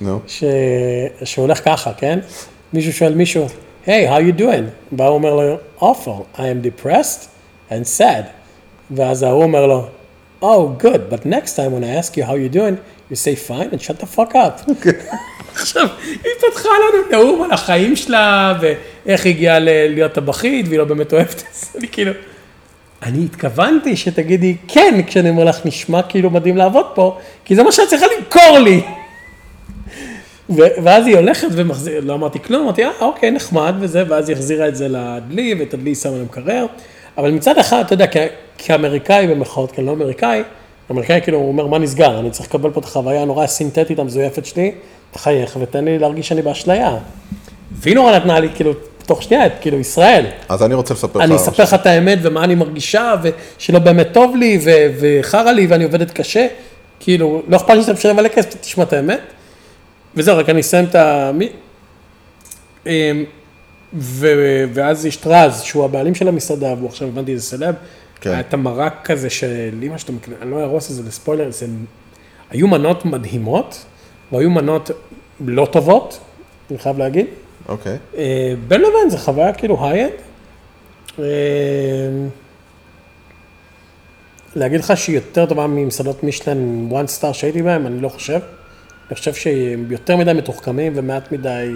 נו. 0.00 0.20
ש... 0.26 0.44
שהולך 1.24 1.64
ככה, 1.64 1.92
כן? 1.92 2.18
מישהו 2.72 2.92
שואל 2.92 3.14
מישהו, 3.14 3.46
היי, 3.86 4.16
how 4.16 4.20
you 4.20 4.40
doing? 4.40 4.94
והוא 4.96 5.08
אומר 5.08 5.34
לו, 5.34 5.56
awful, 5.80 6.38
I 6.38 6.40
am 6.40 6.82
depressed 6.82 7.26
and 7.70 7.98
sad. 7.98 8.24
ואז 8.90 9.22
ההוא 9.22 9.42
אומר 9.42 9.66
לו, 9.66 9.86
oh, 10.42 10.82
good, 10.82 11.10
but 11.10 11.26
next 11.26 11.56
time 11.56 11.72
when 11.72 11.84
I 11.84 11.94
ask 12.00 12.16
you 12.16 12.24
how 12.24 12.34
you 12.34 12.48
doing, 12.48 12.76
you 13.10 13.16
say 13.16 13.34
fine 13.34 13.70
and 13.72 13.82
shut 13.82 13.98
the 13.98 14.06
fuck 14.06 14.34
up. 14.34 14.60
עכשיו, 15.54 15.86
היא 16.06 16.32
פתחה 16.50 16.68
לנו 16.68 17.10
נאום 17.22 17.42
על 17.42 17.50
החיים 17.52 17.96
שלה, 17.96 18.54
ואיך 18.60 19.24
היא 19.24 19.34
הגיעה 19.34 19.58
להיות 19.58 20.12
טבחית, 20.12 20.66
והיא 20.68 20.78
לא 20.78 20.84
באמת 20.84 21.12
אוהבת 21.12 21.34
את 21.34 21.54
זה, 21.54 21.78
אני 21.78 21.88
כאילו... 21.88 22.12
אני 23.02 23.24
התכוונתי 23.24 23.96
שתגידי 23.96 24.56
כן, 24.68 25.00
כשאני 25.06 25.30
אומר 25.30 25.44
לך, 25.44 25.66
נשמע 25.66 26.02
כאילו 26.02 26.30
מדהים 26.30 26.56
לעבוד 26.56 26.86
פה, 26.94 27.18
כי 27.44 27.54
זה 27.54 27.62
מה 27.62 27.72
שאת 27.72 27.88
צריכה 27.88 28.06
למכור 28.18 28.58
לי. 28.58 28.80
ואז 30.82 31.06
היא 31.06 31.16
הולכת 31.16 31.48
ומחזיר, 31.52 32.00
לא 32.04 32.14
אמרתי 32.14 32.38
כלום, 32.42 32.62
אמרתי, 32.62 32.84
אה, 32.84 32.90
אוקיי, 33.00 33.30
נחמד 33.30 33.74
וזה, 33.80 34.02
ואז 34.08 34.28
היא 34.28 34.36
החזירה 34.36 34.68
את 34.68 34.76
זה 34.76 34.88
לדלי, 34.88 35.54
ואת 35.58 35.74
הדלי 35.74 35.94
שמה 35.94 36.12
למקרר. 36.18 36.66
אבל 37.18 37.30
מצד 37.30 37.58
אחד, 37.58 37.80
אתה 37.86 37.94
יודע, 37.94 38.06
כ- 38.06 38.16
כאמריקאי 38.58 39.26
במרכאות, 39.26 39.72
כי 39.72 39.80
אני 39.80 39.86
לא 39.86 39.92
אמריקאי, 39.92 40.42
אמריקאי 40.90 41.20
כאילו, 41.22 41.38
אומר, 41.38 41.66
מה 41.66 41.78
נסגר? 41.78 42.18
אני 42.18 42.30
צריך 42.30 42.48
לקבל 42.48 42.70
פה 42.70 42.80
את 42.80 42.84
החוויה 42.84 43.22
הנורא 43.22 43.44
הסינתטית 43.44 43.98
המזויפת 43.98 44.46
שלי, 44.46 44.72
תחייך 45.10 45.56
ותן 45.60 45.84
לי 45.84 45.98
להרגיש 45.98 46.28
שאני 46.28 46.42
באשליה. 46.42 46.96
והיא 47.72 47.94
נורא 47.94 48.16
נתנה 48.16 48.40
לי, 48.40 48.48
כאילו, 48.54 48.72
תוך 49.06 49.22
שנייה, 49.22 49.46
את 49.46 49.52
כאילו, 49.60 49.78
ישראל. 49.78 50.26
אז 50.48 50.62
אני 50.62 50.74
רוצה 50.74 50.94
לספר 50.94 51.18
לך... 51.18 51.24
אני 51.24 51.36
אספר 51.36 51.62
לך 51.62 51.74
את 51.74 51.86
האמת 51.86 52.18
ומה 52.22 52.44
אני 52.44 52.54
מרגישה, 52.54 53.14
ושלא 53.22 53.78
באמת 53.78 54.08
טוב 54.12 54.36
לי, 54.36 54.60
וחרא 55.00 55.52
לי, 55.52 55.66
ואני 55.66 55.84
עובדת 55.84 56.10
קשה. 56.10 56.46
כאילו, 57.00 57.42
לא 57.48 57.56
אכפת 57.56 57.70
לי 57.74 57.80
שאתה 57.82 57.92
משלם 57.92 58.16
מלא 58.16 58.28
כסף, 58.28 58.54
תשמע 58.60 58.84
את 58.84 58.92
האמת. 58.92 59.20
וזהו, 60.14 60.38
רק 60.38 60.48
אני 60.48 60.60
אסיים 60.60 60.84
את 60.84 60.94
ה... 60.94 61.30
אמ, 62.86 63.24
ו- 63.94 64.64
ואז 64.74 65.06
יש 65.06 65.16
טרז, 65.16 65.60
שהוא 65.60 65.84
הבעלים 65.84 66.14
של 66.14 66.28
המסעדה, 66.28 66.74
והוא 66.78 66.88
עכשיו 66.88 67.08
הבנתי 67.08 67.32
איזה 67.32 67.44
סלב. 67.44 67.74
כן. 68.20 68.40
את 68.40 68.54
המרק 68.54 69.00
כזה 69.04 69.30
של 69.30 69.80
אמא 69.82 69.98
שאתה 69.98 70.12
מקנה, 70.12 70.34
אני 70.42 70.50
לא 70.50 70.62
ארוס 70.62 70.90
את 70.90 70.96
זה 70.96 71.02
לספוילר, 71.02 71.50
זה... 71.50 71.66
היו 72.50 72.68
מנות 72.68 73.04
מדהימות, 73.04 73.84
והיו 74.32 74.50
מנות 74.50 74.90
לא 75.40 75.68
טובות, 75.72 76.20
אני 76.70 76.78
חייב 76.78 76.98
להגיד. 76.98 77.26
אוקיי. 77.68 77.96
אה, 78.16 78.54
בין 78.68 78.80
לבין 78.80 79.10
זה 79.10 79.18
חוויה 79.18 79.52
כאילו 79.52 79.86
היי-אנד. 79.86 80.12
להגיד 84.56 84.80
לך 84.80 84.96
שהיא 84.96 85.16
יותר 85.16 85.46
טובה 85.46 85.66
ממסעדות 85.66 86.22
מישלן 86.22 86.88
one 86.90 87.20
star 87.20 87.32
שהייתי 87.32 87.62
בהם, 87.62 87.86
אני 87.86 88.00
לא 88.00 88.08
חושב. 88.08 88.40
אני 89.08 89.14
חושב 89.14 89.34
שהם 89.34 89.86
יותר 89.90 90.16
מדי 90.16 90.32
מתוחכמים 90.32 90.92
ומעט 90.96 91.32
מדי, 91.32 91.70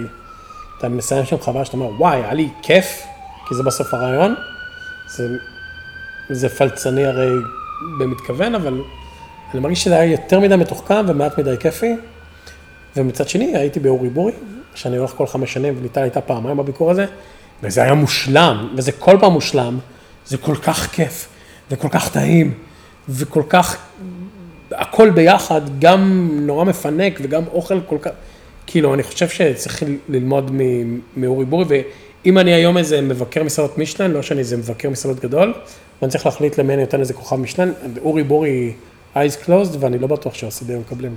אתה 0.77 0.89
מסיים 0.89 1.25
שם 1.25 1.37
חוויה 1.39 1.65
שאתה 1.65 1.77
אומר, 1.77 1.89
וואי, 1.99 2.17
היה 2.17 2.33
לי 2.33 2.49
כיף, 2.61 3.03
כי 3.47 3.55
זה 3.55 3.63
בסוף 3.63 3.93
הרעיון. 3.93 4.35
זה, 5.15 5.27
זה 6.29 6.49
פלצני 6.49 7.05
הרי 7.05 7.31
במתכוון, 7.99 8.55
אבל 8.55 8.81
אני 9.53 9.61
מרגיש 9.61 9.83
שזה 9.83 9.99
היה 9.99 10.11
יותר 10.11 10.39
מדי 10.39 10.55
מתוחכם 10.55 11.05
ומעט 11.07 11.37
מדי 11.37 11.55
כיפי. 11.59 11.95
ומצד 12.97 13.29
שני, 13.29 13.57
הייתי 13.57 13.79
באורי 13.79 14.09
בורי, 14.09 14.33
שאני 14.75 14.97
הולך 14.97 15.11
כל 15.11 15.27
חמש 15.27 15.53
שנים, 15.53 15.75
וליטל 15.79 16.01
הייתה 16.01 16.21
פעמיים 16.21 16.57
בביקור 16.57 16.91
הזה, 16.91 17.05
וזה 17.63 17.83
היה 17.83 17.93
מושלם, 17.93 18.73
וזה 18.75 18.91
כל 18.91 19.17
פעם 19.19 19.31
מושלם, 19.31 19.77
זה 20.25 20.37
כל 20.37 20.55
כך 20.55 20.91
כיף, 20.91 21.27
וכל 21.71 21.89
כך 21.89 22.11
טעים, 22.11 22.53
וכל 23.09 23.43
כך, 23.49 23.77
הכל 24.71 25.09
ביחד, 25.09 25.61
גם 25.79 26.29
נורא 26.33 26.65
מפנק, 26.65 27.19
וגם 27.23 27.43
אוכל 27.53 27.79
כל 27.81 27.97
כך, 28.01 28.11
כאילו, 28.67 28.93
אני 28.93 29.03
חושב 29.03 29.29
שצריך 29.29 29.83
ללמוד 30.09 30.51
מאורי 31.17 31.45
בורי, 31.45 31.83
ואם 32.25 32.37
אני 32.37 32.53
היום 32.53 32.77
איזה 32.77 33.01
מבקר 33.01 33.43
מסעדות 33.43 33.77
מישלן, 33.77 34.11
לא 34.11 34.21
שאני 34.21 34.39
איזה 34.39 34.57
מבקר 34.57 34.89
מסעדות 34.89 35.19
גדול, 35.19 35.53
ואני 36.01 36.11
צריך 36.11 36.25
להחליט 36.25 36.57
למי 36.57 36.73
אני 36.73 36.81
נותן 36.81 36.99
איזה 36.99 37.13
כוכב 37.13 37.35
מישלן, 37.35 37.71
אורי 38.01 38.23
בורי 38.23 38.73
eyes 39.15 39.45
closed, 39.45 39.77
ואני 39.79 39.99
לא 39.99 40.07
בטוח 40.07 40.33
שהסידים 40.33 40.79
מקבלים. 40.79 41.15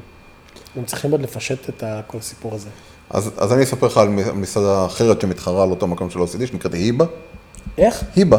הם 0.77 0.85
צריכים 0.85 1.11
עוד 1.11 1.23
לפשט 1.23 1.69
את 1.69 1.85
כל 2.07 2.19
הסיפור 2.19 2.55
הזה. 2.55 2.69
אז, 3.11 3.31
אז 3.37 3.53
אני 3.53 3.63
אספר 3.63 3.87
לך 3.87 3.97
על 3.97 4.09
מסעדה 4.35 4.87
אחרת 4.87 5.21
שמתחרה 5.21 5.63
על 5.63 5.71
אותו 5.71 5.87
מקום 5.87 6.11
של 6.11 6.19
OCD, 6.19 6.47
שנקראת 6.47 6.75
היבה. 6.75 7.05
איך? 7.79 8.05
היבה. 8.17 8.39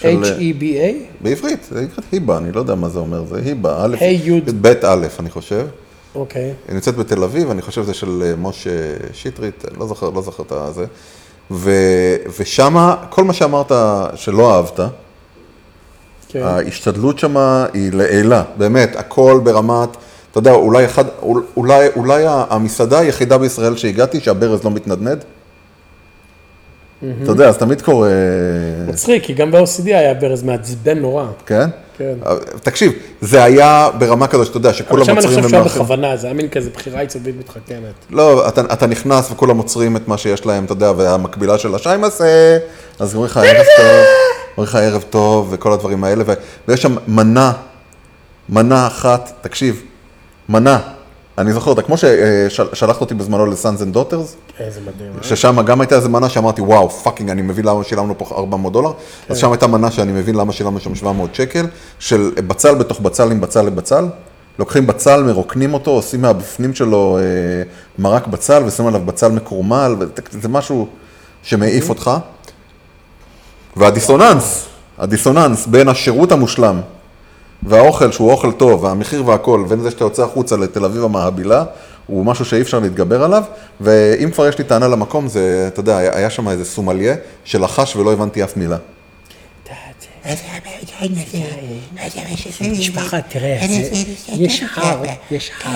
H-E-B-A? 0.00 0.94
בעברית, 1.20 1.64
זה 1.70 1.80
נקראת 1.80 2.04
היבה, 2.12 2.38
אני 2.38 2.52
לא 2.52 2.60
יודע 2.60 2.74
מה 2.74 2.88
זה 2.88 2.98
אומר, 2.98 3.24
זה 3.24 3.36
היבה, 3.44 3.84
א', 3.84 3.96
י'. 4.04 4.40
ב' 4.40 4.66
א', 4.66 5.06
אני 5.18 5.30
חושב. 5.30 5.66
אוקיי. 6.14 6.54
היא 6.68 6.74
נמצאת 6.74 6.96
בתל 6.96 7.22
אביב, 7.22 7.50
אני 7.50 7.62
חושב 7.62 7.82
שזה 7.82 7.94
של 7.94 8.22
אה, 8.22 8.36
משה 8.36 8.70
שטרית, 9.12 9.64
לא 9.78 9.86
זוכר, 9.86 10.10
לא 10.10 10.22
זוכר 10.22 10.42
את 10.42 10.52
הזה. 10.52 10.86
ו, 11.50 11.70
ושמה, 12.38 12.96
כל 13.10 13.24
מה 13.24 13.32
שאמרת 13.32 13.72
שלא 14.14 14.54
אהבת, 14.56 14.80
כן. 16.28 16.42
ההשתדלות 16.42 17.18
שמה 17.18 17.66
היא 17.74 17.92
לעילה, 17.92 18.42
באמת, 18.56 18.96
הכל 18.96 19.40
ברמת, 19.44 19.88
אתה 20.30 20.38
יודע, 20.38 20.52
אולי, 20.52 20.84
אחד, 20.84 21.04
אולי, 21.56 21.88
אולי 21.96 22.24
המסעדה 22.26 22.98
היחידה 22.98 23.38
בישראל 23.38 23.76
שהגעתי 23.76 24.20
שהברז 24.20 24.64
לא 24.64 24.70
מתנדנד. 24.70 25.24
אתה 26.98 27.30
יודע, 27.30 27.48
אז 27.48 27.58
תמיד 27.58 27.82
קורה, 27.82 28.10
מצחיק, 28.88 29.24
כי 29.24 29.34
גם 29.34 29.50
ב-OCD 29.50 29.84
היה 29.84 30.14
ברז 30.14 30.42
מעצבן 30.42 30.98
נורא. 30.98 31.24
כן? 31.46 31.68
כן. 31.98 32.14
תקשיב, 32.62 32.92
זה 33.20 33.44
היה 33.44 33.88
ברמה 33.98 34.26
כזו 34.26 34.44
שאתה 34.44 34.56
יודע, 34.56 34.68
אבל 34.68 34.78
שכולם 34.78 35.04
שם 35.04 35.18
אני 35.18 35.26
חושב 35.26 35.48
שהיה. 35.48 35.62
בכוונה, 35.62 36.16
זה 36.16 36.26
היה 36.26 36.34
מין 36.34 36.48
כזה 36.48 36.70
בחירה 36.70 37.00
עיצובית 37.00 37.34
מתחכמת. 37.38 37.94
לא, 38.10 38.48
אתה, 38.48 38.60
אתה 38.60 38.86
נכנס 38.86 39.30
וכולם 39.30 39.58
עוצרים 39.58 39.96
את 39.96 40.08
מה 40.08 40.18
שיש 40.18 40.46
להם, 40.46 40.64
אתה 40.64 40.72
יודע, 40.72 40.92
והמקבילה 40.96 41.58
של 41.58 41.74
irasshaimase, 41.74 42.58
אז 42.98 43.14
אומרים 43.14 43.30
לך 43.30 43.36
ערב 43.36 43.66
טוב, 43.76 43.86
אומרים 44.56 44.68
לך 44.68 44.74
ערב 44.74 45.04
טוב 45.10 45.48
וכל 45.50 45.72
הדברים 45.72 46.04
האלה, 46.04 46.24
ויש 46.68 46.82
שם 46.82 46.96
מנה, 47.08 47.52
מנה 48.48 48.86
אחת, 48.86 49.32
תקשיב, 49.40 49.82
מנה, 50.48 50.78
אני 51.38 51.52
זוכר 51.52 51.70
אותה, 51.70 51.82
כמו 51.82 51.96
ששלחת 51.96 53.00
אותי 53.00 53.14
בזמנו 53.14 53.46
ל 53.46 53.53
Sons 53.53 53.82
and 53.82 53.92
Daughters, 53.92 54.36
איזה 54.60 54.80
מדהים. 54.80 55.12
אה? 55.18 55.22
ששם 55.22 55.62
גם 55.62 55.80
הייתה 55.80 55.94
איזה 55.94 56.08
מנה 56.08 56.28
שאמרתי, 56.28 56.60
וואו, 56.60 56.90
fucking, 56.90 57.30
אני 57.30 57.42
מבין 57.42 57.64
למה 57.64 57.84
שילמנו 57.84 58.18
פה 58.18 58.34
400 58.36 58.72
דולר, 58.72 58.92
אז 59.28 59.38
שם 59.38 59.52
הייתה 59.52 59.66
מנה 59.66 59.90
שאני 59.90 60.12
מבין 60.12 60.34
למה 60.34 60.52
שילמנו 60.52 60.80
שם 60.80 60.94
700 60.94 61.34
שקל, 61.34 61.66
של 61.98 62.30
בצל 62.46 62.74
בתוך 62.74 63.00
בצל 63.00 63.30
עם 63.30 63.40
בצל 63.40 63.62
לבצל. 63.62 64.04
לוקחים 64.58 64.86
בצל, 64.86 65.22
מרוקנים 65.22 65.74
אותו, 65.74 65.90
עושים 65.90 66.22
מהבפנים 66.22 66.74
שלו 66.74 67.18
אה, 67.18 67.22
מרק 67.98 68.26
בצל 68.26 68.62
ושמים 68.66 68.88
עליו 68.88 69.00
בצל 69.00 69.28
מקורמל, 69.28 69.96
וזה 70.32 70.48
משהו 70.48 70.88
שמעיף 71.42 71.88
אותך. 71.88 72.10
והדיסוננס, 73.76 74.66
הדיסוננס 74.98 75.66
בין 75.66 75.88
השירות 75.88 76.32
המושלם 76.32 76.80
והאוכל 77.64 78.12
שהוא 78.12 78.30
אוכל 78.32 78.52
טוב, 78.52 78.84
והמחיר 78.84 79.26
והכל, 79.28 79.64
בין 79.68 79.80
זה 79.80 79.90
שאתה 79.90 80.04
יוצא 80.04 80.22
החוצה 80.22 80.56
לתל 80.56 80.84
אביב 80.84 81.04
המהבילה, 81.04 81.64
הוא 82.06 82.24
משהו 82.26 82.44
שאי 82.44 82.60
אפשר 82.60 82.78
להתגבר 82.78 83.22
עליו, 83.24 83.42
ואם 83.80 84.30
כבר 84.30 84.48
יש 84.48 84.58
לי 84.58 84.64
טענה 84.64 84.88
למקום, 84.88 85.28
זה, 85.28 85.64
אתה 85.72 85.80
יודע, 85.80 85.96
היה 85.98 86.30
שם 86.30 86.48
איזה 86.48 86.64
סומליה 86.64 87.14
שלחש 87.44 87.96
ולא 87.96 88.12
הבנתי 88.12 88.44
אף 88.44 88.56
מילה. 88.56 88.76
משפחה, 92.78 93.20
תראה, 93.20 93.58
זה- 93.68 93.90
יש 94.38 94.62
הר, 94.76 95.02
יש 95.30 95.50
הר. 95.64 95.72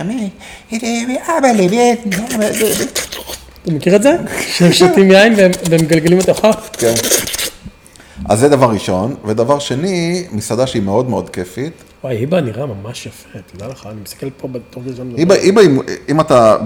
אבא 1.37 1.47
לבית, 1.47 1.99
אתה 3.63 3.71
מכיר 3.71 3.95
את 3.95 4.03
זה? 4.03 4.15
שהם 4.47 4.73
שותים 4.73 5.11
יין 5.11 5.33
והם 5.35 5.51
מגלגלים 5.83 6.19
את 6.19 6.29
החוף? 6.29 6.69
כן. 6.73 6.93
אז 8.29 8.39
זה 8.39 8.49
דבר 8.49 8.69
ראשון, 8.69 9.15
ודבר 9.25 9.59
שני, 9.59 10.23
מסעדה 10.31 10.67
שהיא 10.67 10.81
מאוד 10.81 11.09
מאוד 11.09 11.29
כיפית. 11.29 11.73
וואי, 12.03 12.15
היבה 12.15 12.41
נראה 12.41 12.65
ממש 12.65 13.05
יפה, 13.05 13.39
תדע 13.53 13.67
לך, 13.67 13.87
אני 13.91 14.01
מסתכל 14.03 14.29
פה 14.37 14.47
בתור 14.47 14.83
ראשון. 14.85 15.13
היבה, 15.17 15.35
אם 16.09 16.21
אתה, 16.21 16.57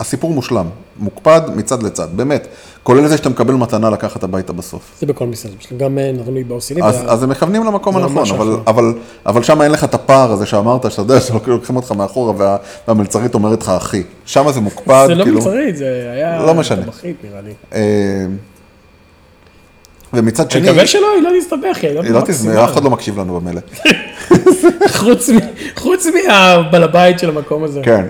הסיפור 0.00 0.32
מושלם, 0.32 0.66
מוקפד 0.98 1.40
מצד 1.56 1.82
לצד, 1.82 2.08
באמת, 2.16 2.46
כולל 2.82 3.06
זה 3.06 3.16
שאתה 3.16 3.28
מקבל 3.28 3.54
מתנה 3.54 3.90
לקחת 3.90 4.22
הביתה 4.22 4.52
בסוף. 4.52 4.82
זה 5.00 5.06
בכל 5.06 5.26
מסעדה 5.26 5.54
שלהם, 5.58 5.80
גם 5.80 5.98
אה, 5.98 6.12
נתנו 6.12 6.34
לי 6.34 6.44
ב-OCD. 6.44 6.84
אז, 6.84 7.02
אז 7.06 7.22
הם 7.22 7.28
מכוונים 7.28 7.64
למקום 7.64 7.96
הנכון, 7.96 8.16
אבל, 8.30 8.48
אחלה. 8.48 8.56
אבל, 8.66 8.94
אבל 9.26 9.42
שם 9.42 9.62
אין 9.62 9.70
לך 9.70 9.84
את 9.84 9.94
הפער 9.94 10.32
הזה 10.32 10.46
שאמרת, 10.46 10.90
שאתה 10.90 11.02
יודע 11.02 11.20
שלוקחים 11.44 11.76
אותך 11.76 11.92
מאחורה 11.92 12.32
וה, 12.36 12.56
והמלצרית 12.88 13.34
אומרת 13.34 13.62
לך, 13.62 13.68
אחי. 13.68 14.02
שם 14.24 14.52
זה 14.52 14.60
מוקפד, 14.60 15.04
זה 15.06 15.14
לא 15.14 15.24
כאילו, 15.24 15.38
מלצרית, 15.38 15.76
זה 15.76 16.10
היה... 16.14 16.46
לא 16.46 16.54
משנה. 16.54 16.82
טבחית 16.82 17.16
נראה 17.24 17.40
לי. 17.40 17.52
אה, 20.14 20.20
ומצד 20.20 20.42
אני 20.42 20.50
שני, 20.52 20.62
מקווה 20.62 20.86
שלא, 20.86 21.06
היא 21.14 21.22
לא 21.22 21.30
תסתבך, 21.40 21.78
היא 21.82 22.00
היא 22.00 22.10
לא 22.10 22.20
תזמר, 22.26 22.64
אף 22.64 22.72
אחד 22.72 22.84
לא 22.84 22.90
מקשיב 22.90 23.20
לנו 23.20 23.40
במילא. 23.40 23.60
חוץ 25.76 26.06
מהבעל 26.06 26.82
הבית 26.82 27.18
של 27.18 27.28
המקום 27.28 27.64
הזה. 27.64 27.80
כן. 27.84 28.06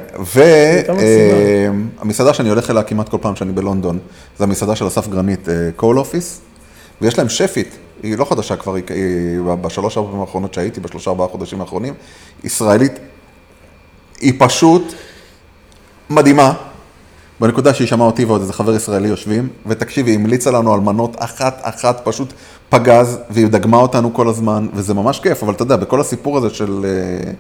והמסעדה 1.99 2.35
שאני 2.35 2.49
הולך 2.49 2.71
אליה 2.71 2.83
כמעט 2.83 3.09
כל 3.09 3.17
פעם 3.21 3.37
שאני 3.37 3.53
בלונדון, 3.53 3.99
זה 4.39 4.45
המסעדה 4.45 4.77
של 4.77 4.87
אסף 4.87 5.09
גרנית, 5.09 5.49
קול 5.77 5.99
אופיס, 5.99 6.41
ויש 7.01 7.19
להם 7.19 7.29
שפית, 7.29 7.69
היא 8.03 8.19
לא 8.19 8.25
חדשה 8.25 8.57
כבר, 8.57 8.75
היא- 8.75 8.83
בשלוש 9.61 9.97
ארבע 9.97 10.09
פעמים 10.09 10.21
האחרונות 10.21 10.55
שהייתי, 10.55 10.81
בשלושה 10.81 11.11
ארבעה 11.11 11.29
חודשים 11.29 11.61
האחרונים, 11.61 11.95
ישראלית, 12.45 12.93
היא 14.21 14.33
פשוט 14.39 14.95
מדהימה. 16.11 16.53
בנקודה 17.45 17.75
שהיא 17.75 17.89
שמעה 17.89 18.07
אותי 18.07 18.25
ועוד 18.25 18.41
איזה 18.41 18.53
חבר 18.53 18.75
ישראלי 18.75 19.09
יושבים, 19.09 19.49
ותקשיבי, 19.67 20.11
היא 20.11 20.19
המליצה 20.19 20.51
לנו 20.51 20.75
על 20.75 20.81
מנות 20.81 21.17
אחת-אחת, 21.19 22.01
פשוט 22.05 22.33
פגז, 22.69 23.19
והיא 23.31 23.47
דגמה 23.47 23.77
אותנו 23.77 24.15
כל 24.15 24.29
הזמן, 24.29 24.67
וזה 24.75 24.95
ממש 24.95 25.21
כיף, 25.21 25.43
אבל 25.43 25.53
אתה 25.53 25.63
יודע, 25.63 25.77
בכל 25.77 26.01
הסיפור 26.01 26.37
הזה 26.37 26.51
של 26.51 26.85
אה, 26.85 27.33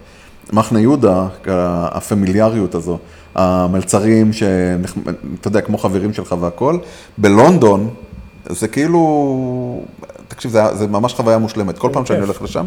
מחנה 0.52 0.80
יהודה, 0.80 1.26
הפמיליאריות 1.46 2.74
הזו, 2.74 2.98
המלצרים, 3.34 4.32
שאתה 4.32 5.48
יודע, 5.48 5.60
כמו 5.60 5.78
חברים 5.78 6.12
שלך 6.12 6.34
והכל, 6.40 6.78
בלונדון, 7.18 7.90
זה 8.48 8.68
כאילו, 8.68 9.82
תקשיב, 10.28 10.50
זה, 10.50 10.74
זה 10.74 10.86
ממש 10.86 11.14
חוויה 11.14 11.38
מושלמת, 11.38 11.78
כל 11.78 11.88
פעם 11.92 12.06
שאני 12.06 12.18
כיף. 12.18 12.28
הולך 12.28 12.42
לשם, 12.42 12.66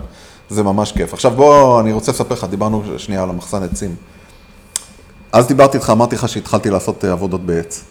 זה 0.50 0.64
ממש 0.64 0.92
כיף. 0.92 1.14
עכשיו 1.14 1.32
בוא, 1.32 1.82
אני 1.82 1.94
רוצה 1.94 2.12
לספר 2.12 2.36
לך, 2.36 2.48
דיברנו 2.50 2.84
שנייה 2.98 3.24
על 3.24 3.30
המחסן 3.30 3.64
עצים. 3.64 3.96
אז 5.38 5.48
דיברתי 5.48 5.78
איתך, 5.78 5.90
אמרתי 5.90 6.16
לך 6.16 6.30
שהתחלתי 6.30 6.70
לעשות 6.70 7.06
אה, 7.06 7.12
עבודות 7.12 7.46
בעץ. 7.46 7.84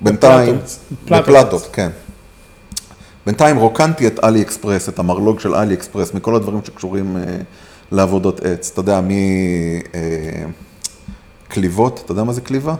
בינתיים, 0.00 0.58
בפלטות. 1.10 1.68
כן. 1.72 1.90
בינתיים 3.26 3.56
רוקנתי 3.56 4.06
את 4.06 4.24
אלי 4.24 4.42
אקספרס, 4.42 4.88
את 4.88 4.98
המרלוג 4.98 5.40
של 5.40 5.54
אלי 5.54 5.74
אקספרס, 5.74 6.14
מכל 6.14 6.34
הדברים 6.34 6.60
שקשורים 6.64 7.16
אה, 7.16 7.22
לעבודות 7.92 8.40
עץ. 8.44 8.70
אתה 8.72 8.80
יודע, 8.80 9.00
קליבות, 11.48 12.00
אתה 12.04 12.12
יודע 12.12 12.22
מה 12.22 12.32
זה 12.32 12.40
קליבה? 12.40 12.74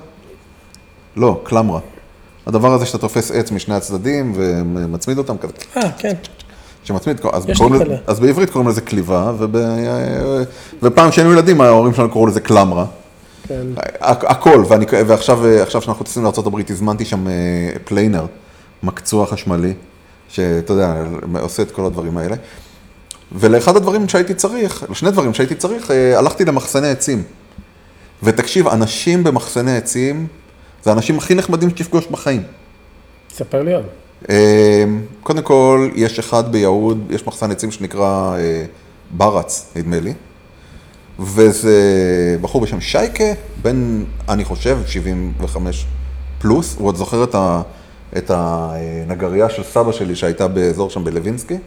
לא, 1.17 1.41
קלמרה. 1.45 1.81
הדבר 2.47 2.75
הזה 2.75 2.87
שאתה 2.87 2.99
תופס 2.99 3.31
עץ 3.31 3.51
משני 3.51 3.75
הצדדים 3.75 4.33
ומצמיד 4.37 5.19
אותם 5.19 5.39
כזה, 5.39 5.53
אה, 5.77 5.91
כן. 5.99 6.15
שמצמיד, 6.85 7.21
אז, 7.33 7.47
קוראים 7.57 7.75
לזה-. 7.75 7.97
אז 8.07 8.21
בעברית 8.21 8.51
קוראים 8.51 8.69
לזה 8.71 8.81
קליבה, 8.81 9.33
וב, 9.39 9.57
ופעם 10.83 11.11
כשהיינו 11.11 11.33
ילדים 11.33 11.61
ההורים 11.61 11.95
שלנו 11.95 12.11
קראו 12.11 12.27
לזה 12.27 12.41
קלמרה. 12.41 12.87
כן. 13.51 13.67
הכ- 14.01 14.27
הכל, 14.31 14.65
ואני, 14.69 14.87
ועכשיו 15.07 15.47
עכשיו 15.47 15.83
שאנחנו 15.83 16.05
טסים 16.05 16.23
לארה"ב, 16.25 16.61
הזמנתי 16.71 17.05
שם 17.05 17.29
אה, 17.29 17.33
planer, 17.85 18.27
מקצוע 18.83 19.27
חשמלי, 19.27 19.73
שאתה 20.29 20.73
יודע, 20.73 21.05
עושה 21.41 21.63
את 21.63 21.71
כל 21.71 21.85
הדברים 21.85 22.19
האלה. 22.19 22.37
ולאחד 23.33 23.77
הדברים 23.77 24.09
שהייתי 24.09 24.35
צריך, 24.35 24.85
לשני 24.91 25.11
דברים 25.11 25.35
שהייתי 25.35 25.55
צריך, 25.55 25.91
אה, 25.91 26.19
הלכתי 26.19 26.45
למחסני 26.45 26.89
עצים. 26.89 27.23
ותקשיב, 28.23 28.69
אנשים 28.69 29.25
במחסני 29.25 29.77
עצים, 29.77 30.27
זה 30.85 30.91
האנשים 30.91 31.19
הכי 31.19 31.35
נחמדים 31.35 31.71
שתפגוש 31.71 32.07
בחיים. 32.07 32.43
תספר 33.29 33.63
לי 33.63 33.75
עוד. 33.75 33.85
אה, 34.31 34.85
קודם 35.23 35.43
כל, 35.43 35.89
יש 35.95 36.19
אחד 36.19 36.53
ביהוד, 36.53 36.99
יש 37.11 37.27
מחסן 37.27 37.51
עצים 37.51 37.71
שנקרא 37.71 38.37
ברץ, 39.11 39.67
נדמה 39.77 40.01
לי. 40.01 40.13
וזה 41.21 41.77
בחור 42.41 42.61
בשם 42.61 42.81
שייקה, 42.81 43.25
בן, 43.63 44.05
אני 44.29 44.45
חושב, 44.45 44.79
75 44.87 45.87
פלוס. 46.39 46.77
הוא 46.79 46.89
עוד 46.89 46.97
זוכר 46.97 47.25
את, 47.25 47.35
ה, 47.35 47.63
את 48.17 48.31
הנגרייה 48.35 49.51
של 49.51 49.63
סבא 49.63 49.93
שלי 49.93 50.17
שהייתה 50.17 50.49
באזור 50.49 50.91
שם 50.91 51.05
בלווינסקי. 51.05 51.59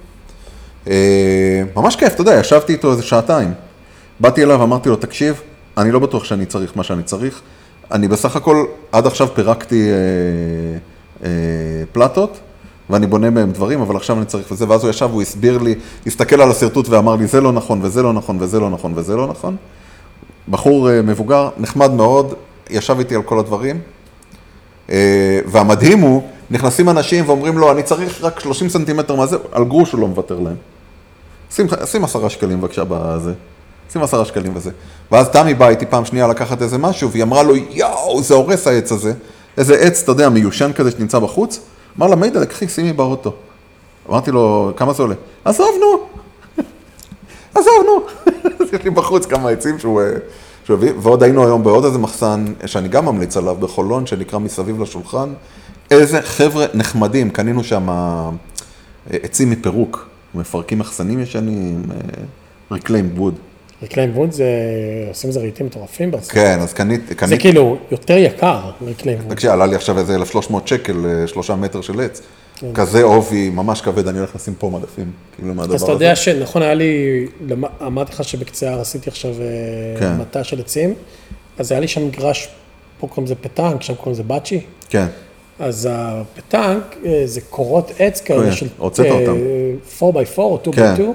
אה, 0.87 1.61
ממש 1.75 1.95
כיף, 1.95 2.13
אתה 2.13 2.21
יודע, 2.21 2.39
ישבתי 2.39 2.73
איתו 2.73 2.91
איזה 2.91 3.03
שעתיים. 3.03 3.53
באתי 4.19 4.43
אליו, 4.43 4.63
אמרתי 4.63 4.89
לו, 4.89 4.95
תקשיב, 4.95 5.41
אני 5.77 5.91
לא 5.91 5.99
בטוח 5.99 6.23
שאני 6.23 6.45
צריך 6.45 6.77
מה 6.77 6.83
שאני 6.83 7.03
צריך. 7.03 7.41
אני 7.91 8.07
בסך 8.07 8.35
הכל, 8.35 8.65
עד 8.91 9.07
עכשיו 9.07 9.27
פירקתי 9.33 9.89
אה, 9.89 9.95
אה, 11.23 11.29
פלטות, 11.91 12.39
ואני 12.93 13.07
בונה 13.07 13.29
מהם 13.29 13.51
דברים, 13.51 13.81
אבל 13.81 13.95
עכשיו 13.95 14.17
אני 14.17 14.25
צריך 14.25 14.51
וזה, 14.51 14.69
ואז 14.69 14.83
הוא 14.83 14.89
ישב, 14.89 15.09
הוא 15.11 15.21
הסביר 15.21 15.57
לי, 15.57 15.75
הסתכל 16.07 16.41
על 16.41 16.51
השרטוט 16.51 16.89
ואמר 16.89 17.15
לי, 17.15 17.27
זה 17.27 17.41
לא 17.41 17.51
נכון, 17.51 17.79
וזה 17.81 18.03
לא 18.03 18.13
נכון, 18.13 18.37
וזה 18.39 18.59
לא 18.59 18.69
נכון, 18.69 18.93
וזה 18.95 19.15
לא 19.15 19.27
נכון. 19.27 19.55
בחור 20.49 20.89
אה, 20.89 21.01
מבוגר, 21.01 21.49
נחמד 21.57 21.91
מאוד, 21.91 22.33
ישב 22.69 22.99
איתי 22.99 23.15
על 23.15 23.21
כל 23.21 23.39
הדברים. 23.39 23.79
אה, 24.89 25.39
והמדהים 25.45 25.99
הוא, 25.99 26.21
נכנסים 26.51 26.89
אנשים 26.89 27.29
ואומרים 27.29 27.57
לו, 27.57 27.71
אני 27.71 27.83
צריך 27.83 28.23
רק 28.23 28.39
30 28.39 28.69
סנטימטר 28.69 29.15
מהזה, 29.15 29.37
על 29.51 29.63
גרוש 29.63 29.91
הוא 29.91 30.01
לא 30.01 30.07
מוותר 30.07 30.39
להם. 30.39 30.55
שים, 31.51 31.67
שים 31.85 32.03
עשרה 32.03 32.29
שקלים 32.29 32.61
בבקשה 32.61 32.83
בזה. 32.87 33.33
שים 33.93 34.03
עשרה 34.03 34.25
שקלים 34.25 34.51
וזה. 34.55 34.71
ואז 35.11 35.29
תמי 35.29 35.53
באה 35.53 35.69
איתי 35.69 35.85
פעם 35.85 36.05
שנייה 36.05 36.27
לקחת 36.27 36.61
איזה 36.61 36.77
משהו, 36.77 37.11
והיא 37.11 37.23
אמרה 37.23 37.43
לו, 37.43 37.55
יואו, 37.55 38.21
זה 38.21 38.33
הורס 38.33 38.67
העץ 38.67 38.91
הזה. 38.91 39.13
איזה 39.57 39.75
עץ, 39.75 40.01
אתה 40.03 40.11
יודע, 40.11 40.29
מיושן 40.29 40.73
כזה 40.73 40.91
שנמצא 40.91 41.19
בחוץ. 41.19 41.59
אמר 41.97 42.07
לה, 42.07 42.15
מידע, 42.15 42.45
קחי, 42.45 42.67
שימי 42.67 42.93
באוטו. 42.93 43.33
אמרתי 44.09 44.31
לו, 44.31 44.71
כמה 44.77 44.93
זה 44.93 45.03
עולה? 45.03 45.15
עזוב, 45.45 45.69
נו. 45.79 46.07
עזוב, 47.55 47.73
נו. 47.85 48.05
אז 48.59 48.67
יש 48.73 48.83
לי 48.83 48.89
בחוץ 48.89 49.25
כמה 49.25 49.49
עצים 49.49 49.79
שהוא... 49.79 50.01
אה, 50.01 50.11
שהוא 50.65 50.77
הביא, 50.77 50.91
ועוד 51.01 51.23
היינו 51.23 51.45
היום 51.45 51.63
בעוד 51.63 51.85
איזה 51.85 51.97
מחסן, 51.97 52.45
שאני 52.65 52.87
גם 52.87 53.05
ממליץ 53.05 53.37
עליו, 53.37 53.55
בחולון, 53.55 54.05
שנקרא 54.05 54.39
מסביב 54.39 54.81
לשולחן. 54.81 55.29
איזה 55.91 56.21
חבר'ה 56.21 56.65
נחמדים, 56.73 57.29
קנינו 57.29 57.63
שם 57.63 57.89
אה, 57.89 58.29
עצים 59.09 59.49
מפירוק, 59.49 60.07
מפרקים 60.35 60.79
מחסנים 60.79 61.19
ישנים, 61.19 61.83
reclaimed 62.71 63.09
wood. 63.17 63.35
reclaimed 63.83 64.11
wood 64.15 64.31
זה, 64.31 64.45
עושים 65.07 65.27
איזה 65.27 65.39
רהיטים 65.39 65.65
מטורפים 65.65 66.11
בארצות. 66.11 66.31
כן, 66.31 66.59
אז 66.59 66.73
קניתי, 66.73 67.03
זה 67.07 67.15
קניתי, 67.15 67.41
כאילו 67.41 67.77
יותר 67.91 68.17
יקר, 68.17 68.59
reclaimed 68.85 69.17
wood. 69.19 69.33
תקשיב, 69.33 69.51
עלה 69.51 69.65
לי 69.65 69.75
עכשיו 69.75 69.99
איזה 69.99 70.15
1,300 70.15 70.67
שקל, 70.67 71.05
אה, 71.05 71.27
שלושה 71.27 71.55
מטר 71.55 71.81
של 71.81 72.01
עץ. 72.01 72.21
כן. 72.55 72.73
כזה 72.73 73.03
עובי, 73.03 73.49
ממש 73.49 73.81
כבד, 73.81 74.07
אני 74.07 74.17
הולך 74.17 74.35
לשים 74.35 74.53
פה 74.59 74.69
מדפים, 74.69 75.11
כאילו 75.35 75.53
מהדבר 75.53 75.75
אז 75.75 75.83
הזה. 75.83 75.85
אתה 75.85 76.03
יודע 76.03 76.15
שנכון, 76.15 76.61
היה 76.61 76.73
לי, 76.73 77.25
אמרתי 77.85 78.11
לך 78.11 78.23
שבקצה 78.23 78.69
ההר 78.69 78.81
עשיתי 78.81 79.09
עכשיו 79.09 79.31
אה, 79.31 79.99
כן. 79.99 80.17
מטע 80.17 80.43
של 80.43 80.59
עצים, 80.59 80.93
אז 81.59 81.71
היה 81.71 81.81
לי 81.81 81.87
שם 81.87 82.07
מגרש, 82.07 82.49
פה 82.99 83.07
קוראים 83.07 83.25
לזה 83.25 83.35
פטנק, 83.35 83.81
שם 83.81 83.95
קוראים 83.95 84.13
לזה 84.13 84.23
bocce. 84.23 84.59
כן, 84.89 85.05
אז 85.59 85.89
הפטנק 85.91 86.95
אה, 87.05 87.21
זה 87.25 87.41
קורות 87.41 87.91
עץ 87.99 88.21
כאלה 88.21 88.51
של 88.51 88.67
הוצאת 88.77 89.05
אותם. 89.11 89.37
4x4 89.99 90.37
או 90.37 90.59
2x2, 90.65 90.71
כן. 90.75 91.11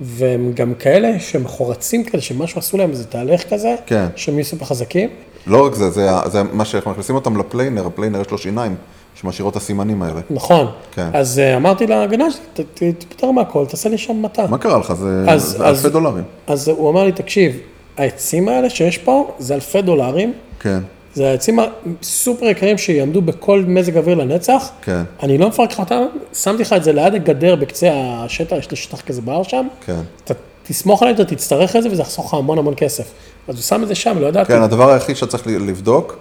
והם 0.00 0.52
גם 0.54 0.74
כאלה 0.74 1.20
שהם 1.20 1.48
חורצים 1.48 2.04
כאלה, 2.04 2.22
שמשהו 2.22 2.58
עשו 2.58 2.76
להם 2.76 2.90
איזה 2.90 3.04
תהליך 3.04 3.44
כזה, 3.54 3.74
כן. 3.86 4.06
שהם 4.16 4.34
יהיו 4.34 4.44
סופר 4.44 4.64
חזקים. 4.64 5.08
לא 5.46 5.66
רק 5.66 5.74
זה, 5.74 5.90
זה, 5.90 6.08
זה 6.26 6.42
מה 6.42 6.64
שאנחנו 6.64 6.90
מכניסים 6.90 7.14
אותם 7.14 7.36
ל 7.36 7.42
planer, 7.42 7.86
ה 7.86 7.91
planer 7.91 8.20
יש 8.20 8.30
לו 8.30 8.38
שיניים, 8.38 8.74
שמשאירות 9.20 9.52
את 9.52 9.62
הסימנים 9.62 10.02
האלה. 10.02 10.20
נכון. 10.30 10.66
כן. 10.94 11.08
אז 11.12 11.38
אה, 11.38 11.56
אמרתי 11.56 11.86
לגנן 11.86 12.30
שלי, 12.30 12.40
"ת- 12.54 12.82
ת- 12.82 13.04
תפטר 13.08 13.30
מהכל, 13.30 13.66
תעשה 13.66 13.88
לי 13.88 13.98
שם 13.98 14.22
מטע. 14.22 14.46
מה 14.46 14.58
קרה 14.58 14.78
לך? 14.78 14.92
זה, 14.92 15.24
אז- 15.28 15.42
זה 15.42 15.66
אז- 15.66 15.76
אלפי 15.86 15.92
דולרים. 15.92 16.24
אז 16.46 16.68
הוא 16.68 16.90
אמר 16.90 17.04
לי, 17.04 17.12
תקשיב, 17.12 17.56
העצים 17.96 18.48
האלה 18.48 18.70
שיש 18.70 18.98
פה, 18.98 19.30
זה 19.38 19.54
אלפי 19.54 19.82
דולרים, 19.82 20.32
כן, 20.60 20.78
זה 21.14 21.30
העצים 21.30 21.58
הסופר 22.02 22.46
יקרים 22.46 22.78
שיעמדו 22.78 23.22
בכל 23.22 23.64
מזג 23.66 23.96
אוויר 23.96 24.14
לנצח. 24.14 24.68
כן, 24.82 25.02
אני 25.22 25.38
לא 25.38 25.48
מפרק 25.48 25.72
לך 25.72 25.78
אותם, 25.78 26.02
שמתי 26.32 26.62
לך 26.62 26.72
את 26.72 26.84
זה 26.84 26.92
ליד 26.92 27.14
הגדר 27.14 27.56
בקצה 27.56 27.90
השטח, 27.94 28.56
יש 28.56 28.70
לי 28.70 28.76
שטח 28.76 29.00
כזה 29.00 29.20
בהר 29.20 29.42
שם. 29.42 29.66
כן. 29.86 30.00
אתה 30.24 30.34
תסמוך 30.62 31.02
עליי, 31.02 31.14
אתה 31.14 31.24
תצטרך 31.24 31.76
את 31.76 31.82
זה 31.82 31.90
וזה 31.90 32.02
יחסוך 32.02 32.26
לך 32.26 32.34
המון 32.34 32.58
המון 32.58 32.74
כסף. 32.76 33.04
אז 33.48 33.54
הוא 33.54 33.62
שם 33.62 33.82
את 33.82 33.88
זה 33.88 33.94
שם, 33.94 34.18
לא 34.20 34.26
ידעתי. 34.26 34.52
כן, 34.52 34.62
הדבר 34.62 34.90
היחיד 34.90 35.16
שאתה 35.16 35.30
צריך 35.30 35.46
לבדוק, 35.46 36.16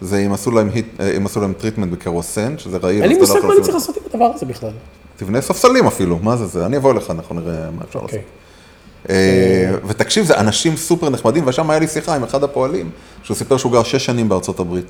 זה 0.00 0.18
אם 0.18 0.32
עשו 0.32 0.50
להם, 0.50 0.70
heat, 0.74 0.86
אה, 1.00 1.16
אם 1.16 1.26
עשו 1.26 1.40
להם 1.40 1.52
treatment 1.52 1.92
בקרוסן, 1.92 2.58
שזה 2.58 2.78
רעיל. 2.82 3.02
אין 3.02 3.08
לי 3.08 3.14
לא 3.14 3.20
מושג 3.20 3.46
מה 3.46 3.52
אני 3.52 3.62
צריך 3.62 3.74
לעשות 3.74 3.96
עם 3.96 4.02
הדבר 4.10 4.30
הזה 4.34 4.46
בכלל. 4.46 4.70
תבנה 5.16 5.40
ספסלים 5.40 5.86
אפילו, 5.86 6.18
מה 6.22 6.36
זה 6.36 6.46
זה? 6.46 6.66
אני 6.66 6.76
אבוא 6.76 6.92
אליך, 6.92 7.10
אנחנו 7.10 7.34
נראה 7.34 7.70
מה 7.70 7.82
אפשר 7.88 8.02
לעשות. 8.02 8.20
אה, 9.10 9.70
ותקשיב, 9.86 10.24
זה 10.24 10.38
אנשים 10.38 10.76
סופר 10.76 11.10
נחמדים, 11.10 11.46
ושם 11.46 11.70
היה 11.70 11.80
לי 11.80 11.88
שיחה 11.88 12.14
עם 12.14 12.24
אחד 12.24 12.44
הפועלים, 12.44 12.90
שהוא 13.22 13.36
סיפר 13.36 13.56
שהוא 13.56 13.72
גר 13.72 13.82
שש 13.82 14.04
שנים 14.06 14.28
בארצות 14.28 14.60
הברית. 14.60 14.86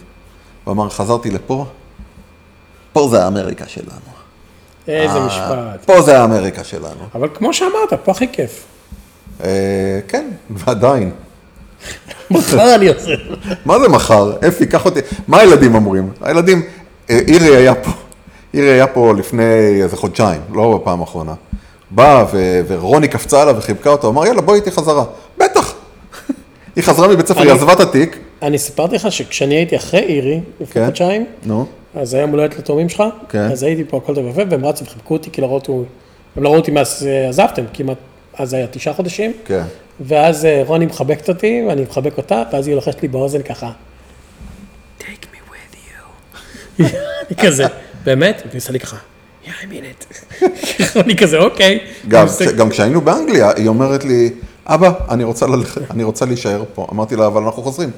הוא 0.65 0.73
אמר, 0.73 0.89
חזרתי 0.89 1.31
לפה, 1.31 1.67
פה 2.93 3.09
זה 3.11 3.25
האמריקה 3.25 3.67
שלנו. 3.67 4.17
איזה 4.89 5.15
אה, 5.15 5.27
משפט. 5.27 5.85
פה 5.87 6.03
זה 6.03 6.21
האמריקה 6.21 6.65
שלנו. 6.65 7.05
אבל 7.15 7.29
כמו 7.35 7.53
שאמרת, 7.53 7.93
פה 8.05 8.13
הכי 8.13 8.29
כיף. 8.33 8.65
אה, 9.45 10.01
כן, 10.09 10.31
ועדיין. 10.51 11.11
מחר 12.31 12.75
אני 12.75 12.89
עושה. 12.89 13.15
מה 13.65 13.79
זה 13.81 13.89
מחר? 13.89 14.33
אפי, 14.49 14.67
קח 14.67 14.85
אותי. 14.85 15.01
מה 15.29 15.39
הילדים 15.39 15.75
אומרים? 15.75 16.11
הילדים, 16.21 16.63
אירי 17.09 17.57
היה 17.57 17.75
פה, 17.75 17.91
אירי 18.55 18.71
היה 18.73 18.87
פה 18.87 19.15
לפני 19.15 19.83
איזה 19.83 19.97
חודשיים, 19.97 20.41
לא 20.55 20.79
בפעם 20.79 21.01
האחרונה. 21.01 21.35
בא 21.91 22.27
ו- 22.33 22.61
ורוני 22.69 23.09
קפצה 23.09 23.43
עליו 23.43 23.57
וחיבקה 23.59 23.91
אותו, 23.91 24.09
אמר, 24.09 24.27
יאללה, 24.27 24.41
בואי 24.41 24.59
איתי 24.59 24.71
חזרה. 24.71 25.05
בטח. 25.39 25.75
היא 26.77 26.85
חזרה 26.85 27.09
מבית 27.09 27.27
ספר, 27.27 27.41
היא 27.41 27.53
עזבה 27.53 27.73
את 27.73 27.81
התיק. 27.81 28.19
אני 28.43 28.59
סיפרתי 28.59 28.95
לך 28.95 29.13
שכשאני 29.13 29.55
הייתי 29.55 29.77
אחרי 29.77 30.01
אירי, 30.01 30.41
לפני 30.61 30.83
כן. 30.83 30.87
חודשיים, 30.87 31.27
נו, 31.45 31.67
אז 31.95 32.15
היה 32.15 32.21
יום 32.21 32.31
הולדת 32.31 32.59
לתאומים 32.59 32.89
שלך, 32.89 33.03
כן. 33.29 33.51
אז 33.51 33.63
הייתי 33.63 33.85
פה 33.85 33.97
הכל 33.97 34.15
טוב 34.15 34.25
ויפה, 34.25 34.43
והם 34.51 34.65
רצו 34.67 34.85
וחיבקו 34.85 35.15
אותי, 35.15 35.31
כי 35.31 35.41
לא 35.41 35.47
ראו 35.47 35.55
אותי, 35.55 35.73
הם 36.37 36.43
לא 36.43 36.49
ראו 36.49 36.57
אותי 36.57 36.71
מאז 36.71 37.07
אה, 37.07 37.29
עזבתם, 37.29 37.63
כמעט, 37.75 37.97
אז 38.35 38.55
היה 38.55 38.67
תשעה 38.67 38.95
חודשים, 38.95 39.33
כן. 39.45 39.63
ואז 40.01 40.45
אה, 40.45 40.63
רוני 40.67 40.87
מחבקת 40.87 41.29
אותי, 41.29 41.63
ואני 41.69 41.83
מחבק 41.83 42.17
אותה, 42.17 42.43
ואז 42.53 42.67
היא 42.67 42.75
לוחשת 42.75 43.03
לי 43.03 43.09
באוזן 43.09 43.43
ככה. 43.43 43.71
Take 45.01 45.03
me 45.05 45.51
with 45.51 45.77
you. 45.77 46.83
אני 47.29 47.37
כזה, 47.47 47.65
באמת? 48.05 48.43
והיא 48.47 48.59
עושה 48.59 48.73
לי 48.73 48.81
ככה, 48.81 48.97
yeah, 49.47 49.51
I 49.51 49.67
mean 49.67 49.85
it. 49.85 50.43
אני 51.05 51.17
כזה, 51.17 51.39
אוקיי. 51.39 51.79
גם, 52.09 52.27
גם 52.57 52.71
כשהיינו 52.71 53.01
באנגליה, 53.01 53.51
היא 53.57 53.69
אומרת 53.69 54.05
לי, 54.05 54.31
אבא, 54.67 54.93
אני 55.09 55.25
רוצה, 55.25 55.47
ללכת, 55.47 55.91
אני 55.91 56.05
רוצה 56.05 56.25
להישאר 56.25 56.65
פה. 56.75 56.87
אמרתי 56.93 57.17
לה, 57.17 57.27
אבל 57.27 57.43
אנחנו 57.43 57.63
חוזרים. 57.63 57.91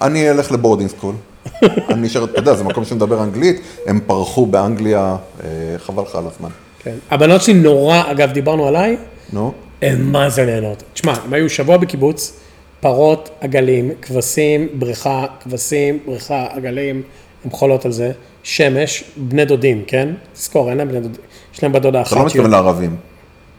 אני 0.00 0.30
אלך 0.30 0.52
ל 0.52 0.56
boarding 0.56 0.90
school. 0.90 1.14
אני 1.94 2.06
אשאר, 2.06 2.24
אתה 2.24 2.38
יודע, 2.38 2.54
זה 2.54 2.64
מקום 2.64 2.84
שמדבר 2.84 3.22
אנגלית, 3.22 3.60
הם 3.86 4.00
פרחו 4.06 4.46
באנגליה, 4.46 5.16
אה, 5.44 5.48
חבל 5.78 6.02
לך 6.02 6.14
על 6.14 6.24
הזמן. 6.34 6.50
כן. 6.82 6.94
הבנות 7.10 7.42
שלי 7.42 7.54
נורא, 7.54 8.02
אגב, 8.10 8.32
דיברנו 8.32 8.68
עליי, 8.68 8.96
נו, 9.32 9.52
הן 9.82 10.02
מה 10.02 10.30
זה 10.30 10.46
נהנות. 10.46 10.82
תשמע, 10.94 11.14
הם 11.24 11.32
היו 11.32 11.50
שבוע 11.50 11.76
בקיבוץ, 11.76 12.32
פרות, 12.80 13.30
עגלים, 13.40 13.90
כבשים, 14.02 14.68
בריכה, 14.74 15.24
כבשים, 15.40 15.98
בריכה, 16.06 16.46
עגלים, 16.50 17.02
הן 17.46 17.50
חולות 17.50 17.84
על 17.84 17.92
זה. 17.92 18.12
שמש, 18.42 19.04
בני 19.16 19.44
דודים, 19.44 19.82
כן? 19.86 20.08
תזכור, 20.32 20.70
אין 20.70 20.78
להם 20.78 20.88
בני 20.88 21.00
דודים. 21.00 21.20
יש 21.54 21.62
להם 21.62 21.72
בת 21.72 21.82
דודה 21.82 22.02
אחת. 22.02 22.12
אתה 22.12 22.20
לא 22.20 22.26
מתכוון 22.26 22.50
לערבים. 22.50 22.96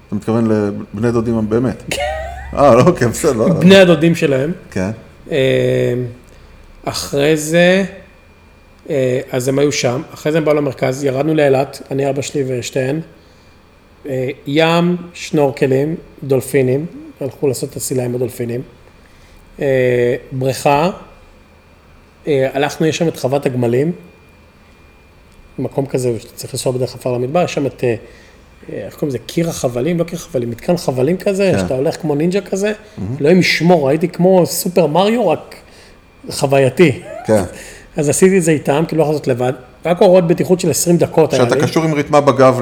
אתה 0.08 0.16
מתכוון 0.16 0.48
לבני 0.94 1.12
דודים 1.12 1.50
באמת. 1.50 1.84
אה, 2.54 2.76
לא, 2.76 2.92
כן, 3.00 3.10
בסדר. 3.10 3.34
לא, 3.34 3.50
לא. 3.50 3.54
בני 3.54 3.78
הדודים 3.78 4.16
שלהם. 4.16 4.52
כן, 4.72 4.90
אה, 5.32 5.94
אחרי 6.86 7.38
זה, 7.38 7.84
אה, 8.90 9.20
אז 9.32 9.48
הם 9.48 9.60
היו 9.60 9.72
שם, 9.72 10.02
אחרי 10.14 10.32
זה 10.32 10.38
הם 10.38 10.46
באו 10.46 10.54
למרכז, 10.54 11.04
ירדנו 11.04 11.36
לאילת, 11.36 11.82
אני, 11.92 12.10
אבא 12.10 12.22
שלי 12.22 12.44
ושתיהן. 12.48 13.00
אה, 14.10 14.30
ים, 14.48 14.98
שנורקלים, 15.14 15.96
דולפינים, 16.24 16.86
הלכו 17.22 17.48
לעשות 17.48 17.70
את 17.70 17.76
הסילה 17.76 18.06
עם 18.06 18.16
הדולפינים. 18.16 18.62
אה, 19.62 20.16
בריכה, 20.32 20.90
הלכנו, 22.28 22.86
יש 22.88 22.98
שם 22.98 23.08
את 23.08 23.18
חוות 23.18 23.46
הגמלים, 23.46 23.92
מקום 25.60 25.86
כזה 25.86 26.14
שאתה 26.20 26.34
צריך 26.36 26.54
לנסוע 26.54 26.72
בדרך 26.74 26.96
עפר 26.96 27.14
למדבר, 27.14 27.44
יש 27.44 27.54
שם 27.54 27.66
את, 27.66 27.84
אה, 27.84 27.90
אה, 28.74 28.86
איך 28.86 28.94
קוראים 28.94 29.10
לזה, 29.10 29.18
קיר 29.20 29.50
החבלים, 29.50 30.00
לא 30.00 30.04
קיר 30.04 30.20
חבלים, 30.20 30.50
מתקן 30.50 30.78
חבלים 30.78 31.18
כזה, 31.18 31.52
כן. 31.54 31.60
שאתה 31.60 31.74
הולך 31.74 32.02
כמו 32.02 32.16
נינג'ה 32.16 32.42
כזה, 32.42 32.74
אלוהים 33.22 33.40
ישמור, 33.40 33.90
הייתי 33.90 34.08
כמו 34.08 34.46
סופר 34.46 34.88
מריו, 34.88 35.28
רק 35.28 35.56
חווייתי. 36.30 37.02
כן. 37.26 37.44
אז 37.98 38.10
עשיתי 38.10 38.38
את 38.38 38.44
זה 38.44 38.52
איתם, 38.52 38.84
כי 38.88 38.96
לא 38.96 39.02
יכול 39.02 39.14
לעשות 39.14 39.28
לבד, 39.28 39.54
רק 39.86 40.02
הוראות 40.02 40.28
בטיחות 40.28 40.60
של 40.60 40.70
20 40.70 40.98
דקות 40.98 41.34
היה 41.34 41.44
לי. 41.44 41.50
שאתה 41.50 41.62
קשור 41.62 41.84
עם 41.84 41.94
רתמה 41.94 42.22
בגב 42.22 42.60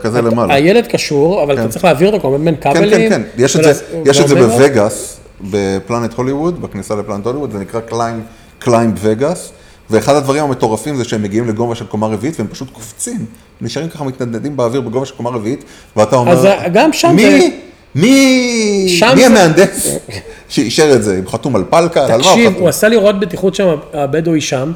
כזה 0.00 0.22
למעלה. 0.22 0.54
הילד 0.54 0.86
קשור, 0.86 1.42
אבל 1.42 1.58
אתה 1.60 1.68
צריך 1.68 1.84
להעביר 1.84 2.08
אותו 2.08 2.20
כל 2.20 2.34
הזמן 2.34 2.44
בין 2.44 2.54
כן, 2.60 2.74
כבלים. 2.74 3.10
כן, 3.10 3.22
כן. 3.22 3.22
יש 3.38 3.56
את 3.56 3.62
זה, 3.64 3.70
ול- 3.70 4.02
יש 4.06 4.20
את 4.20 4.28
זה. 4.28 4.34
בווגאס, 4.34 5.20
בפלנט 5.40 6.14
הוליווד, 6.14 6.62
בכניסה 6.62 6.94
לפלנט 6.94 7.26
הוליווד, 7.26 7.50
זה 7.50 7.58
נקרא 7.58 7.80
קליים, 7.80 8.22
קליים 8.58 8.94
וגאס. 9.00 9.52
ואחד 9.90 10.14
הדברים 10.14 10.44
המטורפים 10.44 10.96
זה 10.96 11.04
שהם 11.04 11.22
מגיעים 11.22 11.48
לגובה 11.48 11.74
של 11.74 11.86
קומה 11.86 12.06
רביעית, 12.06 12.38
והם 12.40 12.48
פשוט 12.48 12.70
קופצים, 12.72 13.24
נשארים 13.60 13.88
ככה 13.88 14.04
מתנדנדים 14.04 14.56
באוויר 14.56 14.80
בגובה 14.80 15.06
של 15.06 15.14
קומה 15.14 15.30
רביעית, 15.30 15.64
ואתה 15.96 16.16
אומר, 16.16 16.32
אז 16.32 16.46
גם 16.72 16.92
שם 16.92 17.16
מי, 17.16 17.22
זה- 17.40 17.46
מי, 17.94 18.84
שם 18.98 19.12
מי 19.14 19.20
זה- 19.20 19.26
המהנדס 19.26 19.88
שאישר 20.48 20.92
את 20.94 21.02
זה? 21.02 21.18
אם 21.18 21.28
חתום 21.28 21.56
על 21.56 21.64
פלקה, 21.70 22.00
על 22.04 22.08
מה 22.08 22.14
הוא 22.14 22.22
תקשיב, 22.22 22.50
חתום? 22.50 22.60
הוא 22.60 22.68
עשה 22.68 22.88
לי 22.88 22.96
הוראות 22.96 23.20
בטיחות 23.20 23.54
שם, 23.54 23.68
הבדואי 23.92 24.40
שם. 24.40 24.72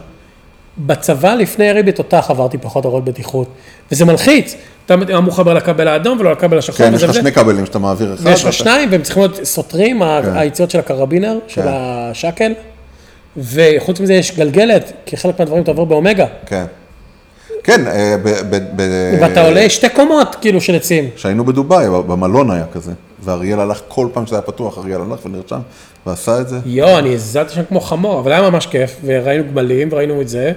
בצבא, 0.78 1.35
לפני 1.35 1.64
ירי 1.64 1.83
בתותח, 1.83 2.26
עברתי 2.28 2.59
פחות 2.59 2.85
הוראות 2.85 3.05
בטיחות. 3.05 3.49
וזה 3.93 4.05
מלחיץ. 4.05 4.55
אתה 4.87 4.95
אמור 4.95 5.33
לחבר 5.33 5.55
לכבל 5.55 5.89
האדום 5.89 6.20
ולא 6.20 6.33
לכבל 6.33 6.59
השחור. 6.59 6.76
כן, 6.87 6.95
יש 6.95 7.03
לך. 7.03 7.14
שני 7.14 7.33
כבלים 7.33 7.66
שאתה 7.66 7.78
מעביר 7.78 8.14
אחד. 8.14 8.26
ויש 8.26 8.45
לך 8.45 8.53
שניים, 8.53 8.89
והם 8.93 9.03
צריכים 9.03 9.22
להיות 9.22 9.45
סותרים, 9.45 9.99
כן. 9.99 10.37
היציאות 10.37 10.70
של 10.70 10.78
הקרבינר, 10.78 11.39
של 11.49 11.62
כן. 12.37 12.53
וחוץ 13.37 14.01
מזה 14.01 14.14
יש 14.14 14.37
גלגלת, 14.37 14.93
כי 15.07 15.16
חלק 15.16 15.39
מהדברים 15.39 15.62
אתה 15.62 15.70
עובר 15.70 15.85
באומגה. 15.85 16.26
כן. 16.47 16.64
כן, 17.64 17.87
אה, 17.87 18.16
ב- 18.22 18.28
ב- 18.57 18.64
ב- 18.76 19.18
ואתה 19.20 19.45
עולה 19.47 19.68
שתי 19.68 19.89
קומות, 19.89 20.37
כאילו, 20.41 20.61
של 20.61 20.74
עצים. 20.76 21.11
כשהיינו 21.16 21.45
בדובאי, 21.45 21.87
במלון 22.07 22.51
היה 22.51 22.64
כזה, 22.72 22.93
ואריאל 23.24 23.61
הלך 23.61 23.80
כל 23.89 24.09
פעם 24.12 24.26
שזה 24.26 24.37
היה 24.37 24.43
פתוח, 24.43 24.78
אריאל 24.78 25.01
הלך 25.01 25.26
ונרשם, 25.26 25.61
ועשה 26.07 26.41
את 26.41 26.49
זה. 26.49 26.59
יואו, 26.66 26.99
אני 26.99 27.14
הזלתי 27.14 27.55
שם 27.55 27.62
כמו 27.68 27.80
חמור, 27.80 28.20
אבל 28.20 28.33
היה 28.33 28.51
ממש 28.51 28.66
כיף, 28.66 28.97
וראינו 29.05 29.45
גמלים, 29.51 29.89
וראינו 29.93 30.20
את 30.20 30.28
זה. 30.28 30.53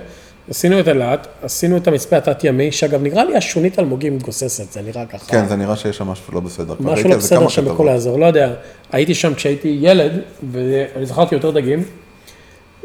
עשינו 0.50 0.80
את 0.80 0.88
אילת, 0.88 1.28
עשינו 1.44 1.78
את 1.78 1.88
המצפה 1.88 2.18
התת-ימי, 2.18 2.72
שאגב, 2.72 3.04
נראה 3.04 3.24
לי 3.24 3.38
השונית 3.38 3.80
אלמוגים 3.80 4.20
גוססת, 4.20 4.72
זה 4.72 4.82
נראה 4.82 5.06
ככה. 5.06 5.26
כן, 5.28 5.48
זה 5.48 5.56
נראה 5.56 5.76
שיש 5.76 5.98
שם 5.98 6.08
משהו 6.08 6.34
לא 6.34 6.40
בסדר. 6.40 6.74
משהו 6.80 7.10
לא 7.10 7.16
בסדר 7.16 7.48
שם. 7.48 7.66
בכל 7.66 7.90
האזור, 7.90 8.20
לא 8.20 8.26
יודע. 8.26 8.54
הייתי 8.92 9.14
שם 9.16 9.34
כשהייתי 9.34 9.78
ילד, 9.82 10.12
ואני 10.52 11.06
זכרתי 11.06 11.36
יותר 11.36 11.52
דגים. 11.52 11.84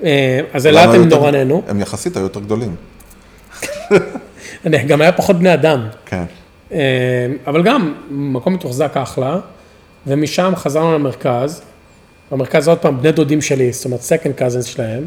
אה, 0.04 0.40
אז 0.52 0.66
אילת 0.66 0.94
הם 0.94 1.08
נורא 1.08 1.30
נהנו. 1.30 1.62
הם 1.68 1.80
יחסית 1.80 2.16
היו 2.16 2.22
יותר 2.22 2.40
גדולים. 2.40 2.74
גם 4.86 5.00
היה 5.00 5.12
פחות 5.12 5.36
בני 5.36 5.54
אדם. 5.54 5.86
כן. 6.06 6.24
אה, 6.72 6.78
אבל 7.46 7.62
גם, 7.62 7.94
מקום 8.10 8.54
מתוחזק 8.54 8.96
אחלה, 8.96 9.38
ומשם 10.06 10.52
חזרנו 10.56 10.94
למרכז. 10.94 11.62
במרכז 12.32 12.68
עוד 12.68 12.78
פעם, 12.78 13.00
בני 13.00 13.12
דודים 13.12 13.42
שלי, 13.42 13.72
זאת 13.72 13.84
אומרת, 13.84 14.00
second 14.00 14.40
cousins 14.40 14.66
שלהם. 14.66 15.04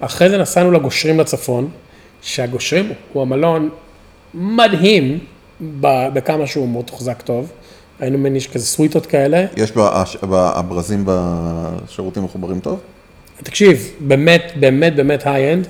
אחרי 0.00 0.30
זה 0.30 0.38
נסענו 0.38 0.70
לגושרים 0.72 1.20
לצפון, 1.20 1.68
שהגושרים 2.22 2.92
הוא 3.12 3.22
המלון 3.22 3.68
מדהים, 4.34 5.18
בכמה 5.80 6.46
שהוא 6.46 6.78
מתוחזק 6.80 7.22
טוב. 7.22 7.50
היינו 8.00 8.18
מין 8.18 8.34
איש 8.34 8.46
כזה 8.46 8.66
סוויטות 8.66 9.06
כאלה. 9.06 9.44
יש 9.56 9.72
בה- 9.72 10.04
הברזים 10.54 11.04
בשירותים 11.06 12.24
מחוברים 12.24 12.60
טוב? 12.60 12.80
תקשיב, 13.42 13.92
באמת, 14.00 14.52
באמת, 14.60 14.96
באמת 14.96 15.26
high-end. 15.26 15.66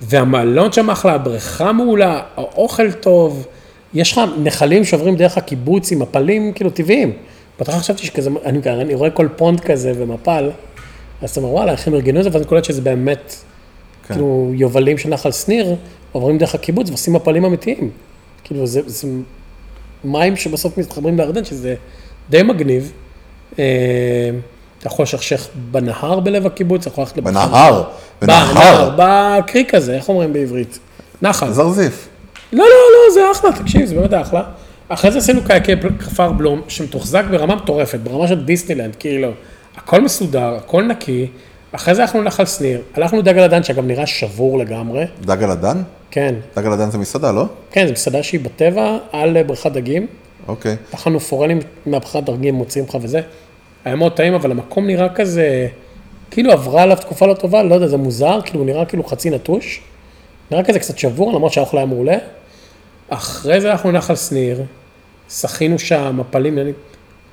והמלון 0.00 0.72
שם 0.72 0.90
אחלה, 0.90 1.12
הבריכה 1.12 1.72
מעולה, 1.72 2.22
האוכל 2.36 2.92
טוב, 2.92 3.46
יש 3.94 4.12
לך 4.12 4.20
נחלים 4.42 4.84
שעוברים 4.84 5.16
דרך 5.16 5.38
הקיבוץ 5.38 5.92
עם 5.92 5.98
מפלים 5.98 6.52
כאילו 6.52 6.70
טבעיים. 6.70 7.12
בהתחלה 7.58 7.78
חשבתי 7.78 8.06
שכזה, 8.06 8.30
אני, 8.44 8.58
אני 8.66 8.94
רואה 8.94 9.10
כל 9.10 9.28
pond 9.36 9.60
כזה 9.60 9.92
ומפל, 9.96 10.50
אז 11.22 11.30
אתה 11.30 11.40
אומר, 11.40 11.52
וואלה, 11.52 11.72
איך 11.72 11.88
הם 11.88 11.94
ארגנו 11.94 12.18
את 12.18 12.24
זה, 12.24 12.30
ואז 12.32 12.40
אני 12.42 12.48
קולט 12.48 12.64
שזה 12.64 12.80
באמת, 12.80 13.34
כן. 14.08 14.14
כאילו, 14.14 14.52
יובלים 14.54 14.98
של 14.98 15.08
נחל 15.08 15.32
שניר, 15.32 15.76
עוברים 16.12 16.38
דרך 16.38 16.54
הקיבוץ 16.54 16.88
ועושים 16.88 17.14
מפלים 17.14 17.44
אמיתיים. 17.44 17.90
כאילו, 18.44 18.66
זה, 18.66 18.80
זה 18.86 19.08
מים 20.04 20.36
שבסוף 20.36 20.78
מתחברים 20.78 21.16
לירדן, 21.16 21.44
שזה 21.44 21.74
די 22.30 22.42
מגניב. 22.42 22.92
אתה 24.82 24.90
יכול 24.90 25.02
לשכשך 25.02 25.48
בנהר 25.70 26.20
בלב 26.20 26.46
הקיבוץ, 26.46 26.80
אתה 26.80 26.88
יכול 26.88 27.02
ללכת 27.04 27.16
לבריכה. 27.16 27.46
בנהר, 27.46 27.84
בנהר. 28.22 28.90
בקריק 28.96 29.74
הזה, 29.74 29.94
איך 29.94 30.08
אומרים 30.08 30.32
בעברית? 30.32 30.78
נחל. 31.22 31.52
זרזיף. 31.52 32.08
לא, 32.52 32.64
לא, 32.64 32.64
לא, 32.64 33.14
זה 33.14 33.20
אחלה, 33.32 33.52
תקשיב, 33.52 33.86
זה 33.86 33.94
באמת 33.94 34.14
אחלה. 34.14 34.42
אחרי 34.88 35.10
זה 35.10 35.18
עשינו 35.18 35.40
קייקי 35.44 35.72
כפר 35.98 36.32
בלום, 36.32 36.60
שמתוחזק 36.68 37.24
ברמה 37.30 37.54
מטורפת, 37.54 37.98
ברמה 37.98 38.28
של 38.28 38.44
דיסנילנד, 38.44 38.96
כאילו, 38.96 39.28
הכל 39.76 40.00
מסודר, 40.00 40.54
הכל 40.54 40.82
נקי. 40.82 41.26
אחרי 41.72 41.94
זה 41.94 42.02
הלכנו 42.02 42.22
לנחל 42.22 42.46
שניר, 42.46 42.80
הלכנו 42.94 43.18
לדגל 43.18 43.42
הדן, 43.42 43.62
שאגב 43.62 43.84
נראה 43.84 44.06
שבור 44.06 44.58
לגמרי. 44.58 45.04
דג 45.20 45.42
על 45.42 45.50
הדן? 45.50 45.82
כן, 46.10 46.34
דג 46.56 46.66
על 46.66 46.72
הדן 46.72 46.90
זה 46.90 46.98
מסעדה, 46.98 47.32
לא? 47.32 47.46
כן, 47.70 47.86
זו 47.86 47.92
מסעדה 47.92 48.22
שהיא 48.22 48.40
בטבע, 48.40 48.98
על 49.12 49.42
בריכת 49.42 49.72
דגים. 49.72 50.06
אוקיי. 50.48 50.76
אכלנו 50.94 51.20
פורלים 51.20 51.58
מהבריכת 51.86 52.22
דגים, 52.22 52.54
מוציאים 52.54 52.86
לך 52.88 52.98
וזה. 53.02 53.20
היה 53.84 53.96
מאוד 53.96 54.12
טעים, 54.12 54.34
אבל 54.34 54.50
המקום 54.50 54.86
נראה 54.86 55.08
כזה, 55.08 55.68
כאילו 56.30 56.52
עברה 56.52 56.82
עליו 56.82 56.96
תקופה 56.96 57.26
לא 57.26 57.34
טובה, 57.34 57.62
לא 57.62 57.74
יודע, 57.74 57.86
זה 57.86 57.96
מוזר, 57.96 58.40
כאילו 58.44 58.58
הוא 58.58 58.66
נראה 58.66 58.84
כאילו 58.84 59.04
חצי 59.04 59.30
נטוש. 59.30 59.80
נראה 60.50 60.64
כזה 60.64 60.78
קצת 60.78 60.98
שבור, 60.98 61.32
למרות 61.32 61.52
שהאוכל 61.52 61.76
היה 61.76 61.86
מעולה. 61.86 62.16
אחרי 63.08 63.60
זה 63.60 63.70
הלכנו 63.70 63.92
לנחל 63.92 64.16
שניר, 64.16 64.62
שחינו 65.30 65.78
שם, 65.78 66.16
מפלים, 66.20 66.58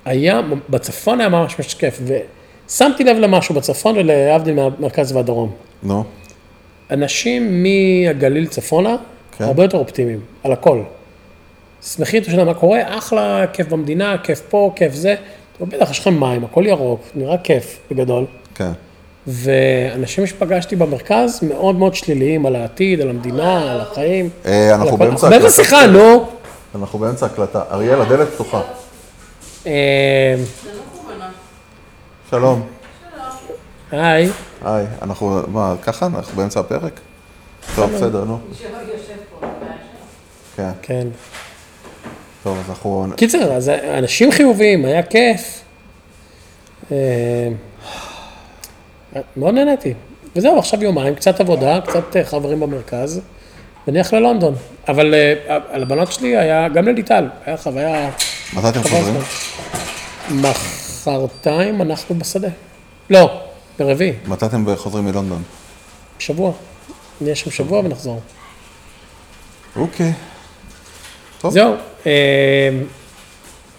היה, 0.05 0.41
בצפון 0.69 1.19
היה 1.19 1.29
ממש 1.29 1.59
ממש 1.59 1.73
כיף, 1.73 2.01
ושמתי 2.05 3.03
לב 3.03 3.17
למשהו 3.17 3.55
בצפון 3.55 3.97
ולהבדיל 3.97 4.55
מהמרכז 4.55 5.11
והדרום. 5.11 5.51
נו. 5.83 6.03
אנשים 6.91 7.63
מהגליל 7.63 8.47
צפונה, 8.47 8.95
כן. 9.37 9.43
הרבה 9.43 9.63
יותר 9.63 9.77
אופטימיים, 9.77 10.19
על 10.43 10.51
הכל. 10.51 10.81
שמחים, 11.81 12.21
אתה 12.21 12.31
יודע 12.31 12.43
מה 12.43 12.53
קורה, 12.53 12.97
אחלה, 12.97 13.45
כיף 13.53 13.67
במדינה, 13.67 14.17
כיף 14.23 14.41
פה, 14.49 14.71
כיף 14.75 14.93
זה. 14.93 15.15
אומר, 15.59 15.77
בטח, 15.77 15.91
יש 15.91 15.99
לכם 15.99 16.19
מים, 16.19 16.43
הכל 16.43 16.63
ירוק, 16.67 17.01
נראה 17.15 17.37
כיף, 17.37 17.79
בגדול. 17.91 18.25
כן. 18.55 18.71
ואנשים 19.27 20.27
שפגשתי 20.27 20.75
במרכז, 20.75 21.39
מאוד 21.43 21.75
מאוד 21.75 21.95
שליליים 21.95 22.45
על 22.45 22.55
העתיד, 22.55 23.01
על 23.01 23.09
המדינה, 23.09 23.71
על 23.71 23.81
החיים. 23.81 24.29
אה, 24.45 24.75
אנחנו. 24.75 24.97
באמצע 24.97 25.27
אנחנו 25.27 25.29
באיזה 25.29 25.61
הקלטה. 25.61 25.63
שיחה, 25.63 25.87
נו. 25.87 26.27
אנחנו 26.75 26.99
באמצע 26.99 27.25
הקלטה. 27.25 27.63
אריאל, 27.71 28.01
הדלת 28.01 28.27
פתוחה. 28.27 28.61
אה, 29.67 30.35
שלום. 32.29 32.61
היי, 33.91 34.29
היי, 34.65 34.85
אנחנו, 35.01 35.41
מה, 35.47 35.75
ככה? 35.83 36.05
אנחנו 36.05 36.37
באמצע 36.37 36.59
הפרק? 36.59 36.99
טוב, 37.75 37.91
בסדר, 37.91 38.23
נו. 38.23 38.39
כן, 40.55 40.71
כן. 40.81 41.07
טוב, 42.43 42.57
אז 42.59 42.69
אנחנו... 42.69 43.05
קיצר, 43.17 43.53
אז 43.53 43.69
אנשים 43.69 44.31
חיוביים, 44.31 44.85
היה 44.85 45.03
כיף. 45.03 45.61
אה, 46.91 47.49
מאוד 49.37 49.53
נהניתי. 49.53 49.93
וזהו, 50.35 50.59
עכשיו 50.59 50.83
יומיים, 50.83 51.15
קצת 51.15 51.39
עבודה, 51.39 51.79
קצת 51.81 52.15
אה, 52.15 52.23
חברים 52.23 52.59
במרכז, 52.59 53.21
ונלך 53.87 54.13
ללונדון. 54.13 54.55
אבל 54.87 55.13
אה, 55.13 55.57
על 55.69 55.83
הבנות 55.83 56.11
שלי 56.11 56.37
היה, 56.37 56.69
גם 56.69 56.87
לליטל, 56.87 57.27
היה 57.45 57.57
חוויה... 57.57 58.09
מתי 58.53 58.69
אתם 58.69 58.83
חוזרים? 58.83 59.21
מחרתיים 60.31 61.81
אנחנו 61.81 62.15
בשדה. 62.15 62.49
לא, 63.09 63.41
ברביעי, 63.79 64.13
מתי 64.27 64.45
אתם 64.45 64.75
חוזרים 64.75 65.05
מלונדון? 65.05 65.43
שבוע. 66.19 66.51
נהיה 67.21 67.35
שם 67.35 67.51
שבוע 67.51 67.79
ונחזור. 67.79 68.19
אוקיי. 69.75 70.13
טוב. 71.41 71.53
זהו. 71.53 71.73
אה, 72.05 72.69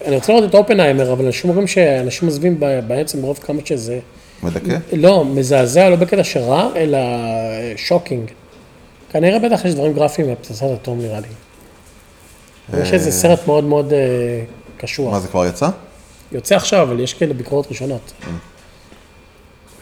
אני 0.05 0.15
רוצה 0.15 0.33
לראות 0.33 0.49
את 0.49 0.55
אופנהיימר, 0.55 1.13
אבל 1.13 1.25
אנשים 1.25 1.49
אומרים 1.49 1.67
שאנשים 1.67 2.27
עוזבים 2.27 2.59
בעצם 2.87 3.21
ברוב 3.21 3.37
כמה 3.37 3.61
שזה... 3.65 3.99
מדכא? 4.43 4.77
לא, 4.93 5.25
מזעזע, 5.25 5.89
לא 5.89 5.95
בקטע 5.95 6.23
שרע, 6.23 6.69
אלא 6.75 6.97
אה, 6.97 7.73
שוקינג. 7.77 8.31
כנראה 9.11 9.39
בטח 9.39 9.65
יש 9.65 9.73
דברים 9.73 9.93
גרפיים 9.93 10.31
בפצצת 10.31 10.65
אטום 10.73 11.01
נראה 11.01 11.19
לי. 11.19 11.27
יש 12.81 12.93
איזה 12.93 13.11
סרט 13.11 13.47
מאוד 13.47 13.63
מאוד 13.63 13.93
אה, 13.93 13.99
קשוח. 14.77 15.13
מה, 15.13 15.19
זה 15.19 15.27
כבר 15.27 15.45
יצא? 15.45 15.69
יוצא 16.31 16.55
עכשיו, 16.55 16.81
אבל 16.81 16.99
יש 16.99 17.13
כאלה 17.13 17.33
ביקורות 17.33 17.67
ראשונות. 17.67 18.11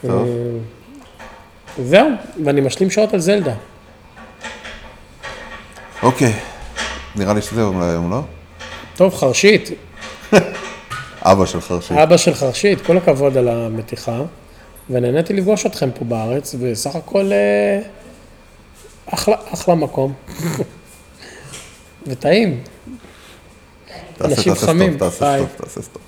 טוב. 0.02 0.10
אה, 0.10 1.84
זהו, 1.84 2.08
ואני 2.44 2.60
משלים 2.60 2.90
שעות 2.90 3.14
על 3.14 3.20
זלדה. 3.20 3.54
אוקיי. 6.02 6.32
נראה 7.16 7.34
לי 7.34 7.42
שזהו 7.42 7.80
להיום, 7.80 8.10
לא? 8.10 8.20
טוב, 8.96 9.14
חרשית, 9.14 9.70
אבא 11.22 11.46
של 11.46 11.60
חרשי. 11.60 12.02
אבא 12.02 12.16
של 12.16 12.34
חרשית, 12.34 12.80
כל 12.80 12.96
הכבוד 12.96 13.36
על 13.36 13.48
המתיחה. 13.48 14.20
ונהניתי 14.90 15.32
לפגוש 15.32 15.66
אתכם 15.66 15.90
פה 15.98 16.04
בארץ, 16.04 16.54
וסך 16.60 16.94
הכל 16.96 17.30
אה, 17.32 17.80
אחלה, 19.06 19.36
אחלה 19.54 19.74
מקום. 19.74 20.12
וטעים. 22.06 22.62
תעשה- 24.18 24.34
אנשים 24.34 24.54
תעשה 24.54 24.66
חמים, 24.66 24.92
סטופ, 24.96 25.00
תעשה 25.12 25.24
ביי. 25.36 25.38
סטופ, 25.46 25.60
תעשה 25.60 25.82
סטופ. 25.82 26.02